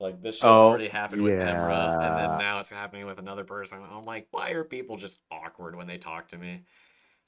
Like 0.00 0.22
this 0.22 0.36
shit 0.36 0.44
Oh, 0.44 0.68
already 0.68 0.88
happened 0.88 1.22
with 1.22 1.32
Emra, 1.34 2.04
and 2.04 2.16
then 2.16 2.38
now 2.38 2.60
it's 2.60 2.70
happening 2.70 3.06
with 3.06 3.18
another 3.18 3.44
person. 3.44 3.80
I'm 3.82 4.04
like, 4.04 4.28
why 4.30 4.50
are 4.50 4.62
people 4.62 4.96
just 4.96 5.20
awkward 5.30 5.74
when 5.74 5.88
they 5.88 5.98
talk 5.98 6.28
to 6.28 6.38
me? 6.38 6.62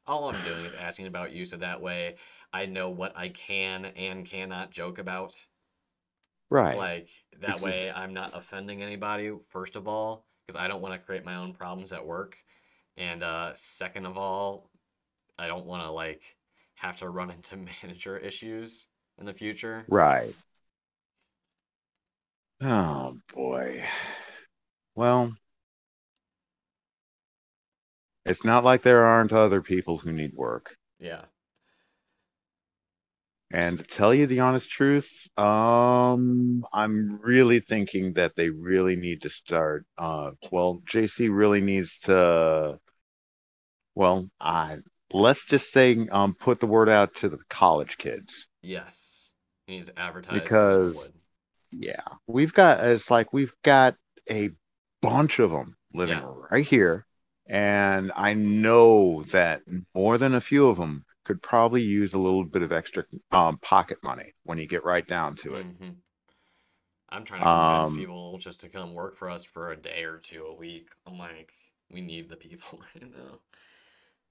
All 0.06 0.28
I'm 0.28 0.44
doing 0.44 0.64
is 0.64 0.72
asking 0.74 1.06
about 1.06 1.32
you, 1.32 1.44
so 1.44 1.56
that 1.56 1.80
way 1.80 2.16
I 2.52 2.66
know 2.66 2.90
what 2.90 3.16
I 3.16 3.28
can 3.28 3.86
and 3.86 4.24
cannot 4.24 4.70
joke 4.70 4.98
about. 4.98 5.34
Right. 6.48 6.76
Like 6.76 7.08
that 7.40 7.60
way 7.60 7.90
I'm 7.94 8.14
not 8.14 8.36
offending 8.36 8.82
anybody, 8.82 9.32
first 9.50 9.74
of 9.74 9.88
all, 9.88 10.26
because 10.50 10.60
I 10.60 10.68
don't 10.68 10.82
want 10.82 10.94
to 10.94 10.98
create 10.98 11.24
my 11.24 11.36
own 11.36 11.52
problems 11.52 11.92
at 11.92 12.04
work. 12.04 12.36
And 12.96 13.22
uh, 13.22 13.52
second 13.54 14.04
of 14.04 14.18
all, 14.18 14.68
I 15.38 15.46
don't 15.46 15.66
want 15.66 15.84
to 15.84 15.90
like 15.90 16.22
have 16.74 16.98
to 16.98 17.08
run 17.08 17.30
into 17.30 17.56
manager 17.82 18.18
issues 18.18 18.88
in 19.18 19.26
the 19.26 19.32
future. 19.32 19.84
Right. 19.88 20.34
Oh 22.60 23.16
boy. 23.32 23.84
Well, 24.96 25.32
it's 28.26 28.44
not 28.44 28.64
like 28.64 28.82
there 28.82 29.06
aren't 29.06 29.32
other 29.32 29.62
people 29.62 29.98
who 29.98 30.12
need 30.12 30.34
work. 30.34 30.76
Yeah. 30.98 31.22
And 33.52 33.78
to 33.78 33.84
tell 33.84 34.14
you 34.14 34.26
the 34.26 34.40
honest 34.40 34.70
truth, 34.70 35.10
um, 35.36 36.64
I'm 36.72 37.20
really 37.20 37.60
thinking 37.60 38.12
that 38.14 38.36
they 38.36 38.48
really 38.48 38.94
need 38.96 39.22
to 39.22 39.30
start. 39.30 39.86
Uh, 39.98 40.32
well, 40.52 40.82
JC 40.88 41.28
really 41.34 41.60
needs 41.60 41.98
to. 42.00 42.78
Well, 43.94 44.30
I 44.40 44.78
let's 45.12 45.44
just 45.44 45.72
say, 45.72 46.06
um, 46.12 46.34
put 46.34 46.60
the 46.60 46.66
word 46.66 46.88
out 46.88 47.16
to 47.16 47.28
the 47.28 47.38
college 47.48 47.98
kids. 47.98 48.46
Yes. 48.62 49.32
He 49.66 49.74
needs 49.74 49.86
to 49.86 49.98
advertise 49.98 50.42
Because-. 50.42 51.10
Yeah, 51.72 52.02
we've 52.26 52.52
got. 52.52 52.84
It's 52.84 53.10
like 53.10 53.32
we've 53.32 53.54
got 53.62 53.96
a 54.28 54.50
bunch 55.02 55.38
of 55.38 55.50
them 55.50 55.76
living 55.94 56.18
Yeah. 56.18 56.32
right 56.50 56.66
here, 56.66 57.06
and 57.46 58.10
I 58.14 58.34
know 58.34 59.22
that 59.30 59.62
more 59.94 60.18
than 60.18 60.34
a 60.34 60.40
few 60.40 60.68
of 60.68 60.76
them 60.78 61.04
could 61.30 61.42
probably 61.42 61.82
use 61.82 62.14
a 62.14 62.18
little 62.18 62.44
bit 62.44 62.62
of 62.62 62.72
extra 62.72 63.04
um, 63.30 63.58
pocket 63.58 63.98
money 64.02 64.34
when 64.44 64.58
you 64.58 64.66
get 64.66 64.84
right 64.84 65.06
down 65.06 65.36
to 65.36 65.54
it. 65.54 65.66
Mhm. 65.66 66.02
I'm 67.10 67.24
trying 67.26 67.42
to 67.42 67.48
convince 67.48 67.92
Um, 67.92 67.96
people 67.96 68.38
just 68.38 68.60
to 68.60 68.68
come 68.70 68.94
work 68.94 69.16
for 69.16 69.28
us 69.28 69.44
for 69.44 69.70
a 69.70 69.76
day 69.76 70.04
or 70.04 70.16
two 70.18 70.46
a 70.46 70.54
week. 70.54 70.88
I'm 71.06 71.18
like, 71.18 71.52
we 71.90 72.00
need 72.00 72.28
the 72.30 72.36
people 72.36 72.80
right 72.94 73.10
now. 73.10 73.40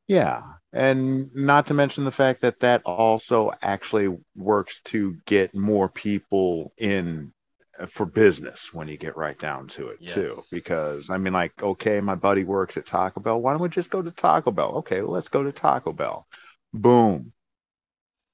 Yeah, 0.07 0.41
and 0.73 1.33
not 1.35 1.67
to 1.67 1.73
mention 1.75 2.03
the 2.03 2.11
fact 2.11 2.41
that 2.41 2.59
that 2.61 2.81
also 2.83 3.51
actually 3.61 4.17
works 4.35 4.81
to 4.85 5.15
get 5.25 5.53
more 5.53 5.87
people 5.87 6.73
in 6.77 7.31
uh, 7.79 7.85
for 7.85 8.07
business 8.07 8.73
when 8.73 8.87
you 8.87 8.97
get 8.97 9.15
right 9.15 9.37
down 9.37 9.67
to 9.69 9.89
it 9.89 9.99
too. 10.07 10.45
Because 10.51 11.11
I 11.11 11.17
mean, 11.17 11.33
like, 11.33 11.53
okay, 11.61 12.01
my 12.01 12.15
buddy 12.15 12.43
works 12.43 12.75
at 12.77 12.87
Taco 12.87 13.19
Bell. 13.19 13.39
Why 13.39 13.53
don't 13.53 13.61
we 13.61 13.69
just 13.69 13.91
go 13.91 14.01
to 14.01 14.09
Taco 14.11 14.49
Bell? 14.51 14.77
Okay, 14.77 15.01
well, 15.01 15.11
let's 15.11 15.29
go 15.29 15.43
to 15.43 15.51
Taco 15.51 15.93
Bell. 15.93 16.25
Boom. 16.73 17.33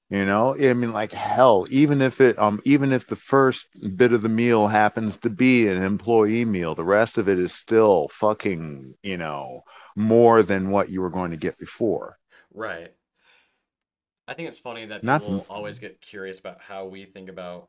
You 0.08 0.24
know, 0.24 0.54
I 0.56 0.72
mean, 0.74 0.92
like 0.92 1.10
hell, 1.12 1.66
even 1.68 2.00
if 2.00 2.20
it, 2.20 2.38
um, 2.38 2.60
even 2.64 2.92
if 2.92 3.08
the 3.08 3.16
first 3.16 3.66
bit 3.96 4.12
of 4.12 4.22
the 4.22 4.28
meal 4.28 4.68
happens 4.68 5.16
to 5.18 5.30
be 5.30 5.66
an 5.68 5.82
employee 5.82 6.44
meal, 6.44 6.74
the 6.76 6.84
rest 6.84 7.18
of 7.18 7.28
it 7.28 7.40
is 7.40 7.52
still 7.52 8.08
fucking, 8.12 8.94
you 9.02 9.16
know, 9.16 9.64
more 9.96 10.42
than 10.44 10.70
what 10.70 10.90
you 10.90 11.00
were 11.00 11.10
going 11.10 11.32
to 11.32 11.36
get 11.36 11.58
before. 11.58 12.18
Right. 12.54 12.92
I 14.28 14.34
think 14.34 14.48
it's 14.48 14.58
funny 14.58 14.86
that 14.86 15.04
Not 15.04 15.22
people 15.22 15.46
always 15.48 15.78
get 15.78 16.00
curious 16.00 16.38
about 16.38 16.60
how 16.60 16.86
we 16.86 17.04
think 17.04 17.28
about 17.28 17.68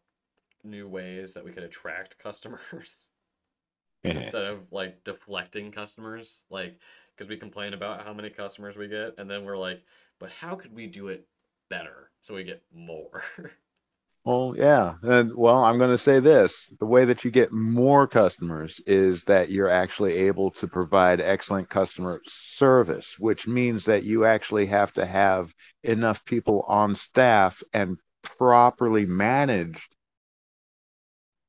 new 0.64 0.88
ways 0.88 1.34
that 1.34 1.46
we 1.46 1.52
could 1.52 1.64
attract 1.64 2.18
customers 2.24 3.08
instead 4.04 4.46
of 4.46 4.72
like 4.72 5.04
deflecting 5.04 5.72
customers. 5.72 6.42
Like, 6.50 6.80
because 7.16 7.30
we 7.30 7.38
complain 7.38 7.74
about 7.74 8.04
how 8.04 8.14
many 8.14 8.30
customers 8.30 8.78
we 8.78 8.88
get, 8.88 9.16
and 9.18 9.30
then 9.30 9.44
we're 9.44 9.58
like, 9.58 9.82
but 10.20 10.32
how 10.32 10.56
could 10.56 10.74
we 10.74 10.88
do 10.88 11.08
it 11.10 11.28
better 11.70 12.12
so 12.22 12.36
we 12.36 12.44
get 12.44 12.64
more? 12.74 13.24
Well, 14.26 14.54
yeah. 14.58 14.96
And 15.04 15.34
well, 15.36 15.64
I'm 15.64 15.78
going 15.80 15.90
to 15.92 15.98
say 15.98 16.20
this. 16.20 16.68
The 16.80 16.86
way 16.86 17.06
that 17.06 17.24
you 17.24 17.32
get 17.32 17.52
more 17.52 18.08
customers 18.08 18.80
is 18.86 19.24
that 19.24 19.50
you're 19.50 19.70
actually 19.70 20.14
able 20.28 20.52
to 20.52 20.68
provide 20.68 21.22
excellent 21.22 21.70
customer 21.70 22.22
service, 22.28 23.18
which 23.18 23.48
means 23.48 23.86
that 23.86 24.04
you 24.04 24.26
actually 24.26 24.66
have 24.68 24.94
to 24.94 25.06
have 25.06 25.54
enough 25.84 26.26
people 26.26 26.64
on 26.68 26.96
staff 26.96 27.64
and 27.74 27.98
properly 28.22 29.06
managed 29.06 29.96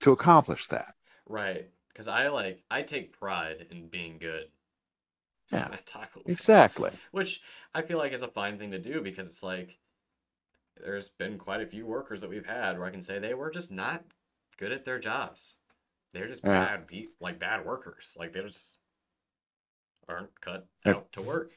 to 0.00 0.10
accomplish 0.12 0.66
that. 0.68 0.94
right. 1.26 1.68
Because 1.92 2.08
I 2.08 2.28
like, 2.28 2.62
I 2.70 2.82
take 2.82 3.18
pride 3.18 3.66
in 3.70 3.88
being 3.88 4.18
good. 4.18 4.44
Yeah, 5.52 5.68
Bell. 5.94 6.22
Exactly. 6.26 6.90
Which 7.12 7.40
I 7.74 7.82
feel 7.82 7.98
like 7.98 8.12
is 8.12 8.22
a 8.22 8.28
fine 8.28 8.58
thing 8.58 8.70
to 8.72 8.78
do 8.78 9.00
because 9.00 9.26
it's 9.26 9.42
like 9.42 9.78
there's 10.76 11.08
been 11.08 11.38
quite 11.38 11.60
a 11.60 11.66
few 11.66 11.86
workers 11.86 12.20
that 12.20 12.30
we've 12.30 12.46
had 12.46 12.78
where 12.78 12.86
I 12.86 12.90
can 12.90 13.02
say 13.02 13.18
they 13.18 13.34
were 13.34 13.50
just 13.50 13.70
not 13.70 14.04
good 14.56 14.72
at 14.72 14.84
their 14.84 14.98
jobs. 14.98 15.56
They're 16.12 16.28
just 16.28 16.42
Yeah. 16.44 16.78
bad 16.78 16.90
like 17.20 17.38
bad 17.38 17.64
workers. 17.66 18.16
Like 18.18 18.32
they 18.32 18.42
just 18.42 18.78
aren't 20.08 20.40
cut 20.40 20.66
out 20.86 21.12
to 21.12 21.22
work. 21.22 21.52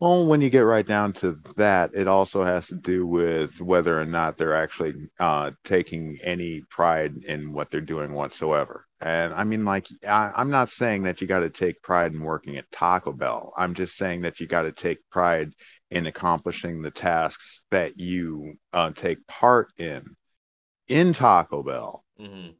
Well, 0.00 0.26
when 0.26 0.40
you 0.40 0.50
get 0.50 0.60
right 0.60 0.86
down 0.86 1.12
to 1.14 1.38
that, 1.56 1.90
it 1.94 2.08
also 2.08 2.42
has 2.44 2.66
to 2.68 2.74
do 2.74 3.06
with 3.06 3.60
whether 3.60 4.00
or 4.00 4.06
not 4.06 4.38
they're 4.38 4.56
actually 4.56 4.94
uh, 5.20 5.50
taking 5.64 6.18
any 6.24 6.62
pride 6.70 7.16
in 7.24 7.52
what 7.52 7.70
they're 7.70 7.82
doing 7.82 8.12
whatsoever. 8.14 8.86
And 9.00 9.32
I 9.34 9.44
mean, 9.44 9.64
like, 9.66 9.86
I, 10.06 10.32
I'm 10.34 10.50
not 10.50 10.70
saying 10.70 11.02
that 11.04 11.20
you 11.20 11.26
got 11.26 11.40
to 11.40 11.50
take 11.50 11.82
pride 11.82 12.12
in 12.14 12.20
working 12.22 12.56
at 12.56 12.70
Taco 12.72 13.12
Bell. 13.12 13.52
I'm 13.58 13.74
just 13.74 13.96
saying 13.96 14.22
that 14.22 14.40
you 14.40 14.46
got 14.46 14.62
to 14.62 14.72
take 14.72 14.98
pride 15.10 15.52
in 15.90 16.06
accomplishing 16.06 16.80
the 16.82 16.90
tasks 16.90 17.62
that 17.70 17.98
you 17.98 18.54
uh, 18.72 18.90
take 18.92 19.26
part 19.26 19.68
in 19.78 20.16
in 20.88 21.12
Taco 21.14 21.62
Bell. 21.62 22.04
hmm 22.18 22.56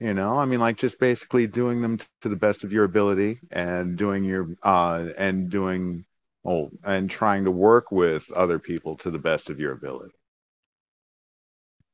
You 0.00 0.14
know, 0.14 0.38
I 0.38 0.46
mean, 0.46 0.60
like 0.60 0.78
just 0.78 0.98
basically 0.98 1.46
doing 1.46 1.82
them 1.82 1.98
t- 1.98 2.06
to 2.22 2.28
the 2.30 2.36
best 2.36 2.64
of 2.64 2.72
your 2.72 2.84
ability 2.84 3.40
and 3.50 3.96
doing 3.98 4.24
your 4.24 4.48
uh 4.62 5.08
and 5.18 5.50
doing 5.50 6.05
oh 6.46 6.70
and 6.84 7.10
trying 7.10 7.44
to 7.44 7.50
work 7.50 7.92
with 7.92 8.30
other 8.32 8.58
people 8.58 8.96
to 8.98 9.10
the 9.10 9.18
best 9.18 9.50
of 9.50 9.60
your 9.60 9.72
ability. 9.72 10.14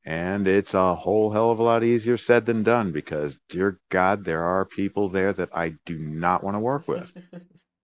And 0.04 0.48
it's 0.48 0.74
a 0.74 0.94
whole 0.94 1.30
hell 1.30 1.50
of 1.50 1.58
a 1.60 1.62
lot 1.64 1.84
easier 1.84 2.16
said 2.16 2.46
than 2.46 2.62
done 2.64 2.92
because, 2.92 3.38
dear 3.48 3.80
God, 3.88 4.24
there 4.24 4.44
are 4.44 4.64
people 4.64 5.08
there 5.08 5.32
that 5.32 5.50
I 5.54 5.70
do 5.86 5.98
not 5.98 6.42
want 6.44 6.56
to 6.56 6.60
work 6.60 6.88
with. 6.88 7.12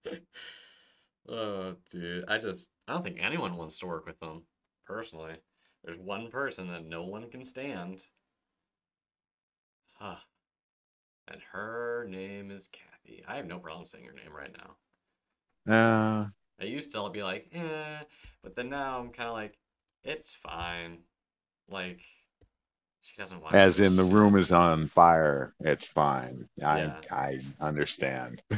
Oh, 1.29 1.77
dude, 1.91 2.25
I 2.27 2.39
just 2.39 2.71
I 2.89 2.93
don't 2.95 3.03
think 3.03 3.19
anyone 3.21 3.57
wants 3.57 3.79
to 3.81 3.87
work 3.87 4.07
with 4.07 4.19
them, 4.19 4.45
personally. 4.87 5.37
There's 5.85 5.99
one 5.99 6.31
person 6.31 6.69
that 6.69 6.87
no 6.87 7.05
one 7.05 7.31
can 7.31 7.45
stand. 7.45 8.03
Huh. 9.99 10.17
And 11.31 11.43
her 11.53 12.07
name 12.09 12.51
is 12.51 12.69
Kathy. 12.69 13.23
I 13.29 13.37
have 13.37 13.47
no 13.47 13.59
problem 13.59 13.85
saying 13.85 14.07
her 14.07 14.15
name 14.15 14.33
right 14.35 14.51
now. 15.67 15.73
Uh, 15.73 16.29
I 16.61 16.65
used 16.65 16.93
to 16.93 17.09
be 17.11 17.23
like, 17.23 17.49
eh, 17.53 18.01
but 18.43 18.55
then 18.55 18.69
now 18.69 18.99
I'm 18.99 19.11
kind 19.11 19.29
of 19.29 19.35
like, 19.35 19.59
it's 20.05 20.35
fine. 20.35 20.99
Like, 21.69 22.01
she 23.03 23.17
doesn't 23.17 23.43
watch 23.43 23.55
as 23.57 23.81
in 23.81 23.97
the 23.97 24.05
shit. 24.05 24.05
room 24.05 24.37
is 24.37 24.53
on 24.53 24.89
fire, 24.89 25.55
it's 25.61 25.87
fine. 25.87 26.49
I 26.63 26.93
Yeah. 26.93 27.01
I 27.11 27.41
understand. 27.61 28.43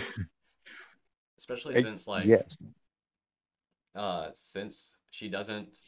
Especially 1.38 1.74
Eh, 1.74 1.80
since 1.80 2.06
like 2.06 2.26
yes. 2.26 2.56
uh 3.94 4.30
since 4.32 4.96
she 5.10 5.28
doesn't 5.28 5.80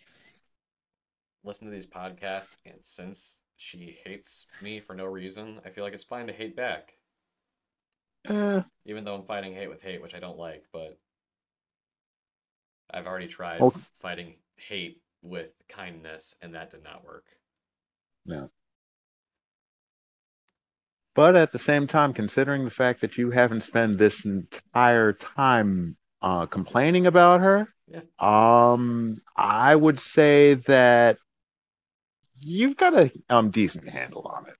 listen 1.44 1.66
to 1.66 1.70
these 1.72 1.86
podcasts 1.86 2.56
and 2.64 2.78
since 2.82 3.42
she 3.56 3.98
hates 4.04 4.46
me 4.60 4.80
for 4.80 4.94
no 4.94 5.04
reason, 5.04 5.60
I 5.64 5.70
feel 5.70 5.84
like 5.84 5.92
it's 5.94 6.02
fine 6.02 6.26
to 6.26 6.32
hate 6.32 6.56
back. 6.56 6.94
Uh, 8.28 8.62
Even 8.84 9.02
though 9.04 9.16
I'm 9.16 9.24
fighting 9.24 9.54
hate 9.54 9.66
with 9.68 9.82
hate, 9.82 10.00
which 10.02 10.14
I 10.14 10.20
don't 10.20 10.38
like, 10.38 10.64
but 10.72 10.96
I've 12.92 13.06
already 13.06 13.28
tried 13.28 13.68
fighting 13.94 14.36
hate 14.56 15.02
with 15.22 15.50
kindness 15.68 16.36
and 16.42 16.54
that 16.54 16.70
did 16.70 16.82
not 16.84 17.04
work. 17.04 17.26
no. 18.26 18.50
But 21.14 21.36
at 21.36 21.50
the 21.52 21.58
same 21.58 21.86
time, 21.86 22.12
considering 22.12 22.64
the 22.64 22.70
fact 22.70 23.00
that 23.02 23.16
you 23.18 23.30
haven't 23.30 23.62
spent 23.62 23.98
this 23.98 24.24
entire 24.24 25.12
time 25.12 25.96
uh, 26.22 26.46
complaining 26.46 27.06
about 27.06 27.40
her, 27.40 27.68
Yeah. 27.86 28.02
um, 28.18 29.20
I 29.36 29.74
would 29.76 29.98
say 29.98 30.54
that 30.66 31.18
you've 32.40 32.76
got 32.76 32.94
a 32.94 33.12
um 33.28 33.50
decent 33.50 33.88
handle 33.88 34.22
on 34.22 34.46
it. 34.48 34.56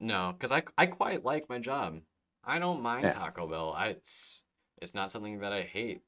No, 0.00 0.32
because 0.32 0.52
I, 0.52 0.62
I 0.78 0.86
quite 0.86 1.24
like 1.24 1.48
my 1.48 1.58
job. 1.58 2.00
I 2.44 2.58
don't 2.58 2.82
mind 2.82 3.04
Yeah. 3.04 3.12
Taco 3.12 3.46
Bell. 3.46 3.72
I 3.76 3.88
it's 3.88 4.42
it's 4.80 4.94
not 4.94 5.10
something 5.10 5.40
that 5.40 5.52
I 5.52 5.62
hate 5.62 6.02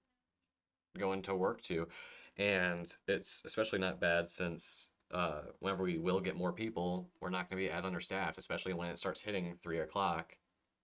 going 0.99 1.23
to 1.23 1.35
work 1.35 1.63
to, 1.63 1.89
and 2.37 2.95
it's 3.09 3.43
especially 3.45 3.79
not 3.79 4.01
bad 4.01 4.29
since 4.29 4.89
uh 5.13 5.43
whenever 5.61 5.83
we 5.85 5.99
will 5.99 6.21
get 6.21 6.37
more 6.37 6.53
people, 6.53 7.09
we're 7.21 7.31
not 7.31 7.49
going 7.51 7.63
to 7.63 7.69
be 7.69 7.73
as 7.73 7.85
understaffed, 7.85 8.39
especially 8.39 8.75
when 8.75 8.89
it 8.91 8.99
starts 8.99 9.21
hitting 9.21 9.57
three 9.63 9.81
o'clock. 9.81 10.37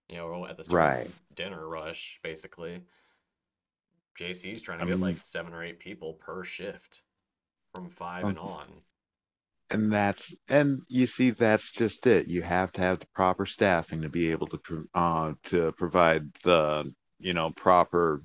You 0.09 0.17
know, 0.17 0.45
at 0.47 0.57
the 0.57 0.63
start 0.63 0.83
Right. 0.83 1.07
of 1.29 1.35
dinner 1.35 1.67
rush, 1.67 2.19
basically. 2.23 2.81
JC's 4.15 4.61
trying 4.61 4.79
to 4.79 4.85
get 4.85 4.99
mean- 4.99 5.01
like 5.01 5.17
seven 5.17 5.53
or 5.53 5.63
eight 5.63 5.79
people 5.79 6.13
per 6.13 6.43
shift 6.43 7.03
from 7.73 7.89
five 7.89 8.23
Um, 8.23 8.29
and 8.29 8.39
on. 8.39 8.83
And 9.71 9.91
that's 9.91 10.33
and 10.47 10.81
you 10.87 11.07
see 11.07 11.31
that's 11.31 11.71
just 11.71 12.05
it. 12.07 12.27
You 12.27 12.41
have 12.43 12.71
to 12.73 12.81
have 12.81 12.99
the 12.99 13.07
proper 13.15 13.45
staffing 13.45 14.01
to 14.01 14.09
be 14.09 14.31
able 14.31 14.47
to 14.47 14.89
uh 14.93 15.33
to 15.45 15.71
provide 15.73 16.31
the 16.43 16.93
you 17.19 17.33
know 17.33 17.51
proper 17.51 18.23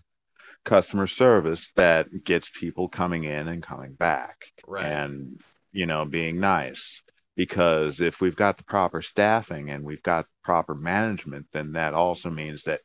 customer 0.64 1.06
service 1.06 1.72
that 1.76 2.08
gets 2.24 2.50
people 2.50 2.88
coming 2.88 3.24
in 3.24 3.48
and 3.48 3.62
coming 3.62 3.94
back 3.94 4.46
Right. 4.66 4.86
and 4.86 5.40
you 5.72 5.86
know 5.86 6.04
being 6.04 6.40
nice. 6.40 7.02
Because 7.36 8.00
if 8.00 8.20
we've 8.20 8.36
got 8.36 8.58
the 8.58 8.64
proper 8.64 9.00
staffing 9.02 9.70
and 9.70 9.84
we've 9.84 10.02
got 10.02 10.26
proper 10.44 10.74
management, 10.74 11.46
then 11.52 11.72
that 11.72 11.94
also 11.94 12.28
means 12.28 12.64
that 12.64 12.80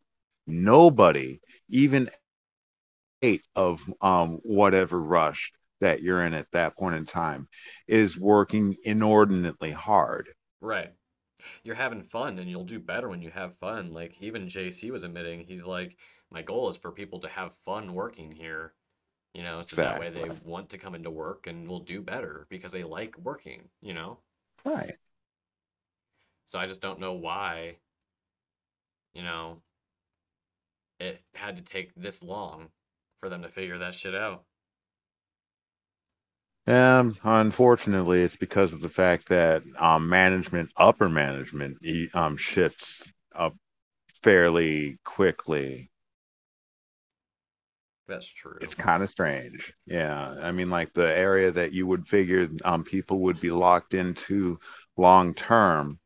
nobody, 0.48 1.40
even 1.70 2.10
eight 3.22 3.44
of 3.56 3.82
um 4.02 4.40
whatever 4.44 5.00
rush 5.02 5.52
that 5.82 6.02
you're 6.02 6.26
in 6.26 6.34
at 6.34 6.48
that 6.54 6.76
point 6.78 6.96
in 6.96 7.06
time, 7.06 7.48
is 7.88 8.18
working 8.18 8.76
inordinately 8.84 9.72
hard. 9.72 10.30
Right. 10.62 10.92
You're 11.64 11.76
having 11.76 12.04
fun 12.04 12.40
and 12.40 12.50
you'll 12.50 12.64
do 12.66 12.80
better 12.80 13.10
when 13.10 13.22
you 13.22 13.30
have 13.32 13.58
fun. 13.58 13.94
Like 13.94 14.16
even 14.22 14.50
JC 14.50 14.92
was 14.92 15.04
admitting, 15.04 15.46
he's 15.46 15.64
like, 15.64 15.98
my 16.32 16.42
goal 16.42 16.70
is 16.70 16.78
for 16.78 16.92
people 16.92 17.20
to 17.20 17.28
have 17.30 17.56
fun 17.66 17.94
working 17.94 18.32
here. 18.32 18.74
You 19.34 19.44
know, 19.44 19.62
so 19.64 19.78
that 19.78 19.98
way 19.98 20.10
they 20.10 20.30
want 20.46 20.70
to 20.70 20.78
come 20.78 20.96
into 20.96 21.12
work 21.12 21.48
and 21.48 21.68
will 21.68 21.80
do 21.82 22.02
better 22.02 22.48
because 22.50 22.72
they 22.72 22.84
like 22.84 23.18
working, 23.20 23.70
you 23.82 23.94
know? 23.94 24.20
Right. 24.64 24.98
So 26.48 26.58
I 26.60 26.68
just 26.68 26.82
don't 26.82 27.00
know 27.00 27.14
why, 27.14 27.78
you 29.14 29.24
know, 29.24 29.62
it 31.00 31.22
had 31.34 31.56
to 31.58 31.62
take 31.62 31.94
this 31.96 32.22
long 32.24 32.70
for 33.20 33.30
them 33.30 33.42
to 33.42 33.50
figure 33.50 33.78
that 33.78 33.94
shit 33.94 34.16
out. 34.16 34.44
Um, 36.68 37.16
unfortunately, 37.24 38.22
it's 38.22 38.36
because 38.36 38.74
of 38.74 38.82
the 38.82 38.90
fact 38.90 39.30
that 39.30 39.62
um, 39.78 40.10
management, 40.10 40.72
upper 40.78 41.10
management, 41.10 41.78
e- 41.84 42.10
um, 42.14 42.38
shifts 42.38 43.04
up 43.36 43.56
fairly 44.24 44.98
quickly. 45.06 45.92
That's 48.08 48.32
true. 48.32 48.58
It's 48.62 48.76
kind 48.76 49.02
of 49.02 49.10
strange. 49.10 49.74
Yeah, 49.88 50.36
I 50.42 50.52
mean, 50.52 50.70
like 50.70 50.94
the 50.94 51.08
area 51.08 51.52
that 51.52 51.74
you 51.74 51.88
would 51.88 52.08
figure 52.08 52.48
um, 52.64 52.84
people 52.84 53.20
would 53.22 53.40
be 53.40 53.50
locked 53.50 53.94
into 53.94 54.60
long 54.96 55.34
term. 55.34 56.00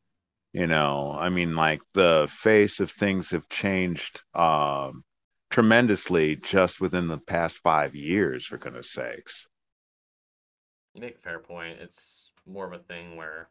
You 0.53 0.65
know, 0.65 1.15
I 1.19 1.29
mean, 1.29 1.55
like 1.55 1.81
the 1.93 2.27
face 2.31 2.79
of 2.79 2.89
things 2.89 3.29
have 3.31 3.47
changed 3.49 4.21
um, 4.33 5.03
tremendously 5.51 6.37
just 6.37 6.79
within 6.79 7.07
the 7.07 7.19
past 7.19 7.59
five 7.59 7.95
years, 7.95 8.45
for 8.45 8.57
goodness 8.57 8.91
sakes. 8.91 9.45
You 10.93 11.01
make 11.01 11.17
a 11.17 11.21
fair 11.21 11.39
point. 11.39 11.79
It's 11.79 12.31
more 12.47 12.65
of 12.65 12.73
a 12.73 12.83
thing 12.83 13.15
where 13.15 13.49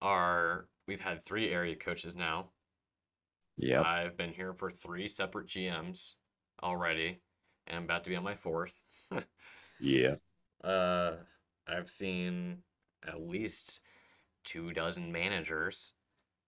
our 0.00 0.68
we've 0.86 1.00
had 1.00 1.24
three 1.24 1.50
area 1.50 1.74
coaches 1.74 2.14
now. 2.14 2.50
Yep. 3.56 3.84
I've 3.84 4.16
been 4.16 4.32
here 4.32 4.52
for 4.52 4.70
three 4.70 5.08
separate 5.08 5.46
GMs 5.46 6.14
already, 6.62 7.20
and 7.66 7.76
I'm 7.76 7.84
about 7.84 8.04
to 8.04 8.10
be 8.10 8.16
on 8.16 8.24
my 8.24 8.34
fourth. 8.34 8.74
Yeah. 9.80 10.16
Uh, 10.62 11.16
I've 11.66 11.90
seen 11.90 12.62
at 13.06 13.20
least 13.20 13.80
two 14.44 14.72
dozen 14.72 15.12
managers 15.12 15.92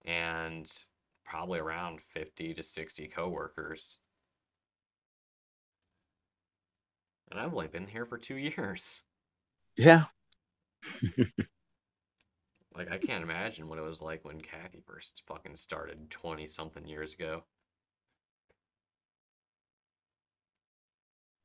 and 0.04 0.70
probably 1.24 1.59
around 1.59 2.00
50 2.02 2.54
to 2.54 2.62
60 2.62 3.09
coworkers. 3.09 3.98
And 7.30 7.38
I've 7.38 7.52
only 7.54 7.68
been 7.68 7.86
here 7.86 8.04
for 8.04 8.18
two 8.18 8.34
years. 8.36 9.02
Yeah. 9.76 10.07
Like, 12.77 12.93
I 12.93 12.99
can't 12.99 13.22
imagine 13.22 13.68
what 13.68 13.79
it 13.79 13.83
was 13.83 14.03
like 14.03 14.24
when 14.24 14.41
Kathy 14.41 14.83
first 14.87 15.22
fucking 15.27 15.57
started 15.57 16.11
20 16.11 16.47
something 16.47 16.87
years 16.87 17.14
ago. 17.14 17.43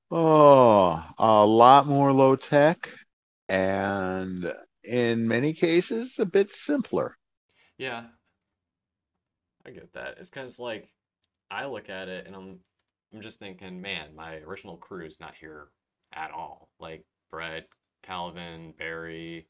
Oh, 0.10 1.02
a 1.18 1.46
lot 1.46 1.88
more 1.88 2.12
low 2.12 2.36
tech 2.36 2.90
and 3.48 4.52
in 4.84 5.26
many 5.26 5.54
cases 5.54 6.20
a 6.20 6.26
bit 6.26 6.52
simpler. 6.52 7.18
Yeah, 7.78 8.04
I 9.66 9.70
get 9.72 9.94
that. 9.94 10.16
It's 10.18 10.30
because, 10.30 10.60
like, 10.60 10.92
I 11.50 11.66
look 11.66 11.90
at 11.90 12.10
it 12.10 12.28
and 12.28 12.36
I'm, 12.36 12.60
I'm 13.14 13.22
just 13.22 13.40
thinking, 13.40 13.82
man, 13.82 14.14
my 14.16 14.36
original 14.40 14.76
crew 14.76 15.06
is 15.06 15.22
not 15.22 15.36
here 15.40 15.70
at 16.12 16.32
all. 16.32 16.70
Like, 16.78 17.06
Brett, 17.30 17.68
Calvin, 18.04 18.74
Barry, 18.78 19.48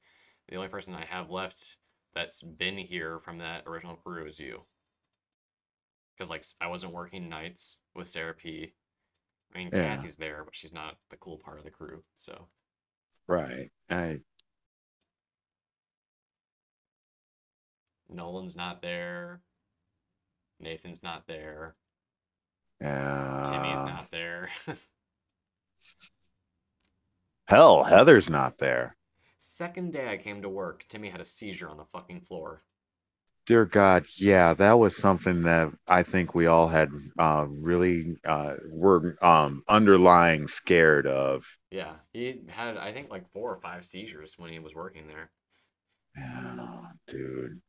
the 0.52 0.58
only 0.58 0.68
person 0.68 0.94
I 0.94 1.06
have 1.06 1.32
left 1.32 1.78
that's 2.14 2.44
been 2.44 2.78
here 2.78 3.20
from 3.24 3.38
that 3.40 3.64
original 3.66 3.96
crew 3.96 4.26
is 4.28 4.38
you. 4.40 4.66
Because, 6.14 6.30
like, 6.30 6.44
I 6.60 6.68
wasn't 6.68 6.94
working 6.94 7.30
nights 7.30 7.80
with 7.96 8.10
Sarah 8.10 8.34
P. 8.34 8.74
I 9.56 9.58
mean, 9.58 9.70
Yeah. 9.74 9.96
Kathy's 9.96 10.18
there, 10.18 10.44
but 10.44 10.54
she's 10.54 10.74
not 10.74 10.98
the 11.10 11.16
cool 11.16 11.38
part 11.38 11.58
of 11.58 11.64
the 11.64 11.72
crew. 11.72 12.04
So 12.16 12.50
Right. 13.28 13.72
I 13.90 14.20
Nolan's 18.10 18.58
not 18.58 18.82
there. 18.82 19.40
Nathan's 20.60 21.02
not 21.02 21.28
there. 21.28 21.76
yeah. 22.82 23.44
Timmy's 23.46 23.80
not 23.82 24.12
there. 24.12 24.50
Hell, 27.48 27.84
Heather's 27.86 28.30
not 28.30 28.58
there. 28.58 28.98
Second 29.44 29.92
day 29.92 30.08
I 30.08 30.18
came 30.18 30.44
to 30.44 30.50
work, 30.50 30.86
Timmy 30.88 31.10
had 31.10 31.20
a 31.20 31.26
seizure 31.26 31.68
on 31.68 31.78
the 31.78 31.86
fucking 31.86 32.22
floor. 32.22 32.62
Dear 33.48 33.66
God, 33.66 34.06
yeah, 34.16 34.54
that 34.54 34.74
was 34.78 34.96
something 34.96 35.42
that 35.42 35.72
I 35.88 36.04
think 36.04 36.36
we 36.36 36.46
all 36.46 36.68
had 36.68 36.92
uh, 37.18 37.48
really 37.50 38.18
uh, 38.24 38.54
were 38.70 39.18
um, 39.20 39.64
underlying 39.68 40.48
scared 40.48 41.08
of. 41.08 41.44
Yeah, 41.72 41.94
he 42.14 42.40
had 42.50 42.78
I 42.78 42.94
think 42.94 43.10
like 43.10 43.32
four 43.32 43.52
or 43.52 43.60
five 43.60 43.84
seizures 43.84 44.38
when 44.38 44.52
he 44.52 44.60
was 44.60 44.76
working 44.76 45.08
there. 45.08 45.32
Yeah, 46.16 46.82
dude. 47.08 47.62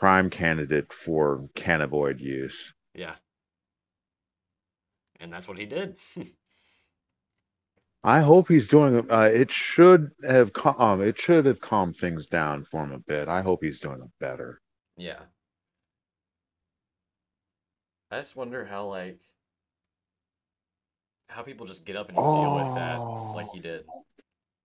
Prime 0.00 0.28
candidate 0.28 0.92
for 0.92 1.48
cannabinoid 1.54 2.18
use. 2.18 2.74
Yeah. 2.94 3.14
And 5.20 5.32
that's 5.32 5.46
what 5.46 5.56
he 5.56 5.66
did. 5.66 5.98
I 8.06 8.20
hope 8.20 8.46
he's 8.46 8.68
doing. 8.68 9.10
Uh, 9.10 9.30
it 9.32 9.50
should 9.50 10.12
have. 10.22 10.52
Um, 10.64 11.02
it 11.02 11.18
should 11.18 11.44
have 11.46 11.60
calmed 11.60 11.96
things 11.96 12.26
down 12.26 12.64
for 12.64 12.84
him 12.84 12.92
a 12.92 13.00
bit. 13.00 13.26
I 13.28 13.42
hope 13.42 13.64
he's 13.64 13.80
doing 13.80 14.00
better. 14.20 14.60
yeah. 14.96 15.18
I 18.12 18.20
just 18.20 18.36
wonder 18.36 18.64
how 18.64 18.86
like 18.86 19.18
how 21.28 21.42
people 21.42 21.66
just 21.66 21.84
get 21.84 21.96
up 21.96 22.08
and 22.08 22.16
deal 22.16 22.54
with 22.54 22.74
that 22.76 22.96
like 22.98 23.48
he 23.52 23.58
did. 23.58 23.84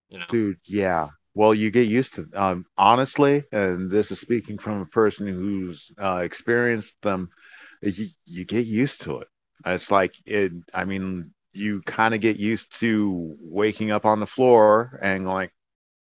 You 0.09 0.19
know? 0.19 0.25
Dude, 0.29 0.59
yeah. 0.65 1.09
Well, 1.33 1.55
you 1.55 1.71
get 1.71 1.87
used 1.87 2.13
to 2.13 2.29
um 2.35 2.65
honestly, 2.77 3.43
and 3.51 3.89
this 3.89 4.11
is 4.11 4.19
speaking 4.19 4.59
from 4.59 4.81
a 4.81 4.85
person 4.85 5.27
who's 5.27 5.91
uh 5.97 6.21
experienced 6.23 6.93
them, 7.01 7.29
you, 7.81 8.05
you 8.25 8.45
get 8.45 8.67
used 8.67 9.01
to 9.01 9.21
it. 9.21 9.27
It's 9.65 9.89
like 9.89 10.13
it 10.25 10.51
I 10.73 10.85
mean, 10.85 11.33
you 11.53 11.81
kind 11.83 12.13
of 12.13 12.21
get 12.21 12.37
used 12.37 12.79
to 12.79 13.35
waking 13.41 13.91
up 13.91 14.05
on 14.05 14.19
the 14.19 14.27
floor 14.27 14.99
and 15.01 15.27
like, 15.27 15.51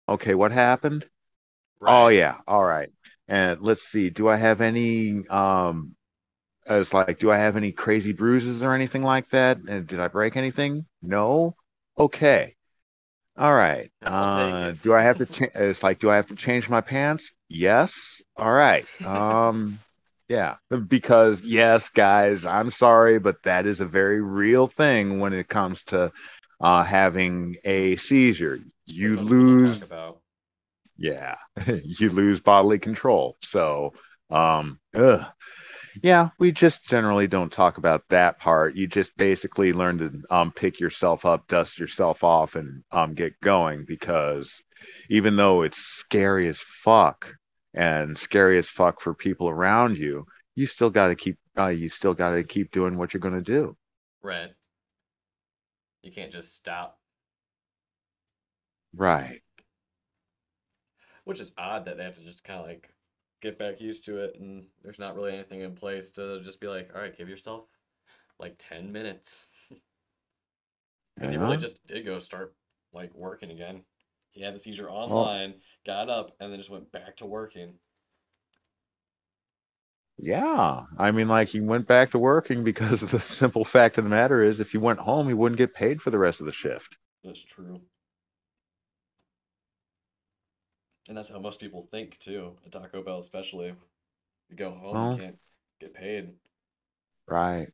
okay, 0.09 0.35
what 0.35 0.51
happened? 0.51 1.07
Oh 1.85 2.07
yeah, 2.09 2.37
all 2.47 2.63
right. 2.63 2.89
And 3.27 3.61
let's 3.61 3.83
see, 3.83 4.09
do 4.09 4.27
I 4.29 4.35
have 4.37 4.61
any 4.61 5.27
um 5.29 5.95
it's 6.67 6.93
like, 6.93 7.19
do 7.19 7.31
I 7.31 7.37
have 7.37 7.57
any 7.57 7.71
crazy 7.71 8.13
bruises 8.13 8.63
or 8.63 8.73
anything 8.73 9.03
like 9.03 9.29
that? 9.31 9.57
And 9.67 9.87
did 9.87 9.99
I 9.99 10.07
break 10.07 10.37
anything? 10.37 10.85
No. 11.01 11.55
Okay. 11.97 12.55
All 13.37 13.53
right. 13.55 13.91
Uh, 14.03 14.73
do 14.81 14.93
I 14.93 15.01
have 15.03 15.17
to 15.19 15.25
cha- 15.27 15.47
it's 15.55 15.83
like, 15.83 15.99
do 15.99 16.09
I 16.09 16.17
have 16.17 16.27
to 16.27 16.35
change 16.35 16.69
my 16.69 16.81
pants? 16.81 17.31
Yes. 17.49 18.21
All 18.37 18.51
right. 18.51 18.87
Um, 19.03 19.79
yeah, 20.29 20.57
because 20.87 21.43
yes, 21.43 21.89
guys, 21.89 22.45
I'm 22.45 22.71
sorry, 22.71 23.19
but 23.19 23.43
that 23.43 23.65
is 23.65 23.81
a 23.81 23.85
very 23.85 24.21
real 24.21 24.67
thing 24.67 25.19
when 25.19 25.33
it 25.33 25.49
comes 25.49 25.83
to 25.85 26.11
uh 26.61 26.83
having 26.83 27.57
a 27.65 27.95
seizure. 27.97 28.59
You 28.85 29.15
What 29.15 29.19
most 29.19 29.35
people 29.35 29.55
don't 29.57 29.73
lose 29.73 29.83
yeah. 30.97 31.35
You 31.83 32.09
lose 32.09 32.41
bodily 32.41 32.79
control. 32.79 33.37
So 33.43 33.93
um 34.29 34.79
ugh. 34.95 35.25
yeah 36.03 36.29
we 36.39 36.51
just 36.51 36.85
generally 36.85 37.27
don't 37.27 37.51
talk 37.51 37.77
about 37.77 38.03
that 38.09 38.39
part. 38.39 38.75
You 38.75 38.87
just 38.87 39.17
basically 39.17 39.73
learn 39.73 39.97
to 39.99 40.23
um 40.35 40.51
pick 40.51 40.79
yourself 40.79 41.25
up 41.25 41.47
dust 41.47 41.79
yourself 41.79 42.23
off 42.23 42.55
and 42.55 42.83
um 42.91 43.15
get 43.15 43.39
going 43.41 43.85
because 43.87 44.61
even 45.09 45.35
though 45.37 45.63
it's 45.63 45.79
scary 45.79 46.47
as 46.47 46.59
fuck 46.59 47.27
and 47.73 48.17
scary 48.17 48.57
as 48.57 48.67
fuck 48.69 49.01
for 49.01 49.13
people 49.13 49.49
around 49.49 49.97
you 49.97 50.25
you 50.55 50.65
still 50.67 50.89
got 50.89 51.07
to 51.07 51.15
keep 51.15 51.37
uh, 51.57 51.67
you 51.67 51.89
still 51.89 52.13
got 52.13 52.31
to 52.31 52.43
keep 52.43 52.71
doing 52.71 52.97
what 52.97 53.13
you're 53.13 53.21
going 53.21 53.35
to 53.35 53.41
do 53.41 53.75
Right. 54.21 54.51
You 56.01 56.11
can't 56.11 56.31
just 56.31 56.55
stop. 56.55 56.99
right 58.95 59.41
Which 61.23 61.39
is 61.39 61.53
odd 61.57 61.85
that 61.85 61.97
they 61.97 62.03
have 62.03 62.15
to 62.15 62.23
just 62.23 62.43
kind 62.43 62.59
of 62.59 62.65
like 62.65 62.93
get 63.41 63.57
back 63.57 63.79
used 63.79 64.03
to 64.05 64.17
it, 64.17 64.35
and 64.39 64.65
there's 64.83 64.99
not 64.99 65.15
really 65.15 65.33
anything 65.33 65.61
in 65.61 65.75
place 65.75 66.11
to 66.11 66.41
just 66.41 66.59
be 66.59 66.67
like, 66.67 66.91
all 66.93 67.01
right, 67.01 67.17
give 67.17 67.29
yourself 67.29 67.65
like 68.39 68.55
10 68.57 68.91
minutes. 68.91 69.47
Because 71.15 71.31
he 71.31 71.37
really 71.37 71.57
just 71.57 71.85
did 71.85 72.05
go 72.05 72.17
start 72.19 72.55
like 72.93 73.13
working 73.13 73.51
again. 73.51 73.83
He 74.31 74.41
had 74.41 74.55
the 74.55 74.59
seizure 74.59 74.89
oh. 74.89 74.93
online, 74.93 75.55
got 75.85 76.09
up, 76.09 76.35
and 76.39 76.51
then 76.51 76.59
just 76.59 76.69
went 76.69 76.91
back 76.91 77.17
to 77.17 77.25
working. 77.25 77.73
Yeah, 80.17 80.85
I 80.97 81.11
mean, 81.11 81.27
like 81.29 81.47
he 81.47 81.61
went 81.61 81.87
back 81.87 82.11
to 82.11 82.19
working 82.19 82.63
because 82.63 83.01
the 83.11 83.19
simple 83.19 83.63
fact 83.63 83.97
of 83.97 84.03
the 84.03 84.09
matter 84.09 84.43
is, 84.43 84.59
if 84.59 84.71
he 84.71 84.77
went 84.77 84.99
home, 84.99 85.27
he 85.27 85.33
wouldn't 85.33 85.57
get 85.57 85.73
paid 85.73 86.01
for 86.01 86.11
the 86.11 86.19
rest 86.19 86.39
of 86.41 86.45
the 86.45 86.51
shift. 86.51 86.97
That's 87.23 87.43
true. 87.43 87.81
And 91.07 91.17
that's 91.17 91.29
how 91.29 91.39
most 91.39 91.59
people 91.59 91.87
think 91.91 92.17
too, 92.19 92.57
at 92.65 92.71
Taco 92.71 93.01
Bell 93.03 93.17
especially. 93.19 93.73
You 94.49 94.55
go 94.55 94.71
home, 94.71 94.93
Well- 94.93 95.13
you 95.15 95.21
can't 95.21 95.39
get 95.79 95.93
paid. 95.93 96.33
Right. 97.27 97.71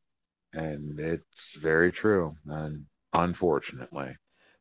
And 0.53 0.99
it's 0.99 1.55
very 1.55 1.91
true. 1.91 2.37
And 2.45 2.85
unfortunately, 3.13 4.17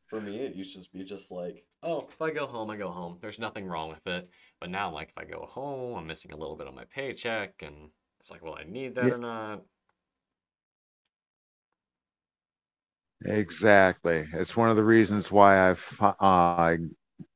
For 0.07 0.21
me, 0.21 0.37
it 0.39 0.55
used 0.55 0.75
to 0.75 0.89
be 0.91 1.03
just 1.03 1.31
like, 1.31 1.65
oh, 1.85 2.07
if 2.11 2.21
I 2.21 2.31
go 2.31 2.47
home, 2.47 2.69
I 2.71 2.77
go 2.77 2.91
home. 2.91 3.17
There's 3.21 3.39
nothing 3.39 3.67
wrong 3.67 3.89
with 3.89 4.07
it. 4.07 4.29
But 4.59 4.69
now, 4.71 4.91
like, 4.91 5.09
if 5.09 5.17
I 5.17 5.25
go 5.25 5.45
home, 5.45 5.97
I'm 5.97 6.07
missing 6.07 6.31
a 6.33 6.37
little 6.37 6.57
bit 6.57 6.67
on 6.67 6.75
my 6.75 6.85
paycheck, 6.85 7.61
and 7.61 7.91
it's 8.19 8.31
like, 8.31 8.43
well, 8.43 8.57
I 8.59 8.63
need 8.63 8.95
that 8.95 9.11
Yeah. 9.11 9.13
or 9.13 9.17
not. 9.17 9.63
exactly. 13.25 14.27
It's 14.33 14.55
one 14.55 14.69
of 14.69 14.75
the 14.75 14.83
reasons 14.83 15.31
why 15.31 15.69
I've 15.69 15.97
uh, 16.19 16.75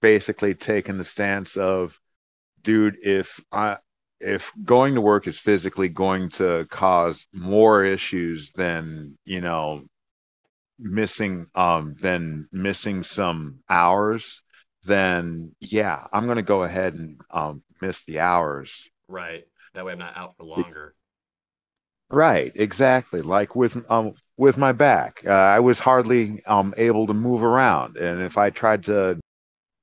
basically 0.02 0.54
taken 0.56 0.98
the 0.98 1.04
stance 1.04 1.58
of, 1.58 1.98
dude, 2.64 2.98
if 3.04 3.40
I 3.52 3.78
if 4.22 4.52
going 4.66 4.96
to 4.96 5.02
work 5.02 5.28
is 5.28 5.40
physically 5.40 5.90
going 5.90 6.30
to 6.30 6.68
cause 6.72 7.26
more 7.34 7.84
issues 7.86 8.52
than, 8.56 9.18
you 9.26 9.42
know, 9.42 9.84
missing 10.80 11.48
um 11.56 11.96
than 12.02 12.48
missing 12.52 13.04
some 13.04 13.60
hours, 13.70 14.42
then 14.86 15.56
yeah, 15.60 16.08
I'm 16.14 16.28
gonna 16.28 16.42
go 16.42 16.64
ahead 16.64 16.94
and 16.96 17.20
um 17.32 17.64
miss 17.82 18.04
the 18.04 18.20
hours. 18.20 18.90
Right. 19.08 19.46
That 19.74 19.86
way 19.86 19.94
I'm 19.94 20.00
not 20.00 20.18
out 20.18 20.36
for 20.38 20.44
longer. 20.44 20.96
Right, 22.12 22.52
exactly. 22.56 23.22
Like 23.22 23.56
with 23.56 23.78
um 23.90 24.14
with 24.38 24.58
my 24.58 24.72
back, 24.72 25.22
uh, 25.26 25.32
I 25.32 25.60
was 25.60 25.80
hardly 25.80 26.44
um 26.46 26.74
able 26.78 27.08
to 27.08 27.14
move 27.14 27.44
around, 27.44 27.98
and 27.98 28.22
if 28.22 28.38
I 28.38 28.50
tried 28.50 28.84
to, 28.86 29.20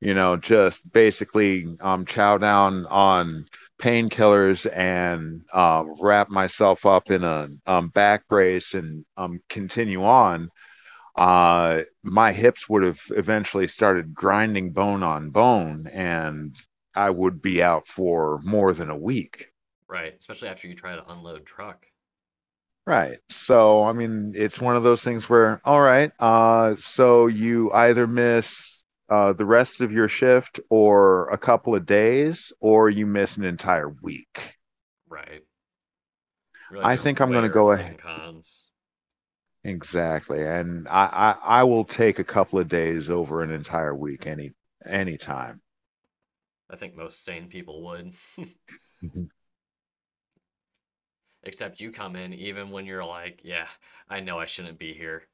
you 0.00 0.14
know, 0.14 0.36
just 0.36 0.90
basically 0.92 1.66
um 1.80 2.06
chow 2.06 2.38
down 2.38 2.86
on 2.86 3.46
painkillers 3.80 4.66
and 4.74 5.42
uh, 5.52 5.84
wrap 6.00 6.30
myself 6.30 6.86
up 6.86 7.10
in 7.10 7.24
a 7.24 7.48
um 7.66 7.88
back 7.90 8.26
brace 8.28 8.74
and 8.74 9.04
um 9.16 9.40
continue 9.48 10.04
on, 10.04 10.50
uh 11.16 11.82
my 12.02 12.32
hips 12.32 12.68
would 12.68 12.82
have 12.82 13.00
eventually 13.10 13.66
started 13.68 14.14
grinding 14.14 14.72
bone 14.72 15.02
on 15.02 15.30
bone, 15.30 15.86
and 15.92 16.56
I 16.94 17.10
would 17.10 17.42
be 17.42 17.62
out 17.62 17.88
for 17.88 18.40
more 18.44 18.72
than 18.72 18.90
a 18.90 18.96
week. 18.96 19.52
Right. 19.88 20.14
Especially 20.18 20.48
after 20.48 20.68
you 20.68 20.74
try 20.74 20.96
to 20.96 21.12
unload 21.12 21.46
truck. 21.46 21.86
Right. 22.86 23.18
So, 23.28 23.82
I 23.82 23.92
mean, 23.92 24.32
it's 24.36 24.60
one 24.60 24.76
of 24.76 24.82
those 24.84 25.02
things 25.02 25.28
where, 25.28 25.60
all 25.64 25.80
right, 25.80 26.12
uh, 26.20 26.76
so 26.78 27.26
you 27.26 27.72
either 27.72 28.06
miss 28.06 28.84
uh, 29.08 29.32
the 29.32 29.44
rest 29.44 29.80
of 29.80 29.92
your 29.92 30.08
shift 30.08 30.60
or 30.70 31.28
a 31.30 31.38
couple 31.38 31.74
of 31.74 31.84
days, 31.86 32.52
or 32.60 32.88
you 32.90 33.06
miss 33.06 33.36
an 33.36 33.44
entire 33.44 33.88
week. 33.88 34.54
Right. 35.08 35.42
I 36.82 36.96
think 36.96 37.20
I'm 37.20 37.30
gonna 37.32 37.48
go 37.48 37.72
ahead- 37.72 37.98
Cons. 37.98 38.62
Exactly. 39.66 40.46
And 40.46 40.86
I, 40.86 41.06
I, 41.42 41.60
I 41.60 41.64
will 41.64 41.84
take 41.84 42.20
a 42.20 42.24
couple 42.24 42.60
of 42.60 42.68
days 42.68 43.10
over 43.10 43.42
an 43.42 43.50
entire 43.50 43.94
week 43.94 44.26
any 44.26 44.52
anytime. 44.84 45.60
I 46.70 46.76
think 46.76 46.96
most 46.96 47.24
sane 47.24 47.48
people 47.48 47.82
would. 47.84 48.12
Mm-hmm. 49.04 49.24
Except 51.42 51.80
you 51.80 51.92
come 51.92 52.16
in 52.16 52.32
even 52.32 52.70
when 52.70 52.86
you're 52.86 53.04
like, 53.04 53.40
yeah, 53.44 53.66
I 54.08 54.20
know 54.20 54.38
I 54.38 54.46
shouldn't 54.46 54.78
be 54.78 54.94
here. 54.94 55.24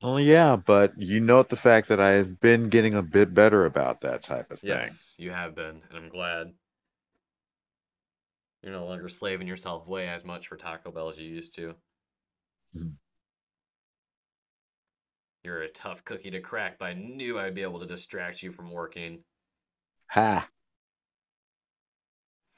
Well, 0.00 0.20
yeah, 0.20 0.54
but 0.54 0.92
you 0.96 1.18
note 1.18 1.48
the 1.48 1.56
fact 1.56 1.88
that 1.88 1.98
I've 1.98 2.38
been 2.38 2.68
getting 2.68 2.94
a 2.94 3.02
bit 3.02 3.34
better 3.34 3.66
about 3.66 4.02
that 4.02 4.22
type 4.22 4.52
of 4.52 4.60
thing. 4.60 4.70
Yes, 4.70 5.16
you 5.18 5.32
have 5.32 5.56
been, 5.56 5.82
and 5.90 5.98
I'm 5.98 6.08
glad. 6.08 6.52
You're 8.62 8.72
no 8.72 8.86
longer 8.86 9.08
slaving 9.08 9.48
yourself 9.48 9.88
away 9.88 10.08
as 10.08 10.24
much 10.24 10.46
for 10.46 10.56
Taco 10.56 10.92
Bell 10.92 11.08
as 11.08 11.18
you 11.18 11.28
used 11.28 11.54
to. 11.56 11.74
You're 15.42 15.62
a 15.62 15.70
tough 15.70 16.04
cookie 16.04 16.30
to 16.32 16.40
crack, 16.42 16.78
but 16.78 16.88
I 16.88 16.92
knew 16.92 17.38
I'd 17.38 17.54
be 17.54 17.62
able 17.62 17.80
to 17.80 17.86
distract 17.86 18.42
you 18.42 18.52
from 18.52 18.70
working. 18.70 19.24
Ha. 20.08 20.48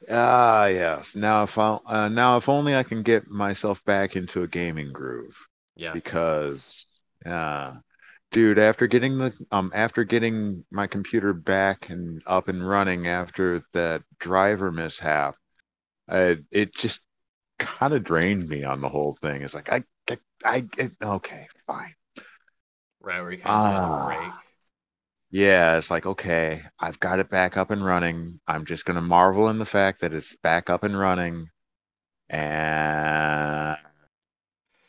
Ah, 0.08 0.66
yes. 0.66 1.16
Now 1.16 1.42
if 1.42 1.58
I, 1.58 1.78
uh, 1.86 2.08
now 2.08 2.36
if 2.36 2.48
only 2.48 2.74
I 2.76 2.82
can 2.82 3.02
get 3.02 3.28
myself 3.28 3.84
back 3.84 4.16
into 4.16 4.42
a 4.42 4.48
gaming 4.48 4.92
groove 4.92 5.36
Yes. 5.76 6.32
because 6.32 6.86
uh 7.26 7.74
dude, 8.32 8.58
after 8.58 8.86
getting 8.86 9.18
the 9.18 9.34
um 9.52 9.72
after 9.74 10.04
getting 10.04 10.64
my 10.70 10.86
computer 10.86 11.32
back 11.34 11.90
and 11.90 12.22
up 12.26 12.48
and 12.48 12.66
running 12.68 13.08
after 13.08 13.62
that 13.74 14.02
driver 14.20 14.70
mishap, 14.72 15.36
I, 16.08 16.38
it 16.52 16.74
just 16.74 17.02
kind 17.58 17.94
of 17.94 18.04
drained 18.04 18.48
me 18.48 18.64
on 18.64 18.80
the 18.82 18.88
whole 18.88 19.14
thing. 19.14 19.42
It's 19.42 19.54
like 19.54 19.72
I 19.72 19.84
I, 20.10 20.18
I 20.44 20.64
it, 20.78 20.92
okay, 21.02 21.48
fine. 21.66 21.94
right 23.00 23.20
where 23.20 23.32
you 23.32 23.38
kind 23.38 23.54
of 23.54 23.62
just 23.62 23.74
Ah. 23.74 24.04
break. 24.06 24.32
Yeah, 25.30 25.76
it's 25.76 25.90
like, 25.90 26.06
okay, 26.06 26.62
I've 26.80 26.98
got 27.00 27.18
it 27.18 27.28
back 27.28 27.56
up 27.58 27.70
and 27.70 27.84
running. 27.84 28.40
I'm 28.48 28.64
just 28.64 28.84
gonna 28.86 29.02
marvel 29.02 29.48
in 29.50 29.58
the 29.58 29.66
fact 29.66 30.00
that 30.00 30.14
it's 30.14 30.34
back 30.36 30.70
up 30.70 30.84
and 30.84 30.98
running. 30.98 31.50
And 32.30 33.76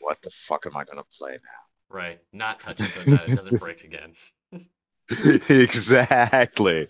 what 0.00 0.20
the 0.22 0.30
fuck 0.30 0.66
am 0.66 0.76
I 0.76 0.84
gonna 0.84 1.04
play 1.18 1.32
now? 1.32 1.94
Right. 1.94 2.20
Not 2.32 2.60
touch 2.60 2.80
it 2.80 2.90
so 2.90 3.00
that 3.00 3.28
it 3.28 3.34
doesn't 3.34 3.58
break 3.58 3.84
again. 3.84 4.14
Exactly. 5.48 6.88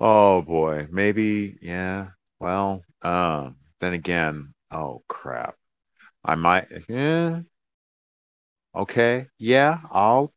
Oh 0.00 0.42
boy, 0.42 0.88
maybe, 0.90 1.56
yeah. 1.62 2.08
Well, 2.40 2.82
uh, 3.02 3.50
then 3.80 3.92
again, 3.92 4.54
oh 4.72 5.02
crap. 5.08 5.56
I 6.28 6.34
might, 6.34 6.68
yeah. 6.90 7.40
Okay, 8.76 9.28
yeah, 9.38 9.78
I'll 9.90 10.34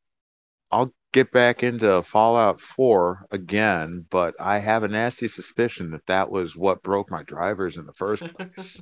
I'll 0.72 0.94
get 1.12 1.34
back 1.34 1.64
into 1.64 2.02
Fallout 2.04 2.62
4 2.62 3.26
again, 3.30 4.06
but 4.10 4.34
I 4.39 4.60
have 4.60 4.84
a 4.84 4.88
nasty 4.88 5.28
suspicion 5.28 5.92
that 5.92 6.06
that 6.08 6.32
was 6.32 6.56
what 6.56 6.82
broke 6.82 7.12
my 7.12 7.24
drivers 7.24 7.76
in 7.76 7.86
the 7.86 7.92
first 7.92 8.24
place. 8.24 8.82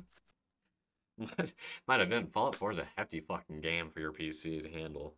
Might 1.88 1.98
have 1.98 2.08
been. 2.08 2.28
Fallout 2.28 2.54
4 2.54 2.70
is 2.70 2.78
a 2.78 2.86
hefty 2.94 3.18
fucking 3.18 3.60
game 3.60 3.90
for 3.90 3.98
your 3.98 4.12
PC 4.12 4.62
to 4.62 4.70
handle. 4.70 5.16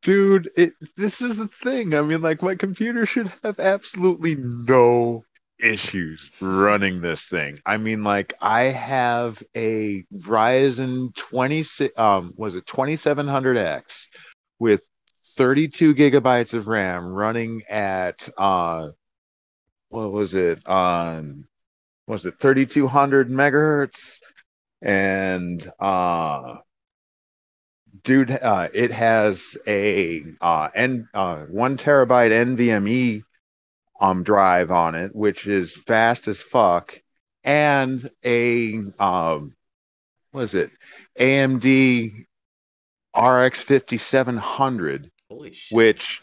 Dude, 0.00 0.50
it 0.56 0.72
this 0.96 1.20
is 1.20 1.36
the 1.36 1.48
thing. 1.48 1.94
I 1.94 2.00
mean, 2.00 2.22
like 2.22 2.40
my 2.40 2.54
computer 2.54 3.04
should 3.04 3.30
have 3.42 3.58
absolutely 3.58 4.36
no 4.36 5.22
issues 5.58 6.30
running 6.40 7.00
this 7.00 7.28
thing. 7.28 7.60
I 7.64 7.76
mean, 7.76 8.04
like 8.04 8.34
I 8.40 8.64
have 8.64 9.42
a 9.56 10.04
Ryzen 10.12 11.14
26 11.14 11.98
um 11.98 12.34
was 12.36 12.56
it 12.56 12.66
2700X 12.66 14.06
with 14.58 14.82
32 15.36 15.94
gigabytes 15.94 16.54
of 16.54 16.68
RAM 16.68 17.06
running 17.06 17.62
at 17.68 18.28
uh 18.38 18.88
what 19.88 20.12
was 20.12 20.34
it 20.34 20.66
on 20.66 21.46
was 22.06 22.26
it 22.26 22.38
3200 22.40 23.30
megahertz 23.30 24.18
and 24.82 25.66
uh 25.80 26.56
dude 28.02 28.30
uh 28.30 28.68
it 28.74 28.90
has 28.90 29.56
a 29.66 30.22
uh 30.40 30.68
n 30.74 31.08
uh 31.14 31.36
one 31.48 31.76
terabyte 31.76 32.32
nvme 32.32 33.22
um 34.00 34.22
drive 34.22 34.70
on 34.70 34.94
it 34.94 35.14
which 35.14 35.46
is 35.46 35.72
fast 35.72 36.28
as 36.28 36.40
fuck 36.40 37.00
and 37.44 38.10
a 38.24 38.74
um 38.98 39.54
what 40.32 40.44
is 40.44 40.54
it? 40.54 40.70
Amd 41.18 42.26
rx 43.16 43.60
5700 43.60 45.10
which 45.70 46.22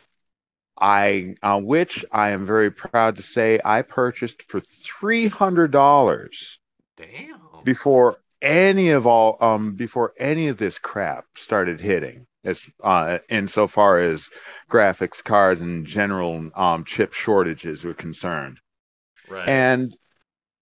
I 0.78 1.36
uh, 1.42 1.62
which 1.62 2.04
I 2.12 2.32
am 2.32 2.46
very 2.46 2.72
proud 2.72 3.16
to 3.18 3.22
say 3.22 3.60
I 3.64 3.84
purchased 3.84 4.44
for 4.44 4.60
three 4.60 5.28
hundred 5.28 5.72
dollars 5.72 6.60
Damn. 6.98 7.40
before 7.64 8.18
any 8.42 8.90
of 8.90 9.08
all 9.08 9.38
um 9.40 9.76
before 9.76 10.14
any 10.18 10.48
of 10.50 10.58
this 10.58 10.80
crap 10.80 11.26
started 11.36 11.80
hitting 11.80 12.26
as 12.44 12.62
uh 12.84 13.20
insofar 13.30 13.98
as 14.00 14.30
graphics 14.70 15.24
cards 15.24 15.62
and 15.62 15.86
general 15.86 16.50
um 16.56 16.86
chip 16.86 17.14
shortages 17.14 17.84
were 17.84 17.94
concerned. 17.94 18.60
Right. 19.26 19.64
And 19.66 19.96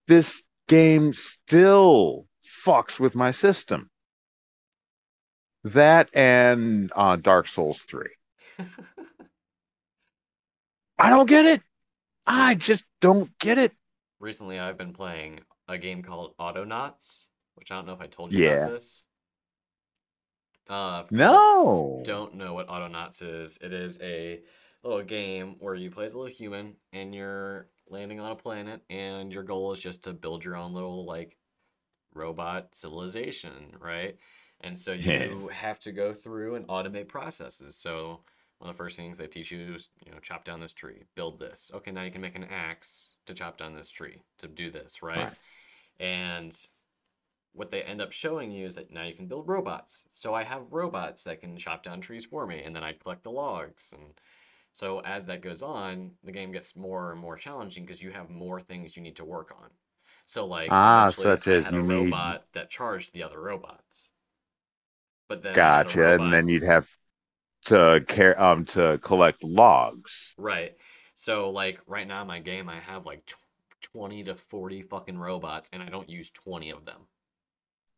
this 0.07 0.43
game 0.67 1.13
still 1.13 2.27
fucks 2.65 2.99
with 2.99 3.15
my 3.15 3.32
system. 3.32 3.89
That 5.63 6.09
and 6.13 6.91
uh 6.97 7.15
Dark 7.15 7.47
Souls 7.47 7.80
3. 7.80 8.09
I 10.99 11.09
don't 11.09 11.27
get 11.27 11.45
it. 11.45 11.61
I 12.27 12.55
just 12.55 12.86
don't 13.01 13.38
get 13.39 13.57
it. 13.59 13.73
Recently, 14.19 14.59
I've 14.59 14.77
been 14.77 14.93
playing 14.93 15.39
a 15.67 15.77
game 15.77 16.03
called 16.03 16.36
Autonauts, 16.38 17.27
which 17.55 17.71
I 17.71 17.75
don't 17.75 17.86
know 17.88 17.93
if 17.93 18.01
I 18.01 18.07
told 18.07 18.34
you 18.34 18.38
Yeah. 18.38 18.49
about 18.59 18.63
this. 18.63 19.05
Uh, 20.70 21.03
No. 21.11 22.03
Don't 22.05 22.36
know 22.36 22.53
what 22.53 22.67
Autonauts 22.67 23.22
is. 23.22 23.57
It 23.61 23.74
is 23.74 23.99
a 24.01 24.39
little 24.84 25.01
game 25.03 25.55
where 25.59 25.76
you 25.76 25.89
play 25.89 26.05
as 26.05 26.13
a 26.13 26.17
little 26.17 26.34
human 26.34 26.76
and 26.93 27.13
you're 27.13 27.67
landing 27.89 28.20
on 28.20 28.32
a 28.32 28.36
planet, 28.36 28.82
and 28.89 29.34
your 29.34 29.43
goal 29.43 29.74
is 29.74 29.80
just 29.80 30.03
to 30.03 30.13
build 30.13 30.45
your 30.45 30.55
own 30.55 30.74
little 30.74 31.05
like 31.05 31.36
robot 32.13 32.76
civilization, 32.76 33.76
right? 33.80 34.15
And 34.61 34.78
so 34.78 34.91
you 34.91 35.49
have 35.51 35.80
to 35.82 35.91
go 35.91 36.13
through 36.13 36.55
and 36.55 36.67
automate 36.67 37.07
processes. 37.07 37.76
So 37.76 38.22
one 38.59 38.70
of 38.70 38.76
the 38.76 38.78
first 38.78 38.97
things 38.97 39.17
they 39.17 39.28
teach 39.28 39.51
you 39.51 39.76
is, 39.76 39.89
you 40.05 40.11
know, 40.11 40.20
chop 40.20 40.43
down 40.43 40.59
this 40.59 40.74
tree, 40.74 41.03
build 41.15 41.39
this. 41.39 41.72
Okay, 41.74 41.91
now 41.91 42.03
you 42.03 42.11
can 42.11 42.22
make 42.22 42.36
an 42.36 42.43
axe 42.43 43.13
to 43.26 43.34
chop 43.34 43.57
down 43.57 43.74
this 43.74 43.89
tree, 43.89 44.22
to 44.39 44.47
do 44.47 44.70
this, 44.70 45.01
right? 45.01 45.17
Right. 45.17 45.34
And 45.99 46.55
what 47.53 47.71
they 47.71 47.81
end 47.83 48.01
up 48.01 48.11
showing 48.11 48.51
you 48.51 48.65
is 48.65 48.75
that 48.75 48.91
now 48.91 49.03
you 49.03 49.13
can 49.13 49.27
build 49.27 49.47
robots. 49.47 50.05
So 50.11 50.33
I 50.33 50.43
have 50.43 50.71
robots 50.71 51.23
that 51.23 51.41
can 51.41 51.57
chop 51.57 51.83
down 51.83 51.99
trees 52.01 52.25
for 52.25 52.45
me, 52.45 52.61
and 52.63 52.75
then 52.75 52.83
I 52.83 52.93
collect 52.93 53.23
the 53.23 53.31
logs. 53.31 53.93
And 53.97 54.13
so 54.73 54.99
as 55.01 55.25
that 55.25 55.41
goes 55.41 55.61
on, 55.63 56.11
the 56.23 56.31
game 56.31 56.51
gets 56.51 56.75
more 56.75 57.11
and 57.11 57.19
more 57.19 57.35
challenging 57.37 57.85
because 57.85 58.01
you 58.01 58.11
have 58.11 58.29
more 58.29 58.61
things 58.61 58.95
you 58.95 59.01
need 59.01 59.15
to 59.17 59.25
work 59.25 59.51
on. 59.59 59.69
So 60.25 60.45
like 60.45 60.69
Ah, 60.71 61.09
such 61.09 61.47
I 61.47 61.53
as 61.53 61.71
you 61.71 61.81
need- 61.81 62.11
robot 62.11 62.45
that 62.53 62.69
charged 62.69 63.13
the 63.13 63.23
other 63.23 63.41
robots. 63.41 64.11
But 65.27 65.41
then 65.43 65.53
I 65.53 65.55
had 65.55 65.81
a 65.81 65.83
Gotcha. 65.89 66.13
And 66.13 66.31
then 66.33 66.47
you'd 66.47 66.63
have 66.63 66.87
to 67.65 68.03
care 68.07 68.39
um 68.41 68.65
to 68.65 68.99
collect 69.03 69.43
logs. 69.43 70.33
Right. 70.37 70.75
So 71.15 71.49
like 71.49 71.79
right 71.87 72.07
now 72.07 72.21
in 72.21 72.27
my 72.27 72.39
game 72.39 72.69
I 72.69 72.79
have 72.79 73.05
like 73.05 73.25
tw 73.25 73.35
20 73.81 74.23
to 74.25 74.35
40 74.35 74.81
fucking 74.83 75.17
robots 75.17 75.69
and 75.73 75.81
I 75.81 75.89
don't 75.89 76.09
use 76.09 76.29
20 76.29 76.69
of 76.71 76.85
them 76.85 77.07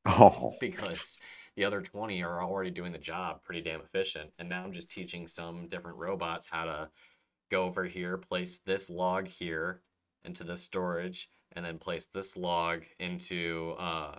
Oh. 0.05 0.55
because 0.59 1.17
the 1.55 1.65
other 1.65 1.81
20 1.81 2.23
are 2.23 2.41
already 2.41 2.71
doing 2.71 2.91
the 2.91 2.97
job 2.97 3.43
pretty 3.43 3.61
damn 3.61 3.81
efficient 3.81 4.31
and 4.39 4.49
now 4.49 4.63
I'm 4.63 4.73
just 4.73 4.89
teaching 4.89 5.27
some 5.27 5.67
different 5.67 5.97
robots 5.97 6.47
how 6.47 6.65
to 6.65 6.89
go 7.51 7.63
over 7.65 7.83
here, 7.83 8.17
place 8.17 8.59
this 8.59 8.89
log 8.89 9.27
here 9.27 9.81
into 10.23 10.43
the 10.43 10.55
storage 10.55 11.29
and 11.53 11.65
then 11.65 11.77
place 11.77 12.05
this 12.05 12.37
log 12.37 12.83
into 12.99 13.75
uh 13.77 14.15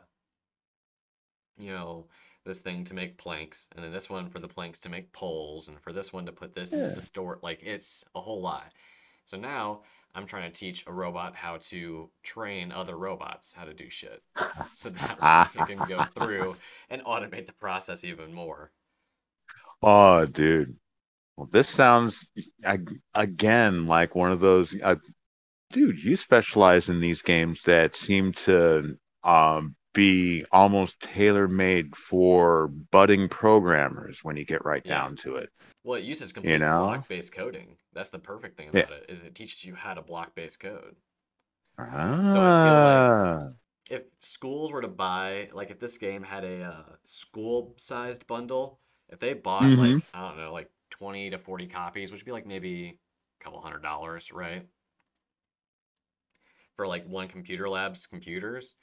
you 1.58 1.70
know 1.70 2.06
this 2.44 2.60
thing 2.60 2.84
to 2.84 2.94
make 2.94 3.18
planks 3.18 3.68
and 3.74 3.84
then 3.84 3.92
this 3.92 4.10
one 4.10 4.28
for 4.28 4.38
the 4.40 4.48
planks 4.48 4.78
to 4.80 4.88
make 4.88 5.12
poles 5.12 5.68
and 5.68 5.80
for 5.80 5.92
this 5.92 6.12
one 6.12 6.26
to 6.26 6.32
put 6.32 6.54
this 6.54 6.72
into 6.72 6.88
the 6.88 7.02
store 7.02 7.38
like 7.42 7.60
it's 7.62 8.04
a 8.14 8.20
whole 8.20 8.40
lot 8.40 8.72
so 9.24 9.36
now 9.36 9.82
i'm 10.14 10.26
trying 10.26 10.50
to 10.50 10.58
teach 10.58 10.84
a 10.86 10.92
robot 10.92 11.34
how 11.34 11.56
to 11.58 12.08
train 12.22 12.72
other 12.72 12.96
robots 12.96 13.54
how 13.54 13.64
to 13.64 13.74
do 13.74 13.88
shit 13.88 14.22
so 14.74 14.88
that 14.90 15.20
way 15.20 15.62
it 15.62 15.66
can 15.66 15.88
go 15.88 16.04
through 16.14 16.56
and 16.90 17.02
automate 17.04 17.46
the 17.46 17.52
process 17.52 18.04
even 18.04 18.32
more 18.32 18.70
Oh, 19.82 20.26
dude. 20.26 20.76
Well, 21.36 21.48
this 21.50 21.68
sounds 21.68 22.30
again 23.14 23.86
like 23.86 24.14
one 24.14 24.32
of 24.32 24.40
those. 24.40 24.74
Uh, 24.80 24.96
dude, 25.70 26.02
you 26.02 26.16
specialize 26.16 26.88
in 26.88 27.00
these 27.00 27.22
games 27.22 27.62
that 27.62 27.96
seem 27.96 28.32
to 28.32 28.96
um, 29.24 29.74
be 29.92 30.44
almost 30.52 31.00
tailor-made 31.00 31.96
for 31.96 32.68
budding 32.68 33.28
programmers 33.28 34.24
when 34.24 34.36
you 34.36 34.44
get 34.44 34.64
right 34.64 34.84
Yeah. 34.84 35.04
down 35.04 35.16
to 35.16 35.36
it. 35.36 35.50
well 35.84 35.98
it 35.98 36.04
uses 36.04 36.32
complete 36.32 36.58
know? 36.58 36.78
block-based 36.78 37.32
coding 37.32 37.76
that's 37.92 38.10
the 38.10 38.18
perfect 38.18 38.56
thing 38.56 38.68
Yeah. 38.72 38.82
about 38.82 38.92
it 38.92 39.06
is 39.08 39.20
it 39.20 39.34
teaches 39.34 39.64
you 39.64 39.74
how 39.74 39.94
to 39.94 40.02
block-based 40.02 40.60
code 40.60 40.96
Ah, 41.78 43.52
if 43.90 44.04
schools 44.20 44.72
were 44.72 44.82
to 44.82 44.88
buy 44.88 45.48
like 45.52 45.70
if 45.70 45.78
this 45.78 45.98
game 45.98 46.22
had 46.22 46.44
a 46.44 46.62
uh, 46.62 46.82
school 47.04 47.74
sized 47.78 48.26
bundle 48.26 48.78
if 49.08 49.18
they 49.18 49.34
bought 49.34 49.76
like 49.76 49.90
Mhm. 49.90 50.02
i 50.14 50.20
don't 50.28 50.36
know 50.36 50.52
like 50.52 50.70
20 50.90 51.30
to 51.30 51.38
40 51.38 51.66
copies 51.66 52.10
which 52.10 52.20
would 52.20 52.26
be 52.26 52.32
like 52.32 52.46
maybe 52.46 52.98
a 53.40 53.44
couple 53.44 53.60
hundred 53.60 53.82
dollars 53.82 54.32
right 54.32 54.66
for 56.76 56.86
like 56.86 57.06
one 57.06 57.28
computer 57.28 57.68
lab's 57.68 58.06
computers 58.06 58.74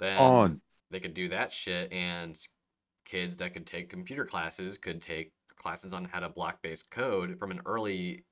then 0.00 0.48
oh, 0.48 0.56
they 0.90 1.00
could 1.00 1.14
do 1.14 1.28
that 1.30 1.52
shit 1.52 1.92
and 1.92 2.36
kids 3.04 3.38
that 3.38 3.54
could 3.54 3.66
take 3.66 3.90
computer 3.90 4.24
classes 4.26 4.78
could 4.78 5.02
take 5.02 5.32
classes 5.56 5.92
on 5.94 6.04
how 6.06 6.20
to 6.20 6.28
block-based 6.30 6.90
code 6.90 7.38
from 7.38 7.52
an 7.52 7.60
early 7.66 8.24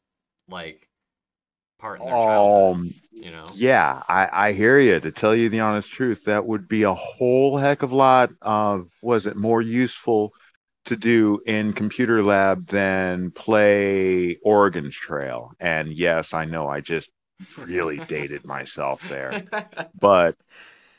like 0.48 0.88
part 1.78 2.00
in 2.00 2.06
their 2.06 2.16
childhood. 2.16 2.64
Um, 2.70 2.94
You 3.12 3.30
know? 3.32 3.48
yeah, 3.54 4.02
I, 4.08 4.48
I 4.48 4.52
hear 4.52 4.78
you. 4.78 5.00
To 5.00 5.10
tell 5.10 5.34
you 5.34 5.48
the 5.48 5.60
honest 5.60 5.90
truth, 5.90 6.24
that 6.24 6.46
would 6.46 6.68
be 6.68 6.82
a 6.84 6.94
whole 6.94 7.56
heck 7.56 7.82
of 7.82 7.92
a 7.92 7.96
lot 7.96 8.30
of, 8.42 8.88
was 9.02 9.26
it 9.26 9.36
more 9.36 9.62
useful 9.62 10.32
to 10.86 10.96
do 10.96 11.40
in 11.46 11.72
computer 11.72 12.22
lab 12.22 12.66
than 12.68 13.30
play 13.32 14.36
Oregon 14.44 14.90
Trail? 14.90 15.52
And 15.60 15.92
yes, 15.92 16.34
I 16.34 16.44
know 16.44 16.68
I 16.68 16.80
just 16.80 17.10
really 17.56 18.00
dated 18.00 18.44
myself 18.46 19.04
there. 19.08 19.42
But 19.98 20.36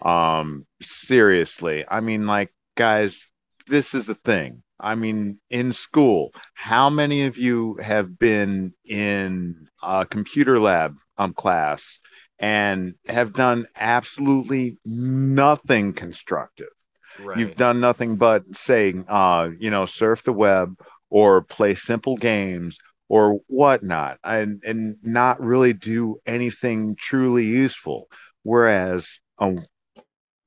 um 0.01 0.65
seriously, 0.81 1.85
I 1.87 1.99
mean 2.01 2.25
like 2.27 2.51
guys, 2.75 3.29
this 3.67 3.93
is 3.93 4.09
a 4.09 4.15
thing. 4.15 4.63
I 4.79 4.95
mean, 4.95 5.39
in 5.49 5.73
school, 5.73 6.31
how 6.53 6.89
many 6.89 7.25
of 7.25 7.37
you 7.37 7.75
have 7.81 8.17
been 8.17 8.73
in 8.85 9.67
a 9.83 10.05
computer 10.05 10.59
lab 10.59 10.95
um 11.17 11.33
class 11.33 11.99
and 12.39 12.95
have 13.07 13.33
done 13.33 13.67
absolutely 13.75 14.77
nothing 14.85 15.93
constructive? 15.93 16.69
Right. 17.17 17.37
You've 17.39 17.55
done 17.55 17.79
nothing 17.79 18.17
but 18.17 18.43
say, 18.55 18.93
uh, 19.07 19.49
you 19.59 19.69
know, 19.69 19.85
surf 19.85 20.23
the 20.23 20.33
web 20.33 20.75
or 21.09 21.41
play 21.43 21.75
simple 21.75 22.17
games 22.17 22.77
or 23.07 23.39
whatnot, 23.47 24.19
and 24.23 24.61
and 24.65 24.97
not 25.03 25.41
really 25.41 25.73
do 25.73 26.17
anything 26.25 26.95
truly 26.97 27.45
useful. 27.45 28.07
Whereas 28.43 29.19
um, 29.39 29.59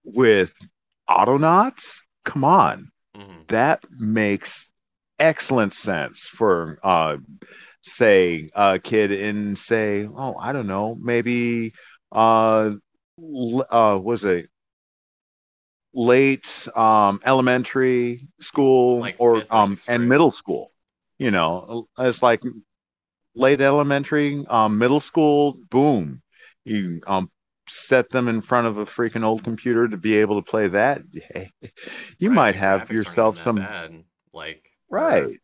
with 0.04 0.52
Autonauts, 1.08 2.02
come 2.24 2.44
on, 2.44 2.90
Mhm. 3.14 3.46
that 3.48 3.84
makes 3.98 4.70
excellent 5.18 5.72
sense 5.72 6.26
for 6.28 6.78
uh, 6.82 7.16
say 7.82 8.50
a 8.54 8.78
kid 8.78 9.12
in 9.12 9.56
say, 9.56 10.06
oh, 10.06 10.36
I 10.36 10.52
don't 10.52 10.66
know, 10.66 10.96
maybe 11.00 11.72
uh, 12.12 12.70
uh, 13.70 13.98
was 14.02 14.24
it? 14.24 14.48
Late 15.94 16.68
um 16.76 17.20
elementary 17.24 18.28
school 18.40 19.12
Like 19.12 19.16
or 19.18 19.44
um 19.50 19.78
and 19.86 20.08
middle 20.08 20.30
school 20.30 20.70
you 21.18 21.30
know 21.30 21.88
it's 21.98 22.22
like 22.22 22.42
late 23.34 23.60
elementary 23.60 24.44
um 24.48 24.78
middle 24.78 25.00
school 25.00 25.54
boom 25.70 26.22
you 26.64 27.00
um 27.06 27.30
set 27.72 28.10
them 28.10 28.28
in 28.28 28.40
front 28.40 28.66
of 28.66 28.78
a 28.78 28.84
freaking 28.86 29.24
old 29.24 29.44
computer 29.44 29.88
to 29.88 29.96
be 29.96 30.16
able 30.16 30.40
to 30.42 30.50
play 30.50 30.68
that 30.68 31.02
you 32.18 32.30
Right, 32.30 32.30
might 32.30 32.56
have 32.56 32.90
yourself 32.90 33.38
some 33.38 33.68
bad. 33.68 34.04
Like 34.32 34.70
right 34.90 35.40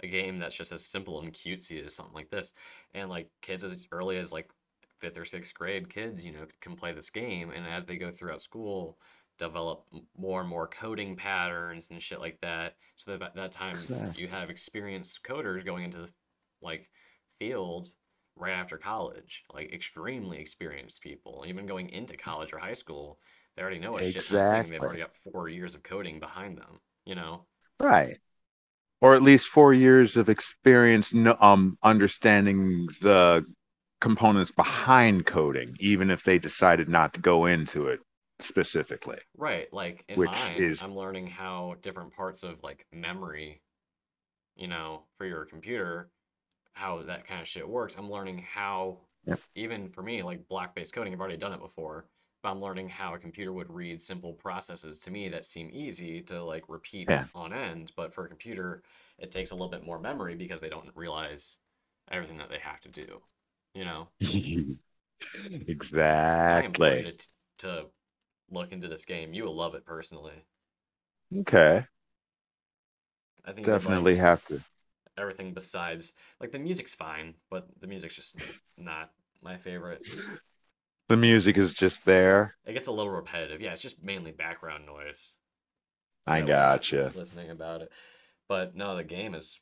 a 0.00 0.06
game 0.06 0.38
that's 0.38 0.54
just 0.54 0.72
as 0.72 0.84
simple 0.84 1.20
and 1.20 1.32
cutesy 1.32 1.84
as 1.84 1.94
something 1.94 2.14
like 2.14 2.30
this. 2.30 2.52
And 2.94 3.10
like 3.10 3.30
kids 3.42 3.64
as 3.64 3.86
early 3.90 4.18
as 4.18 4.32
like 4.32 4.48
fifth 5.00 5.18
or 5.18 5.24
sixth 5.24 5.54
grade 5.54 5.92
kids, 5.92 6.24
you 6.24 6.32
know, 6.32 6.46
can 6.60 6.76
play 6.76 6.92
this 6.92 7.10
game, 7.10 7.50
and 7.50 7.66
as 7.66 7.84
they 7.84 7.96
go 7.96 8.10
throughout 8.10 8.42
school, 8.42 8.98
develop 9.38 9.84
more 10.16 10.40
and 10.40 10.48
more 10.48 10.66
coding 10.68 11.16
patterns 11.16 11.88
and 11.90 12.00
shit 12.02 12.20
like 12.20 12.40
that. 12.40 12.74
So 12.96 13.12
that 13.12 13.20
by 13.20 13.30
that 13.34 13.52
time 13.52 13.90
Exactly. 13.90 14.14
you 14.14 14.28
have 14.28 14.50
experienced 14.50 15.22
coders 15.24 15.64
going 15.64 15.84
into 15.84 15.98
the 15.98 16.10
like 16.62 16.88
field 17.38 17.88
right 18.38 18.52
after 18.52 18.78
college, 18.78 19.44
like 19.52 19.72
extremely 19.72 20.38
experienced 20.38 21.02
people, 21.02 21.44
even 21.46 21.66
going 21.66 21.90
into 21.90 22.16
college 22.16 22.52
or 22.52 22.58
high 22.58 22.74
school. 22.74 23.18
They 23.56 23.62
already 23.62 23.78
know 23.78 23.98
a 23.98 24.02
shit 24.02 24.26
ton 24.28 24.60
of. 24.60 24.68
They've 24.68 24.80
already 24.82 25.00
got 25.00 25.14
four 25.14 25.48
years 25.48 25.74
of 25.74 25.82
coding 25.82 26.20
behind 26.20 26.58
them, 26.58 26.80
you 27.04 27.14
know? 27.14 27.46
right 27.80 28.18
or 29.00 29.14
at 29.14 29.22
least 29.22 29.46
four 29.48 29.72
years 29.74 30.16
of 30.16 30.28
experience 30.28 31.14
um 31.40 31.78
understanding 31.82 32.86
the 33.00 33.44
components 34.00 34.50
behind 34.50 35.26
coding 35.26 35.76
even 35.80 36.10
if 36.10 36.22
they 36.22 36.38
decided 36.38 36.88
not 36.88 37.14
to 37.14 37.20
go 37.20 37.46
into 37.46 37.88
it 37.88 38.00
specifically 38.40 39.18
Right, 39.36 39.72
like 39.72 40.04
in 40.08 40.18
which 40.18 40.32
mine, 40.32 40.60
is 40.60 40.82
I'm 40.82 40.96
learning 40.96 41.28
how 41.28 41.76
different 41.80 42.12
parts 42.12 42.42
of 42.42 42.62
like 42.62 42.86
memory, 42.92 43.60
you 44.56 44.68
know, 44.68 45.04
for 45.16 45.26
your 45.26 45.44
computer, 45.44 46.10
how 46.78 47.02
that 47.02 47.26
kind 47.26 47.40
of 47.40 47.48
shit 47.48 47.68
works. 47.68 47.96
I'm 47.96 48.10
learning 48.10 48.38
how, 48.52 48.98
Yep. 49.24 49.40
even 49.54 49.88
for 49.90 50.02
me, 50.02 50.22
like 50.22 50.48
block-based 50.48 50.92
coding, 50.92 51.12
I've 51.12 51.20
already 51.20 51.36
done 51.36 51.52
it 51.52 51.60
before, 51.60 52.06
but 52.42 52.50
I'm 52.50 52.60
learning 52.60 52.88
how 52.88 53.14
a 53.14 53.18
computer 53.18 53.52
would 53.52 53.72
read 53.72 54.00
simple 54.00 54.32
processes 54.34 54.98
to 55.00 55.10
me 55.10 55.28
that 55.30 55.46
seem 55.46 55.70
easy 55.72 56.20
to 56.22 56.42
like 56.44 56.64
repeat 56.68 57.08
Yeah. 57.08 57.26
on 57.34 57.52
end, 57.52 57.92
but 57.96 58.14
for 58.14 58.24
a 58.24 58.28
computer, 58.28 58.82
it 59.18 59.30
takes 59.30 59.50
a 59.50 59.54
little 59.54 59.70
bit 59.70 59.84
more 59.84 59.98
memory 60.00 60.34
because 60.36 60.60
they 60.60 60.68
don't 60.70 60.90
realize 60.94 61.58
everything 62.10 62.38
that 62.38 62.50
they 62.50 62.58
have 62.58 62.80
to 62.82 62.88
do, 62.88 63.20
you 63.74 63.84
know? 63.84 64.08
I 66.52 66.62
implore 66.64 66.94
you 66.94 67.02
exactly. 67.02 67.10
to, 67.12 67.28
to 67.58 67.86
look 68.50 68.72
into 68.72 68.88
this 68.88 69.04
game. 69.06 69.34
You 69.34 69.44
will 69.44 69.56
love 69.56 69.74
it 69.74 69.84
personally. 69.86 70.44
Okay. 71.36 71.86
I 73.44 73.52
think 73.52 73.66
Definitely 73.66 74.16
like 74.16 74.16
have 74.16 74.44
to. 74.46 74.60
Everything 75.18 75.52
besides 75.54 76.12
like 76.40 76.50
the 76.52 76.58
music's 76.58 76.94
fine, 76.94 77.34
but 77.50 77.66
the 77.80 77.86
music's 77.86 78.16
just 78.16 78.36
not 78.76 79.10
my 79.42 79.56
favorite. 79.56 80.02
The 81.08 81.16
music 81.16 81.56
is 81.56 81.72
just 81.72 82.04
there. 82.04 82.54
It 82.66 82.74
gets 82.74 82.86
a 82.86 82.92
little 82.92 83.12
repetitive. 83.12 83.60
Yeah, 83.60 83.72
it's 83.72 83.80
just 83.80 84.02
mainly 84.02 84.30
background 84.30 84.84
noise. 84.84 85.32
So 86.26 86.34
I 86.34 86.40
that 86.40 86.46
way 86.46 86.52
you're 86.52 86.66
not 86.66 86.80
gotcha. 86.82 87.12
listening 87.14 87.50
about 87.50 87.80
it. 87.82 87.90
But 88.48 88.76
no, 88.76 88.94
the 88.96 89.04
game 89.04 89.34
is 89.34 89.58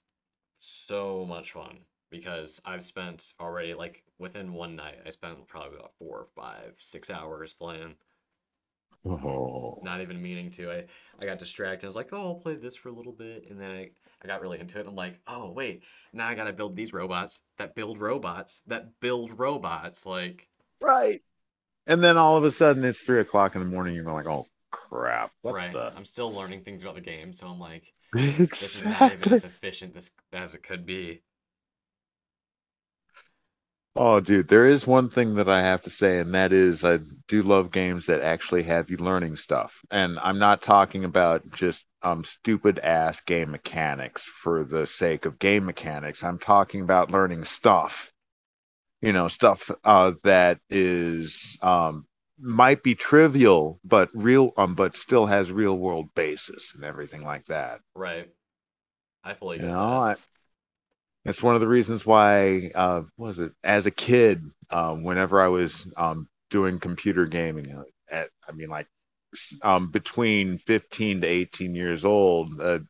so 0.58 1.24
much 1.24 1.52
fun 1.52 1.78
because 2.10 2.60
I've 2.64 2.82
spent 2.84 3.32
already 3.40 3.74
like 3.74 4.02
within 4.18 4.54
one 4.54 4.76
night, 4.76 4.98
I 5.06 5.10
spent 5.10 5.46
probably 5.46 5.76
about 5.78 5.92
four, 5.98 6.26
five, 6.34 6.74
six 6.78 7.10
hours 7.10 7.52
playing. 7.52 7.94
Oh. 9.08 9.78
not 9.84 10.00
even 10.00 10.20
meaning 10.20 10.50
to. 10.52 10.72
I, 10.72 10.84
I 11.22 11.26
got 11.26 11.38
distracted. 11.38 11.86
I 11.86 11.88
was 11.88 11.96
like, 11.96 12.08
oh, 12.12 12.28
I'll 12.28 12.34
play 12.34 12.56
this 12.56 12.74
for 12.74 12.88
a 12.88 12.92
little 12.92 13.12
bit. 13.12 13.46
And 13.48 13.60
then 13.60 13.70
I, 13.70 13.90
I 14.22 14.26
got 14.26 14.40
really 14.40 14.60
into 14.60 14.80
it. 14.80 14.86
I'm 14.86 14.94
like, 14.94 15.20
oh, 15.26 15.50
wait, 15.50 15.82
now 16.12 16.26
I 16.28 16.34
got 16.34 16.44
to 16.44 16.52
build 16.52 16.76
these 16.76 16.92
robots 16.92 17.42
that 17.58 17.74
build 17.74 18.00
robots 18.00 18.62
that 18.66 19.00
build 19.00 19.38
robots. 19.38 20.06
Like, 20.06 20.48
Right. 20.80 21.22
And 21.86 22.02
then 22.04 22.16
all 22.18 22.36
of 22.36 22.44
a 22.44 22.52
sudden 22.52 22.84
it's 22.84 23.00
three 23.02 23.20
o'clock 23.20 23.54
in 23.54 23.60
the 23.60 23.66
morning. 23.68 23.94
You're 23.94 24.12
like, 24.12 24.26
oh 24.26 24.46
crap. 24.70 25.32
What 25.42 25.56
right. 25.56 25.72
the? 25.72 25.92
I'm 25.96 26.04
still 26.04 26.32
learning 26.32 26.62
things 26.64 26.82
about 26.82 26.94
the 26.94 27.00
game. 27.00 27.32
So 27.32 27.46
I'm 27.48 27.58
like, 27.60 27.92
exactly. 28.14 28.46
this 28.58 28.76
is 28.76 28.86
not 28.86 29.10
even 29.12 29.28
Exactly. 29.28 29.32
as 29.32 29.44
efficient 29.44 29.94
this, 29.94 30.10
as 30.32 30.54
it 30.54 30.62
could 30.62 30.86
be. 30.86 31.22
Oh, 33.98 34.20
dude, 34.20 34.48
there 34.48 34.66
is 34.66 34.86
one 34.86 35.08
thing 35.08 35.34
that 35.36 35.48
I 35.48 35.62
have 35.62 35.82
to 35.82 35.90
say, 35.90 36.18
and 36.18 36.34
that 36.34 36.52
is 36.52 36.84
I 36.84 36.98
do 37.28 37.42
love 37.42 37.70
games 37.72 38.06
that 38.06 38.20
actually 38.20 38.62
have 38.64 38.90
you 38.90 38.98
learning 38.98 39.36
stuff. 39.36 39.72
And 39.90 40.18
I'm 40.18 40.38
not 40.38 40.60
talking 40.62 41.04
about 41.04 41.50
just 41.52 41.84
um 42.06 42.22
stupid 42.24 42.78
ass 42.78 43.20
game 43.20 43.50
mechanics 43.50 44.22
for 44.22 44.64
the 44.64 44.86
sake 44.86 45.24
of 45.26 45.38
game 45.38 45.64
mechanics. 45.66 46.22
I'm 46.22 46.38
talking 46.38 46.82
about 46.82 47.10
learning 47.10 47.44
stuff. 47.44 48.12
You 49.02 49.12
know, 49.12 49.28
stuff 49.28 49.70
uh 49.84 50.12
that 50.22 50.60
is 50.70 51.58
um 51.60 52.06
might 52.38 52.82
be 52.82 52.94
trivial, 52.94 53.80
but 53.84 54.08
real 54.14 54.52
um 54.56 54.74
but 54.74 54.96
still 54.96 55.26
has 55.26 55.50
real 55.50 55.76
world 55.76 56.08
basis 56.14 56.74
and 56.74 56.84
everything 56.84 57.22
like 57.22 57.44
that. 57.46 57.80
Right. 57.94 58.30
I 59.24 59.34
fully 59.34 59.58
You 59.58 59.66
know. 59.66 59.78
I, 59.78 60.16
it's 61.24 61.42
one 61.42 61.56
of 61.56 61.60
the 61.60 61.66
reasons 61.66 62.06
why, 62.06 62.70
uh, 62.72 63.02
what 63.16 63.28
was 63.28 63.38
it? 63.40 63.50
As 63.64 63.86
a 63.86 63.90
kid, 63.90 64.44
um, 64.70 65.02
whenever 65.02 65.40
I 65.40 65.48
was 65.48 65.84
um, 65.96 66.28
doing 66.50 66.78
computer 66.78 67.26
gaming, 67.26 67.74
uh, 67.74 67.82
at, 68.08 68.30
I 68.48 68.52
mean, 68.52 68.68
like 68.68 68.86
um, 69.62 69.90
between 69.90 70.58
15 70.58 71.22
to 71.22 71.26
18 71.26 71.74
years 71.74 72.04
old, 72.04 72.60
uh, 72.60 72.80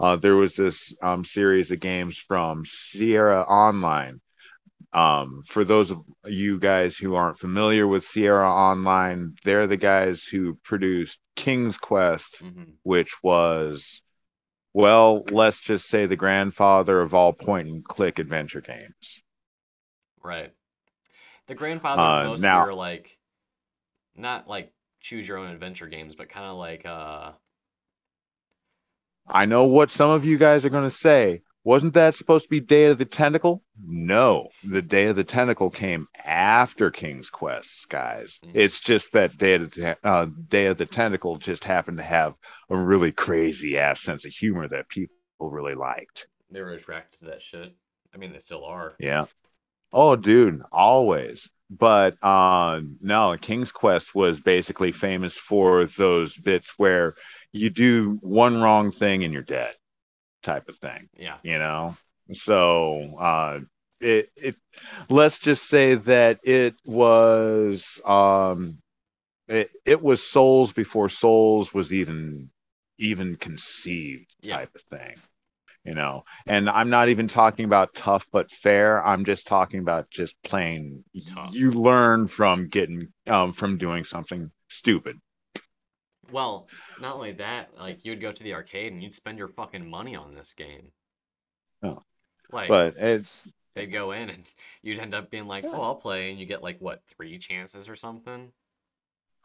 uh, 0.00 0.16
there 0.16 0.36
was 0.36 0.56
this 0.56 0.94
um, 1.02 1.24
series 1.24 1.70
of 1.70 1.80
games 1.80 2.18
from 2.18 2.64
Sierra 2.66 3.42
Online. 3.42 4.20
Um, 4.92 5.42
for 5.46 5.64
those 5.64 5.90
of 5.90 6.02
you 6.26 6.58
guys 6.58 6.96
who 6.96 7.14
aren't 7.14 7.38
familiar 7.38 7.86
with 7.86 8.04
Sierra 8.04 8.50
Online, 8.50 9.34
they're 9.44 9.66
the 9.66 9.76
guys 9.76 10.24
who 10.24 10.54
produced 10.64 11.18
King's 11.36 11.76
Quest, 11.78 12.42
hmm 12.42 12.76
which 12.84 13.14
was 13.22 14.02
well, 14.74 15.24
let's 15.30 15.60
just 15.60 15.88
say 15.88 16.06
the 16.06 16.16
grandfather 16.16 17.00
of 17.00 17.14
all 17.14 17.32
point 17.32 17.68
and 17.68 17.84
click 17.84 18.18
adventure 18.18 18.60
games. 18.60 19.22
Right. 20.22 20.52
The 21.46 21.54
grandfather 21.54 22.02
of 22.08 22.08
Uh, 22.08 22.22
most 22.22 22.40
of 22.40 22.44
now, 22.44 22.64
your, 22.64 22.74
like, 22.74 23.18
not 24.16 24.48
like 24.48 24.72
choose 25.02 25.26
your 25.26 25.38
own 25.38 25.48
adventure 25.50 25.88
games, 25.88 26.14
but 26.14 26.28
kind 26.28 26.46
of 26.46 26.56
like, 26.56 26.86
uh, 26.86 27.32
I 29.26 29.46
know 29.46 29.64
what 29.64 29.90
some 29.90 30.10
of 30.10 30.24
you 30.24 30.38
guys 30.38 30.64
are 30.64 30.70
going 30.70 30.88
to 30.88 30.90
say. 30.90 31.42
Wasn't 31.64 31.94
that 31.94 32.16
supposed 32.16 32.44
to 32.44 32.50
be 32.50 32.58
Day 32.58 32.86
of 32.86 32.98
the 32.98 33.04
Tentacle? 33.04 33.62
No, 33.80 34.48
the 34.64 34.82
Day 34.82 35.06
of 35.06 35.14
the 35.16 35.22
Tentacle 35.22 35.70
came 35.70 36.08
after 36.24 36.90
King's 36.90 37.30
Quest, 37.30 37.88
guys. 37.88 38.40
Mhm. 38.44 38.50
It's 38.54 38.80
just 38.80 39.12
that 39.12 39.38
Day 39.38 39.54
of 39.54 39.70
the 39.70 39.96
uh, 40.02 40.26
Day 40.48 40.66
of 40.66 40.78
the 40.78 40.86
Tentacle 40.86 41.36
just 41.36 41.62
happened 41.62 41.98
to 41.98 42.02
have 42.02 42.34
a 42.68 42.76
really 42.76 43.12
crazy 43.12 43.78
ass 43.78 44.02
sense 44.02 44.24
of 44.24 44.32
humor 44.32 44.66
that 44.68 44.88
people 44.88 45.14
really 45.40 45.76
liked. 45.76 46.26
They 46.50 46.60
were 46.62 46.72
attracted 46.72 47.20
to 47.20 47.24
that 47.26 47.42
shit. 47.42 47.72
I 48.12 48.18
mean, 48.18 48.32
they 48.32 48.38
still 48.38 48.64
are. 48.64 48.94
Yeah. 48.98 49.26
Oh, 49.92 50.16
dude, 50.16 50.62
always. 50.72 51.48
But 51.78 52.22
uh, 52.22 52.80
no, 53.00 53.36
King's 53.40 53.72
Quest 53.72 54.14
was 54.14 54.40
basically 54.40 54.92
famous 54.92 55.34
for 55.34 55.86
those 55.86 56.36
bits 56.36 56.74
where 56.76 57.14
you 57.52 57.70
do 57.70 58.18
one 58.20 58.60
wrong 58.60 58.92
thing 58.92 59.24
and 59.24 59.32
you're 59.32 59.42
dead, 59.42 59.74
type 60.42 60.68
of 60.68 60.76
thing. 60.78 61.08
Yeah. 61.16 61.36
You 61.42 61.58
know. 61.58 61.96
So 62.34 63.16
uh, 63.18 63.60
it 64.00 64.30
it 64.36 64.56
let's 65.08 65.38
just 65.38 65.68
say 65.68 65.94
that 65.94 66.40
it 66.44 66.74
was 66.84 68.00
um 68.04 68.78
it 69.48 69.70
it 69.84 70.02
was 70.02 70.22
Souls 70.22 70.72
before 70.72 71.08
Souls 71.08 71.74
was 71.74 71.92
even 71.92 72.50
even 72.98 73.36
conceived 73.36 74.34
Yeah. 74.42 74.58
type 74.58 74.74
of 74.74 74.82
thing 74.82 75.16
you 75.84 75.94
know 75.94 76.24
and 76.46 76.68
i'm 76.70 76.90
not 76.90 77.08
even 77.08 77.26
talking 77.28 77.64
about 77.64 77.94
tough 77.94 78.26
but 78.32 78.50
fair 78.50 79.04
i'm 79.04 79.24
just 79.24 79.46
talking 79.46 79.80
about 79.80 80.10
just 80.10 80.34
plain 80.42 81.04
Tough. 81.26 81.54
you 81.54 81.72
learn 81.72 82.28
from 82.28 82.68
getting 82.68 83.08
um 83.26 83.52
from 83.52 83.78
doing 83.78 84.04
something 84.04 84.50
stupid 84.68 85.18
Well, 86.28 86.68
not 86.98 87.14
only 87.14 87.30
that, 87.34 87.78
like 87.78 88.04
you'd 88.04 88.20
go 88.20 88.32
to 88.32 88.42
the 88.42 88.54
arcade 88.54 88.92
and 88.92 89.00
you'd 89.02 89.14
spend 89.14 89.38
your 89.38 89.46
fucking 89.46 89.88
money 89.88 90.16
on 90.16 90.34
this 90.34 90.52
game. 90.52 90.92
Oh. 91.82 92.02
Like 92.52 92.68
but 92.68 92.96
it's 92.98 93.46
they'd 93.74 93.86
go 93.86 94.12
in 94.12 94.30
and 94.30 94.44
you'd 94.82 94.98
end 95.00 95.14
up 95.14 95.30
being 95.30 95.46
like, 95.46 95.64
Yeah. 95.64 95.70
"Oh, 95.72 95.82
I'll 95.82 95.94
play," 95.96 96.30
and 96.30 96.38
you 96.38 96.46
get 96.46 96.62
like 96.62 96.78
what 96.80 97.04
three 97.06 97.38
chances 97.38 97.88
or 97.88 97.96
something. 97.96 98.52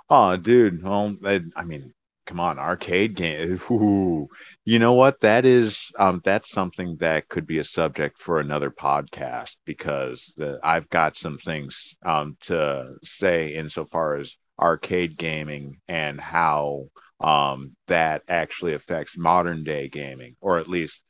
oh 0.10 0.38
dude 0.38 0.84
well 0.84 1.16
I, 1.26 1.42
I 1.56 1.64
mean 1.64 1.94
come 2.28 2.40
on 2.40 2.60
arcade 2.60 3.16
game 3.16 3.60
ooh. 3.72 4.28
you 4.66 4.80
know 4.80 4.94
what 4.94 5.20
that 5.22 5.46
is 5.46 5.92
um 5.98 6.22
that's 6.26 6.50
something 6.52 6.98
that 7.00 7.28
could 7.30 7.48
be 7.48 7.60
a 7.60 7.64
subject 7.64 8.20
for 8.20 8.40
another 8.40 8.70
podcast 8.70 9.56
because 9.66 10.34
the, 10.38 10.60
i've 10.64 10.90
got 10.90 11.16
some 11.18 11.38
things 11.38 11.96
um 12.06 12.38
to 12.42 12.94
say 13.04 13.56
insofar 13.56 14.18
as 14.18 14.36
arcade 14.60 15.18
gaming 15.18 15.80
and 15.88 16.20
how 16.22 16.88
um 17.22 17.76
that 17.88 18.24
actually 18.28 18.74
affects 18.74 19.18
modern 19.18 19.64
day 19.64 19.88
gaming 19.88 20.36
or 20.42 20.60
at 20.60 20.68
least 20.68 21.04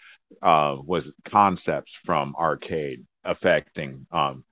uh 0.43 0.77
was 0.85 1.11
concepts 1.25 1.95
from 2.05 2.35
arcade 2.39 3.05
affecting 3.23 4.05
um 4.11 4.43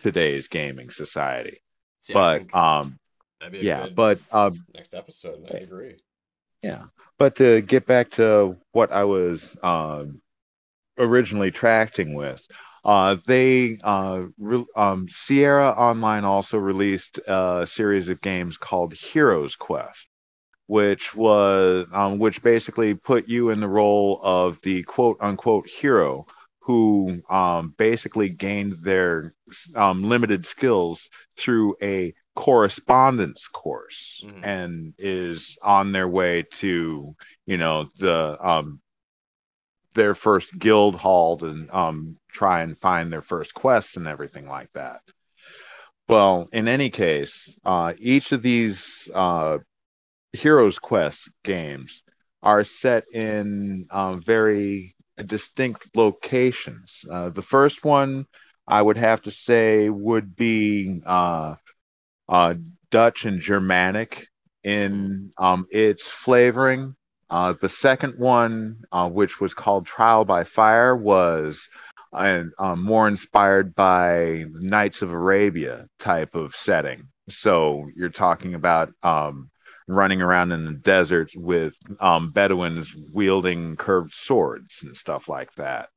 today's 0.00 0.48
gaming 0.48 0.90
society 0.90 1.62
See, 2.00 2.14
but 2.14 2.54
um 2.54 2.98
that'd 3.40 3.52
be 3.52 3.60
a 3.60 3.64
yeah 3.64 3.82
good 3.84 3.94
but 3.94 4.18
uh 4.30 4.50
next 4.74 4.94
episode. 4.94 5.50
I 5.52 5.58
agree. 5.58 5.96
Yeah, 6.62 6.84
but 7.18 7.36
to 7.36 7.60
get 7.62 7.86
back 7.86 8.10
to 8.12 8.56
what 8.72 8.92
I 8.92 9.04
was 9.04 9.56
um, 9.62 10.20
originally 10.98 11.50
tracting 11.50 12.14
with, 12.14 12.46
uh, 12.84 13.16
they 13.26 13.78
uh, 13.82 14.24
re- 14.38 14.66
um, 14.76 15.08
Sierra 15.10 15.70
Online 15.70 16.24
also 16.24 16.58
released 16.58 17.18
a 17.26 17.66
series 17.68 18.08
of 18.08 18.20
games 18.20 18.56
called 18.58 18.94
Hero's 18.94 19.56
Quest, 19.56 20.08
which 20.66 21.14
was 21.14 21.86
um, 21.92 22.18
which 22.18 22.42
basically 22.42 22.94
put 22.94 23.28
you 23.28 23.50
in 23.50 23.60
the 23.60 23.68
role 23.68 24.20
of 24.22 24.60
the 24.62 24.82
quote 24.84 25.18
unquote 25.20 25.68
hero 25.68 26.26
who 26.60 27.22
um, 27.30 27.74
basically 27.78 28.28
gained 28.28 28.78
their 28.82 29.34
um, 29.76 30.04
limited 30.04 30.44
skills 30.44 31.08
through 31.36 31.76
a 31.82 32.12
correspondence 32.36 33.48
course 33.48 34.22
Mhm. 34.24 34.44
and 34.44 34.94
is 34.98 35.58
on 35.62 35.92
their 35.92 36.08
way 36.08 36.44
to 36.62 37.16
you 37.46 37.58
know 37.58 37.88
the 37.98 38.38
um 38.40 38.80
their 39.94 40.14
first 40.14 40.58
guild 40.58 40.94
hall 40.96 41.42
and 41.44 41.70
um 41.72 42.16
try 42.30 42.62
and 42.62 42.78
find 42.78 43.12
their 43.12 43.22
first 43.22 43.54
quests 43.54 43.96
and 43.96 44.06
everything 44.06 44.46
like 44.48 44.72
that 44.74 45.00
well 46.08 46.48
in 46.52 46.68
any 46.68 46.90
case 46.90 47.56
uh 47.64 47.92
each 47.98 48.32
of 48.32 48.42
these 48.42 49.10
uh 49.14 49.58
heroes 50.32 50.78
quest 50.78 51.30
games 51.44 52.02
are 52.42 52.64
set 52.64 53.04
in 53.12 53.86
uh, 53.90 54.16
very 54.16 54.94
distinct 55.26 55.88
locations 55.96 57.04
uh, 57.10 57.30
the 57.30 57.42
first 57.42 57.84
one 57.84 58.26
i 58.68 58.80
would 58.80 58.98
have 58.98 59.22
to 59.22 59.30
say 59.30 59.88
would 59.90 60.36
be 60.36 61.00
uh 61.06 61.54
uh, 62.28 62.54
Dutch 62.90 63.24
and 63.24 63.40
Germanic 63.40 64.26
in 64.64 65.30
um, 65.38 65.66
its 65.70 66.08
flavoring. 66.08 66.94
Uh, 67.28 67.54
the 67.60 67.68
second 67.68 68.18
one, 68.18 68.84
uh, 68.92 69.08
which 69.08 69.40
was 69.40 69.54
called 69.54 69.86
Trial 69.86 70.24
by 70.24 70.44
Fire, 70.44 70.96
was 70.96 71.68
uh, 72.12 72.44
more 72.76 73.08
inspired 73.08 73.74
by 73.74 74.44
Knights 74.52 75.02
of 75.02 75.12
Arabia 75.12 75.86
type 75.98 76.34
of 76.34 76.54
setting. 76.54 77.08
So 77.28 77.86
you're 77.96 78.08
talking 78.10 78.54
about 78.54 78.92
um, 79.02 79.50
running 79.88 80.22
around 80.22 80.52
in 80.52 80.64
the 80.64 80.72
desert 80.72 81.30
with 81.34 81.74
um, 82.00 82.30
Bedouins 82.30 82.94
wielding 83.12 83.76
curved 83.76 84.14
swords 84.14 84.82
and 84.82 84.96
stuff 84.96 85.28
like 85.28 85.52
that. 85.56 85.88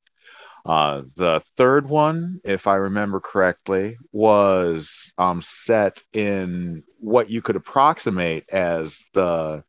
Uh, 0.66 1.04
the 1.16 1.42
third 1.58 1.88
one, 1.88 2.40
if 2.44 2.68
I 2.68 2.76
remember 2.76 3.20
correctly, 3.20 3.98
was 4.12 5.12
um, 5.18 5.42
set 5.42 6.04
in 6.14 6.84
what 7.00 7.30
you 7.30 7.42
could 7.42 7.56
approximate 7.56 8.46
as 8.50 9.06
the 9.14 9.64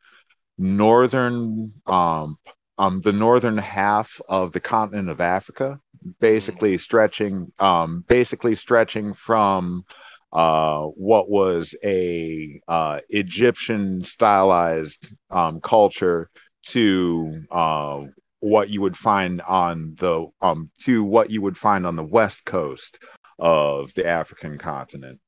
northern 0.57 1.73
um, 1.87 2.37
um, 2.77 3.01
the 3.01 3.11
northern 3.11 3.57
half 3.57 4.19
of 4.27 4.53
the 4.53 4.59
continent 4.59 5.09
of 5.09 5.21
Africa, 5.21 5.79
basically 6.19 6.77
stretching 6.77 7.51
um, 7.59 8.03
basically 8.07 8.55
stretching 8.55 9.13
from 9.13 9.85
uh, 10.33 10.81
what 10.83 11.29
was 11.29 11.75
a 11.83 12.61
uh, 12.67 12.99
Egyptian 13.09 14.03
stylized 14.03 15.13
um, 15.29 15.59
culture 15.61 16.29
to 16.67 17.43
uh, 17.51 18.03
what 18.41 18.69
you 18.69 18.81
would 18.81 18.97
find 18.97 19.41
on 19.41 19.95
the 19.97 20.27
um 20.41 20.69
to 20.81 21.03
what 21.03 21.29
you 21.31 21.41
would 21.41 21.57
find 21.57 21.85
on 21.87 21.95
the 21.95 22.03
west 22.03 22.45
coast 22.45 22.99
of 23.39 23.93
the 23.95 24.05
African 24.05 24.57
continent. 24.57 25.19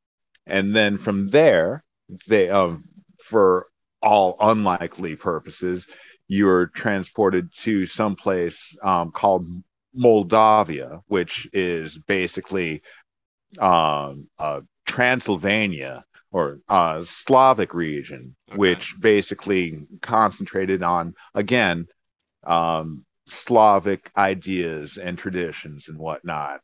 And 0.45 0.75
then 0.75 0.97
from 0.97 1.29
there, 1.29 1.83
they 2.27 2.49
um 2.49 2.83
for 3.23 3.67
all 4.01 4.35
unlikely 4.41 5.15
purposes, 5.15 5.87
you're 6.27 6.67
transported 6.67 7.49
to 7.55 7.85
someplace 7.85 8.75
um, 8.83 9.11
called 9.11 9.45
Mordavia, 9.97 11.01
which 11.07 11.47
is 11.53 11.97
basically 11.97 12.81
um, 13.59 14.27
uh, 14.39 14.61
Transylvania 14.85 16.03
or 16.31 16.59
uh, 16.67 17.03
Slavic 17.03 17.73
region, 17.73 18.35
Okay. 18.49 18.57
which 18.57 18.95
basically 18.99 19.85
concentrated 20.01 20.83
on 20.83 21.13
again 21.35 21.87
um, 22.45 23.05
Slavic 23.27 24.11
ideas 24.17 24.97
and 24.97 25.17
traditions 25.17 25.87
and 25.87 25.97
whatnot. 25.97 26.61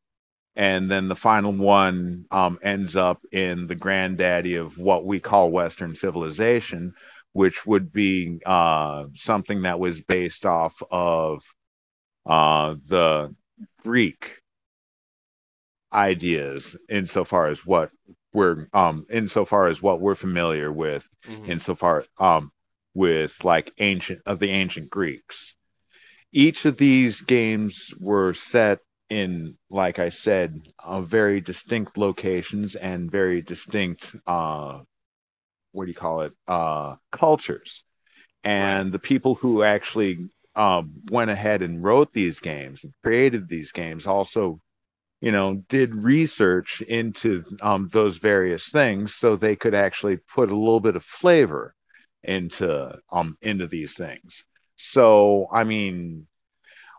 And 0.55 0.91
then 0.91 1.07
the 1.07 1.15
final 1.15 1.53
one 1.53 2.25
um, 2.31 2.59
ends 2.61 2.95
up 2.95 3.21
in 3.31 3.67
the 3.67 3.75
granddaddy 3.75 4.55
of 4.55 4.77
what 4.77 5.05
we 5.05 5.19
call 5.19 5.51
Western 5.51 5.95
civilization, 5.95 6.93
which 7.33 7.65
would 7.65 7.91
be 7.93 8.39
uh, 8.45 9.05
something 9.15 9.63
that 9.63 9.79
was 9.79 10.01
based 10.01 10.45
off 10.45 10.81
of 10.91 11.43
uh, 12.25 12.75
the 12.87 13.35
Greek 13.83 14.41
ideas 15.93 16.75
insofar 16.87 17.47
as 17.47 17.65
what 17.65 17.89
we're 18.33 18.67
um 18.73 19.05
insofar 19.09 19.67
as 19.67 19.81
what 19.81 19.99
we're 19.99 20.15
familiar 20.15 20.71
with 20.71 21.07
Mhm. 21.27 21.49
insofar 21.49 22.05
um 22.19 22.51
with 22.93 23.43
like 23.43 23.71
ancient 23.79 24.21
of 24.25 24.39
the 24.39 24.49
ancient 24.51 24.89
Greeks. 24.89 25.55
Each 26.31 26.65
of 26.65 26.77
these 26.77 27.21
games 27.21 27.93
were 27.99 28.33
set 28.33 28.79
in, 29.09 29.57
like 29.69 29.99
I 29.99 30.09
said, 30.09 30.61
uh, 30.79 31.01
very 31.01 31.41
distinct 31.41 31.97
locations 31.97 32.75
and 32.75 33.09
very 33.11 33.41
distinct 33.41 34.15
uh 34.27 34.81
what 35.71 35.85
do 35.85 35.91
you 35.91 35.95
call 35.95 36.21
it? 36.21 36.33
Uh 36.47 36.95
cultures. 37.11 37.83
And 38.43 38.91
the 38.91 38.99
people 38.99 39.35
who 39.35 39.63
actually 39.63 40.29
um 40.55 40.93
went 41.11 41.31
ahead 41.31 41.61
and 41.63 41.83
wrote 41.83 42.13
these 42.13 42.39
games 42.39 42.83
and 42.83 42.93
created 43.03 43.47
these 43.49 43.71
games 43.71 44.07
also 44.07 44.61
you 45.21 45.31
know, 45.31 45.55
did 45.69 45.95
research 45.95 46.81
into 46.81 47.43
um, 47.61 47.89
those 47.91 48.17
various 48.17 48.69
things 48.71 49.15
so 49.15 49.35
they 49.35 49.55
could 49.55 49.75
actually 49.75 50.17
put 50.17 50.51
a 50.51 50.55
little 50.57 50.79
bit 50.79 50.95
of 50.95 51.03
flavor 51.05 51.73
into 52.23 52.97
um 53.11 53.37
into 53.41 53.67
these 53.67 53.95
things. 53.95 54.45
So 54.79 55.47
I 55.53 55.63
mean, 55.65 56.27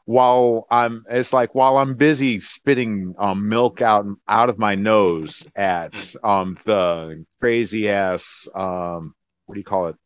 while 0.07 0.67
I'm 0.71 1.05
it's 1.11 1.33
like 1.33 1.55
while 1.55 1.79
I'm 1.79 1.95
busy 1.97 2.41
spitting 2.41 3.15
um, 3.19 3.49
milk 3.49 3.83
out 3.83 4.07
out 4.29 4.51
of 4.51 4.59
my 4.59 4.75
nose 4.77 5.45
at 5.57 6.15
um 6.25 6.59
the 6.67 7.25
crazy 7.41 7.89
ass 7.89 8.49
um 8.55 9.15
what 9.47 9.55
do 9.55 9.61
you 9.61 9.65
call 9.65 9.89
it? 9.89 9.97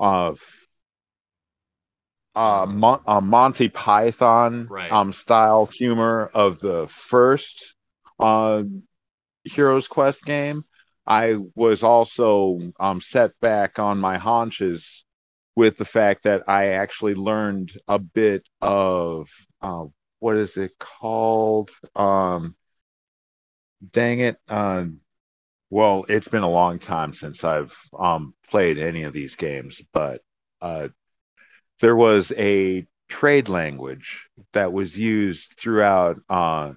Uh 0.00 0.34
uh, 2.34 2.66
Um, 2.66 2.78
Mon- 2.78 3.00
uh 3.06 3.20
Monty 3.20 3.68
Python 3.68 4.70
Right. 4.70 4.90
um 4.90 5.12
style 5.12 5.66
humor 5.66 6.30
of 6.34 6.58
the 6.60 6.86
first 6.88 7.74
uh 8.18 8.62
Hero's 9.44 9.88
Quest 9.88 10.24
game, 10.24 10.64
I 11.06 11.36
was 11.54 11.82
also 11.82 12.60
um 12.80 13.00
set 13.00 13.38
back 13.40 13.78
on 13.78 13.98
my 13.98 14.18
haunches 14.18 15.04
with 15.58 15.76
the 15.76 15.84
fact 15.84 16.22
that 16.22 16.44
I 16.48 16.68
actually 16.68 17.16
learned 17.16 17.72
a 17.88 17.98
bit 17.98 18.48
of 18.60 19.28
uh 19.60 19.86
what 20.20 20.36
is 20.36 20.56
it 20.56 20.72
called? 20.78 21.70
Um 21.96 22.54
dang 23.90 24.20
it. 24.20 24.36
Uh 24.48 24.86
well, 25.70 26.06
it's 26.08 26.28
been 26.28 26.44
a 26.44 26.50
long 26.50 26.78
time 26.78 27.12
since 27.12 27.44
I've 27.44 27.76
um 27.98 28.34
played 28.50 28.78
any 28.78 29.02
of 29.04 29.12
these 29.12 29.36
games, 29.36 29.82
but 29.92 30.22
uh 30.62 30.88
there 31.80 31.96
was 31.96 32.32
a 32.36 32.86
trade 33.08 33.48
language 33.48 34.28
that 34.52 34.72
was 34.72 34.98
used 34.98 35.54
throughout 35.58 36.20
uh, 36.28 36.72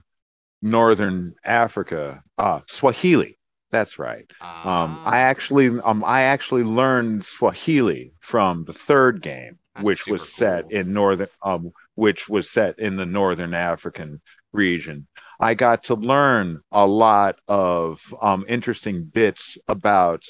northern 0.61 1.35
Africa, 1.45 2.23
uh, 2.37 2.61
Swahili. 2.67 3.37
That's 3.71 3.97
right. 3.99 4.25
Um, 4.41 4.99
ah, 5.05 5.09
I 5.11 5.19
actually, 5.19 5.79
um, 5.79 6.03
I 6.03 6.23
actually 6.23 6.63
learned 6.63 7.23
Swahili 7.23 8.11
from 8.19 8.65
the 8.65 8.73
third 8.73 9.21
game, 9.21 9.57
That's 9.75 9.85
which 9.85 10.07
was 10.07 10.21
super 10.21 10.33
set 10.35 10.71
in 10.71 10.93
northern, 10.93 11.27
um, 11.43 11.71
which 11.95 12.27
was 12.27 12.49
set 12.49 12.79
in 12.79 12.95
the 12.97 13.05
northern 13.05 13.53
African 13.53 14.21
region. 14.51 15.07
I 15.39 15.53
got 15.53 15.83
to 15.85 15.95
learn 15.95 16.59
a 16.71 16.85
lot 16.85 17.39
of 17.47 18.01
um, 18.21 18.45
interesting 18.47 19.05
bits 19.05 19.57
about 19.67 20.23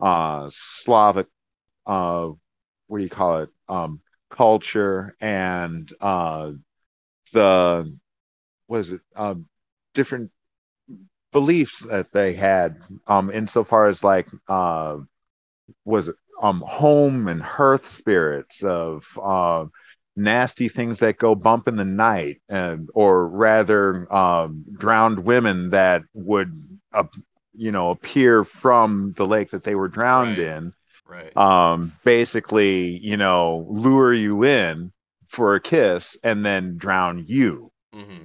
uh, 0.00 0.50
Slavic 0.52 1.28
uh, 1.86 2.30
what 2.86 2.98
do 2.98 3.04
you 3.04 3.10
call 3.10 3.38
it 3.38 3.50
um 3.68 4.00
culture 4.30 5.16
and 5.20 5.92
uh 6.00 6.52
the 7.32 7.96
what 8.66 8.80
is 8.80 8.92
it 8.92 9.00
um 9.16 9.46
different 9.94 10.30
beliefs 11.32 11.80
that 11.80 12.12
they 12.12 12.32
had 12.32 12.76
um 13.06 13.30
insofar 13.30 13.88
as 13.88 14.02
like 14.02 14.28
uh 14.48 14.96
was 15.84 16.08
it 16.08 16.16
um 16.40 16.62
home 16.66 17.28
and 17.28 17.42
hearth 17.42 17.86
spirits 17.86 18.62
of 18.62 19.04
uh 19.22 19.64
nasty 20.16 20.68
things 20.68 20.98
that 20.98 21.18
go 21.18 21.34
bump 21.34 21.68
in 21.68 21.76
the 21.76 21.84
night 21.84 22.40
and 22.48 22.88
or 22.94 23.28
rather 23.28 24.12
um 24.12 24.64
drowned 24.76 25.18
women 25.18 25.70
that 25.70 26.02
would 26.14 26.80
uh, 26.92 27.04
you 27.54 27.70
know 27.70 27.90
appear 27.90 28.42
from 28.44 29.12
the 29.16 29.26
lake 29.26 29.50
that 29.50 29.64
they 29.64 29.74
were 29.74 29.88
drowned 29.88 30.38
Right. 30.38 30.46
in 30.46 30.72
right. 31.06 31.36
um 31.36 31.92
basically 32.04 32.98
you 32.98 33.16
know 33.16 33.66
lure 33.68 34.14
you 34.14 34.44
in 34.44 34.92
for 35.28 35.54
a 35.54 35.60
kiss 35.60 36.16
and 36.22 36.44
then 36.44 36.78
drown 36.78 37.24
you 37.26 37.70
mm-hmm. 37.94 38.24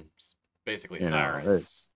Basically, 0.64 0.98
You 1.00 1.08
sirens. 1.08 1.86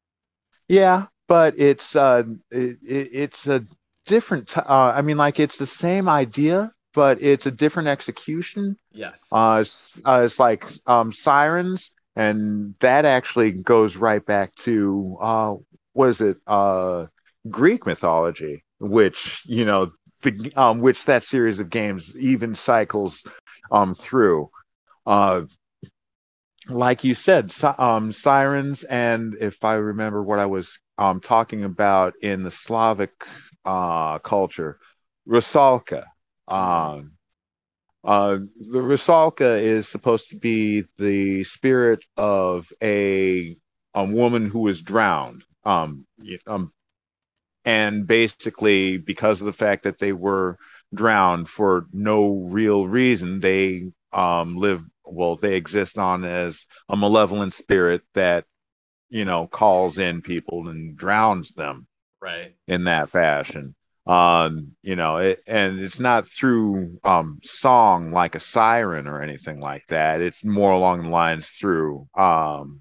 Yeah 0.69 1.07
but 1.28 1.59
it's 1.59 1.97
uh 1.97 2.23
it, 2.51 2.78
it, 2.86 3.11
it's 3.12 3.47
a 3.47 3.65
different 4.07 4.49
t- 4.49 4.61
uh 4.61 4.93
i 4.95 5.03
mean 5.03 5.16
like 5.16 5.39
it's 5.40 5.59
the 5.59 5.66
same 5.66 6.09
idea 6.09 6.73
but 6.95 7.20
it's 7.23 7.47
a 7.47 7.51
different 7.51 7.89
execution 7.89 8.77
Yes. 8.93 9.28
uh 9.32 9.59
it's, 9.62 9.99
uh, 10.05 10.23
it's 10.24 10.39
like 10.39 10.66
um 10.86 11.12
sirens 11.12 11.90
and 12.16 12.74
that 12.81 13.05
actually 13.05 13.53
goes 13.53 13.97
right 13.97 14.24
back 14.24 14.55
to 14.57 15.16
uh 15.20 15.55
what 15.93 16.09
is 16.09 16.20
it 16.20 16.39
uh 16.47 17.07
greek 17.51 17.86
mythology 17.86 18.65
which 18.81 19.43
you 19.45 19.65
know 19.65 19.93
the 20.23 20.53
um 20.57 20.81
which 20.81 21.05
that 21.05 21.23
series 21.23 21.61
of 21.61 21.70
games 21.70 22.15
even 22.16 22.55
cycles 22.55 23.23
um 23.70 23.95
through 23.95 24.49
uh 25.07 25.43
like 26.69 27.05
you 27.05 27.15
said 27.15 27.53
um 27.78 28.12
sirens 28.12 28.85
and 28.85 29.35
if 29.40 29.65
i 29.65 29.74
remember 29.74 30.23
what 30.23 30.39
i 30.39 30.47
was 30.47 30.78
um 30.99 31.20
talking 31.20 31.65
about 31.65 32.15
in 32.23 32.43
the 32.43 32.51
slavic 32.51 33.12
uh 33.65 34.19
culture 34.20 34.78
rusalka 35.28 36.05
um 36.49 37.12
uh, 38.05 38.39
the 38.61 38.78
Rusalka 38.78 39.61
is 39.61 39.89
supposed 39.89 40.31
to 40.31 40.36
be 40.36 40.85
the 40.99 41.45
spirit 41.45 42.01
of 42.16 42.73
a 42.82 43.57
a 43.95 44.05
woman 44.05 44.49
who 44.49 44.61
was 44.61 44.81
drowned. 44.81 45.45
Um, 45.65 46.07
um, 46.47 46.73
and 47.65 48.07
basically, 48.07 48.97
because 48.97 49.40
of 49.40 49.47
the 49.47 49.53
fact 49.53 49.85
that 49.85 49.99
they 49.99 50.12
were 50.12 50.59
drowned 50.95 51.49
for 51.49 51.86
no 51.93 52.47
real 52.51 52.86
reason, 52.86 53.40
they 53.40 53.90
um 54.12 54.57
live 54.57 54.82
well. 55.12 55.36
They 55.36 55.55
exist 55.55 55.98
on 55.98 56.24
as 56.24 56.66
a 56.89 56.97
malevolent 56.97 57.55
spirit 57.55 58.02
that 58.14 58.44
you 59.09 59.24
know 59.24 59.47
calls 59.47 59.98
in 59.98 60.22
people 60.22 60.68
and 60.68 60.97
drowns 60.97 61.52
them 61.52 61.86
right. 62.20 62.55
in 62.66 62.85
that 62.85 63.10
fashion. 63.10 63.74
Um, 64.06 64.72
you 64.82 64.97
know, 64.97 65.18
it, 65.18 65.43
and 65.47 65.80
it's 65.80 66.01
not 66.01 66.28
through 66.28 66.98
um 67.05 67.40
song 67.44 68.12
like 68.12 68.35
a 68.35 68.40
siren 68.40 69.06
or 69.06 69.22
anything 69.22 69.60
like 69.60 69.85
that. 69.89 70.20
It's 70.20 70.44
more 70.44 70.72
along 70.72 71.02
the 71.02 71.09
lines 71.10 71.48
through 71.48 72.09
um 72.14 72.80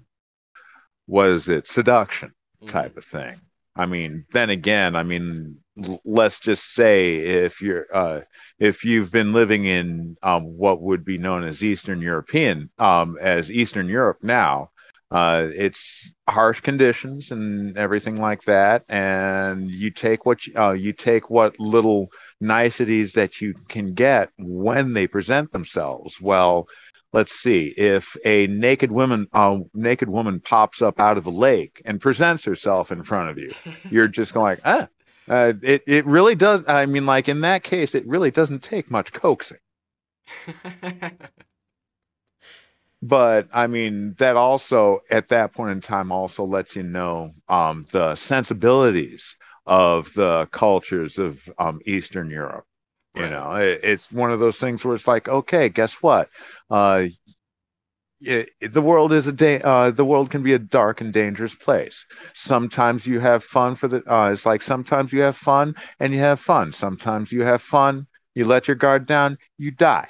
what 1.06 1.28
is 1.28 1.48
it, 1.48 1.66
seduction 1.66 2.32
type 2.66 2.96
of 2.96 3.04
thing. 3.04 3.40
I 3.78 3.86
mean, 3.86 4.24
then 4.32 4.50
again, 4.50 4.96
I 4.96 5.04
mean, 5.04 5.58
l- 5.84 6.00
let's 6.04 6.40
just 6.40 6.74
say 6.74 7.16
if 7.18 7.62
you're 7.62 7.86
uh 7.94 8.20
if 8.58 8.84
you've 8.84 9.12
been 9.12 9.32
living 9.32 9.66
in 9.66 10.16
um 10.22 10.44
what 10.58 10.82
would 10.82 11.04
be 11.04 11.18
known 11.18 11.44
as 11.44 11.62
Eastern 11.64 12.00
European 12.02 12.70
um 12.78 13.16
as 13.20 13.52
Eastern 13.52 13.88
Europe 13.88 14.18
now, 14.22 14.70
uh 15.12 15.46
it's 15.54 16.12
harsh 16.28 16.60
conditions 16.60 17.30
and 17.30 17.78
everything 17.78 18.16
like 18.16 18.42
that 18.44 18.84
and 18.88 19.70
you 19.70 19.90
take 19.90 20.26
what 20.26 20.46
you, 20.46 20.52
uh, 20.56 20.72
you 20.72 20.92
take 20.92 21.30
what 21.30 21.58
little 21.60 22.08
niceties 22.40 23.14
that 23.14 23.40
you 23.40 23.54
can 23.68 23.94
get 23.94 24.28
when 24.38 24.92
they 24.92 25.06
present 25.06 25.52
themselves. 25.52 26.20
Well, 26.20 26.66
let's 27.12 27.32
see 27.32 27.72
if 27.76 28.16
a 28.24 28.46
naked 28.48 28.92
woman 28.92 29.26
uh, 29.32 29.58
naked 29.74 30.08
woman 30.08 30.40
pops 30.40 30.82
up 30.82 31.00
out 31.00 31.18
of 31.18 31.26
a 31.26 31.30
lake 31.30 31.82
and 31.84 32.00
presents 32.00 32.44
herself 32.44 32.92
in 32.92 33.02
front 33.02 33.30
of 33.30 33.38
you 33.38 33.54
you're 33.90 34.08
just 34.08 34.34
going 34.34 34.56
like 34.56 34.60
ah 34.64 34.88
uh, 35.30 35.52
it, 35.62 35.82
it 35.86 36.06
really 36.06 36.34
does 36.34 36.62
i 36.68 36.86
mean 36.86 37.06
like 37.06 37.28
in 37.28 37.42
that 37.42 37.62
case 37.62 37.94
it 37.94 38.06
really 38.06 38.30
doesn't 38.30 38.62
take 38.62 38.90
much 38.90 39.12
coaxing. 39.12 39.58
But 43.02 43.48
i 43.52 43.66
mean 43.68 44.14
that 44.18 44.36
also 44.36 45.00
at 45.10 45.28
that 45.28 45.54
point 45.54 45.70
in 45.70 45.80
time 45.80 46.10
also 46.12 46.44
lets 46.44 46.74
you 46.76 46.82
know 46.82 47.32
um, 47.48 47.86
the 47.92 48.16
sensibilities 48.16 49.36
of 49.66 50.12
the 50.14 50.48
cultures 50.50 51.18
of 51.18 51.48
um, 51.58 51.80
eastern 51.86 52.30
europe 52.30 52.67
you 53.18 53.30
know 53.30 53.54
it, 53.56 53.80
it's 53.84 54.12
one 54.12 54.32
of 54.32 54.40
those 54.40 54.58
things 54.58 54.84
where 54.84 54.94
it's 54.94 55.08
like 55.08 55.28
okay 55.28 55.68
guess 55.68 55.94
what 56.02 56.30
uh, 56.70 57.04
it, 58.20 58.50
the 58.72 58.82
world 58.82 59.12
is 59.12 59.28
a 59.28 59.32
da- 59.32 59.60
uh, 59.60 59.90
the 59.90 60.04
world 60.04 60.30
can 60.30 60.42
be 60.42 60.54
a 60.54 60.58
dark 60.58 61.00
and 61.00 61.12
dangerous 61.12 61.54
place. 61.54 62.06
Sometimes 62.34 63.06
you 63.06 63.20
have 63.20 63.44
fun 63.44 63.76
for 63.76 63.88
the 63.88 64.02
uh, 64.12 64.30
it's 64.32 64.46
like 64.46 64.62
sometimes 64.62 65.12
you 65.12 65.22
have 65.22 65.36
fun 65.36 65.74
and 66.00 66.12
you 66.14 66.20
have 66.20 66.40
fun. 66.40 66.72
Sometimes 66.72 67.32
you 67.32 67.42
have 67.44 67.62
fun, 67.62 68.06
you 68.34 68.44
let 68.44 68.68
your 68.68 68.76
guard 68.76 69.06
down, 69.06 69.38
you 69.58 69.70
die. 69.72 70.08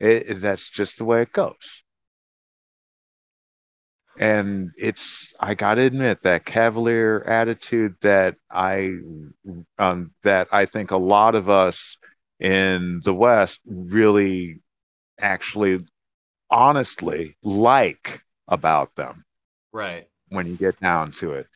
It, 0.00 0.40
that's 0.40 0.68
just 0.70 0.98
the 0.98 1.04
way 1.04 1.22
it 1.22 1.32
goes. 1.32 1.82
And 4.18 4.72
it's 4.76 5.32
I 5.40 5.54
got 5.54 5.76
to 5.76 5.82
admit 5.82 6.22
that 6.22 6.44
cavalier 6.44 7.22
attitude 7.24 7.94
that 8.02 8.36
I 8.50 8.98
um, 9.78 10.12
that 10.22 10.48
I 10.52 10.66
think 10.66 10.90
a 10.90 10.98
lot 10.98 11.34
of 11.34 11.48
us 11.48 11.96
in 12.42 13.00
the 13.04 13.14
West 13.14 13.60
really 13.64 14.60
actually 15.18 15.86
honestly 16.50 17.36
like 17.42 18.20
about 18.48 18.94
them 18.96 19.24
right. 19.72 20.08
when 20.28 20.46
you 20.48 20.56
get 20.56 20.78
down 20.80 21.12
to 21.12 21.34
it. 21.34 21.46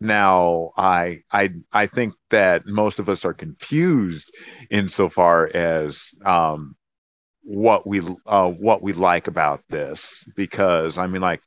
Now, 0.00 0.72
I 0.76 1.22
I 1.30 1.50
I 1.72 1.86
think 1.86 2.12
that 2.30 2.66
most 2.66 2.98
of 2.98 3.08
us 3.08 3.24
are 3.24 3.32
confused 3.32 4.34
insofar 4.68 5.48
as 5.54 6.10
um, 6.24 6.74
what 7.44 7.86
we 7.86 8.02
uh, 8.26 8.50
what 8.50 8.82
we 8.82 8.92
like 8.94 9.28
about 9.28 9.62
this 9.70 10.24
because 10.34 10.98
I 10.98 11.06
mean, 11.06 11.22
like, 11.22 11.40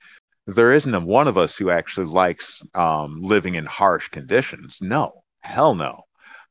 there 0.47 0.71
isn't 0.71 0.93
a 0.93 1.01
one 1.01 1.27
of 1.27 1.37
us 1.37 1.57
who 1.57 1.69
actually 1.69 2.07
likes 2.07 2.63
um, 2.73 3.21
living 3.21 3.55
in 3.55 3.65
harsh 3.65 4.07
conditions. 4.07 4.77
No, 4.81 5.23
hell 5.41 5.75
no. 5.75 6.03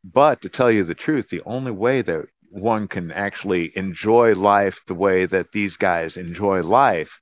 But 0.05 0.43
to 0.43 0.51
tell 0.51 0.71
you 0.71 0.85
the 0.85 0.95
truth, 0.95 1.29
the 1.31 1.43
only 1.47 1.73
way 1.73 2.03
that 2.03 2.27
one 2.55 2.87
can 2.87 3.11
actually 3.11 3.77
enjoy 3.77 4.33
life 4.35 4.81
the 4.87 4.95
way 4.95 5.27
that 5.27 5.51
these 5.51 5.77
guys 5.77 6.17
enjoy 6.17 6.63
life 6.63 7.21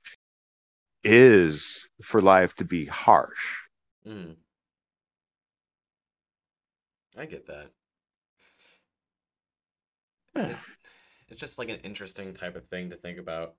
is 1.03 1.87
for 2.03 2.21
life 2.21 2.55
to 2.55 2.65
be 2.65 2.85
harsh. 2.85 3.57
Mm. 4.07 4.35
I 7.17 7.25
get 7.25 7.47
that. 7.47 7.71
Yeah. 10.35 10.55
It's 11.29 11.41
just 11.41 11.57
like 11.57 11.69
an 11.69 11.79
interesting 11.83 12.33
type 12.33 12.55
of 12.55 12.67
thing 12.67 12.91
to 12.91 12.95
think 12.95 13.17
about. 13.17 13.55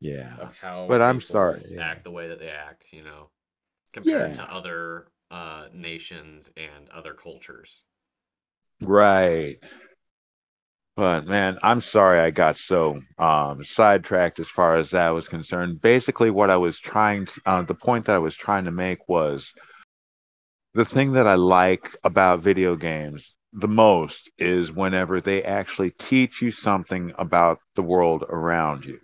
Yeah. 0.00 0.36
of 0.38 0.56
how 0.58 0.86
But 0.88 1.02
I'm 1.02 1.20
sorry, 1.20 1.62
yeah. 1.70 1.82
act 1.82 2.04
the 2.04 2.10
way 2.10 2.28
that 2.28 2.38
they 2.38 2.50
act, 2.50 2.92
you 2.92 3.02
know, 3.02 3.30
compared 3.92 4.34
to 4.34 4.42
other 4.42 5.08
uh, 5.30 5.66
nations 5.72 6.50
and 6.56 6.88
other 6.90 7.14
cultures. 7.14 7.82
Right. 8.80 9.58
But 10.96 11.26
man, 11.26 11.58
I'm 11.62 11.80
sorry 11.80 12.20
I 12.20 12.30
got 12.30 12.58
so 12.58 13.00
um, 13.18 13.64
sidetracked 13.64 14.38
as 14.40 14.48
far 14.48 14.76
as 14.76 14.90
that 14.90 15.10
was 15.10 15.26
concerned. 15.26 15.80
Basically, 15.80 16.30
what 16.30 16.50
I 16.50 16.56
was 16.56 16.78
trying 16.78 17.24
to, 17.26 17.40
uh, 17.46 17.62
the 17.62 17.74
point 17.74 18.06
that 18.06 18.14
I 18.14 18.18
was 18.18 18.36
trying 18.36 18.66
to 18.66 18.72
make 18.72 19.08
was 19.08 19.54
the 20.74 20.84
thing 20.84 21.12
that 21.12 21.26
I 21.26 21.34
like 21.34 21.96
about 22.04 22.40
video 22.40 22.76
games 22.76 23.36
the 23.52 23.68
most 23.68 24.30
is 24.38 24.72
whenever 24.72 25.20
they 25.20 25.42
actually 25.42 25.90
teach 25.90 26.40
you 26.40 26.50
something 26.50 27.12
about 27.18 27.58
the 27.74 27.82
world 27.82 28.24
around 28.28 28.84
you. 28.84 28.98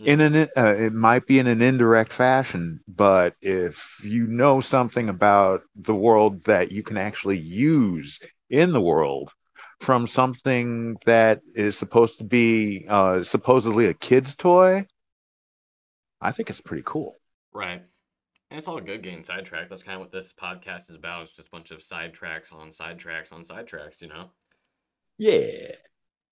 In 0.00 0.20
an, 0.20 0.48
uh, 0.56 0.74
it 0.76 0.92
might 0.92 1.26
be 1.26 1.38
in 1.38 1.46
an 1.46 1.62
indirect 1.62 2.12
fashion, 2.12 2.80
but 2.88 3.36
if 3.40 4.00
you 4.02 4.26
know 4.26 4.60
something 4.60 5.08
about 5.08 5.62
the 5.76 5.94
world 5.94 6.42
that 6.44 6.72
you 6.72 6.82
can 6.82 6.96
actually 6.96 7.38
use 7.38 8.18
in 8.50 8.72
the 8.72 8.80
world 8.80 9.30
from 9.82 10.06
something 10.06 10.96
that 11.06 11.40
is 11.56 11.76
supposed 11.76 12.18
to 12.18 12.24
be 12.24 12.86
uh, 12.88 13.24
supposedly 13.24 13.86
a 13.86 13.94
kid's 13.94 14.36
toy, 14.36 14.86
I 16.20 16.30
think 16.30 16.50
it's 16.50 16.60
pretty 16.60 16.84
cool. 16.86 17.16
Right. 17.52 17.82
And 18.50 18.58
it's 18.58 18.68
all 18.68 18.80
good 18.80 19.02
getting 19.02 19.24
sidetracked. 19.24 19.70
That's 19.70 19.82
kind 19.82 19.96
of 19.96 20.00
what 20.00 20.12
this 20.12 20.32
podcast 20.32 20.88
is 20.88 20.94
about. 20.94 21.22
It's 21.22 21.32
just 21.32 21.48
a 21.48 21.50
bunch 21.50 21.72
of 21.72 21.80
sidetracks 21.80 22.52
on 22.52 22.68
sidetracks 22.68 23.32
on 23.32 23.42
sidetracks, 23.42 24.00
you 24.00 24.08
know? 24.08 24.30
Yeah. 25.18 25.72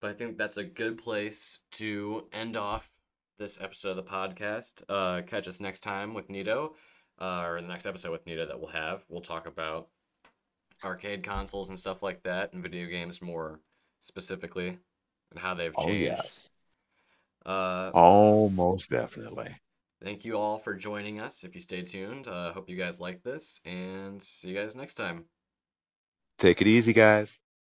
But 0.00 0.10
I 0.10 0.14
think 0.14 0.38
that's 0.38 0.56
a 0.56 0.64
good 0.64 0.98
place 0.98 1.58
to 1.72 2.28
end 2.32 2.56
off 2.56 2.88
this 3.38 3.58
episode 3.60 3.90
of 3.90 3.96
the 3.96 4.02
podcast. 4.04 4.82
Uh, 4.88 5.22
catch 5.22 5.48
us 5.48 5.58
next 5.58 5.80
time 5.80 6.14
with 6.14 6.30
Nito, 6.30 6.76
uh, 7.20 7.42
or 7.42 7.60
the 7.60 7.66
next 7.66 7.86
episode 7.86 8.12
with 8.12 8.26
Nito 8.26 8.46
that 8.46 8.60
we'll 8.60 8.70
have. 8.70 9.02
We'll 9.08 9.22
talk 9.22 9.48
about 9.48 9.88
arcade 10.84 11.22
consoles 11.22 11.68
and 11.68 11.78
stuff 11.78 12.02
like 12.02 12.22
that, 12.24 12.52
and 12.52 12.62
video 12.62 12.86
games 12.88 13.22
more 13.22 13.60
specifically, 14.00 14.78
and 15.30 15.38
how 15.38 15.54
they've 15.54 15.76
changed. 15.76 15.78
Oh, 15.78 15.86
changed. 15.86 16.02
yes. 16.24 16.50
Uh, 17.46 17.90
Almost 17.94 18.90
definitely. 18.90 19.56
thank 20.02 20.24
you 20.24 20.36
all 20.38 20.58
for 20.58 20.74
joining 20.74 21.20
us. 21.20 21.44
If 21.44 21.54
you 21.54 21.60
stay 21.60 21.82
tuned, 21.82 22.26
uh, 22.28 22.52
hope 22.52 22.68
you 22.68 22.76
guys 22.76 23.00
like 23.00 23.22
this, 23.22 23.60
and 23.64 24.22
see 24.22 24.48
you 24.48 24.54
guys 24.56 24.74
next 24.76 24.94
time. 24.94 25.26
Take 26.38 26.60
it 26.60 26.66
easy, 26.66 26.92
guys. 26.92 27.38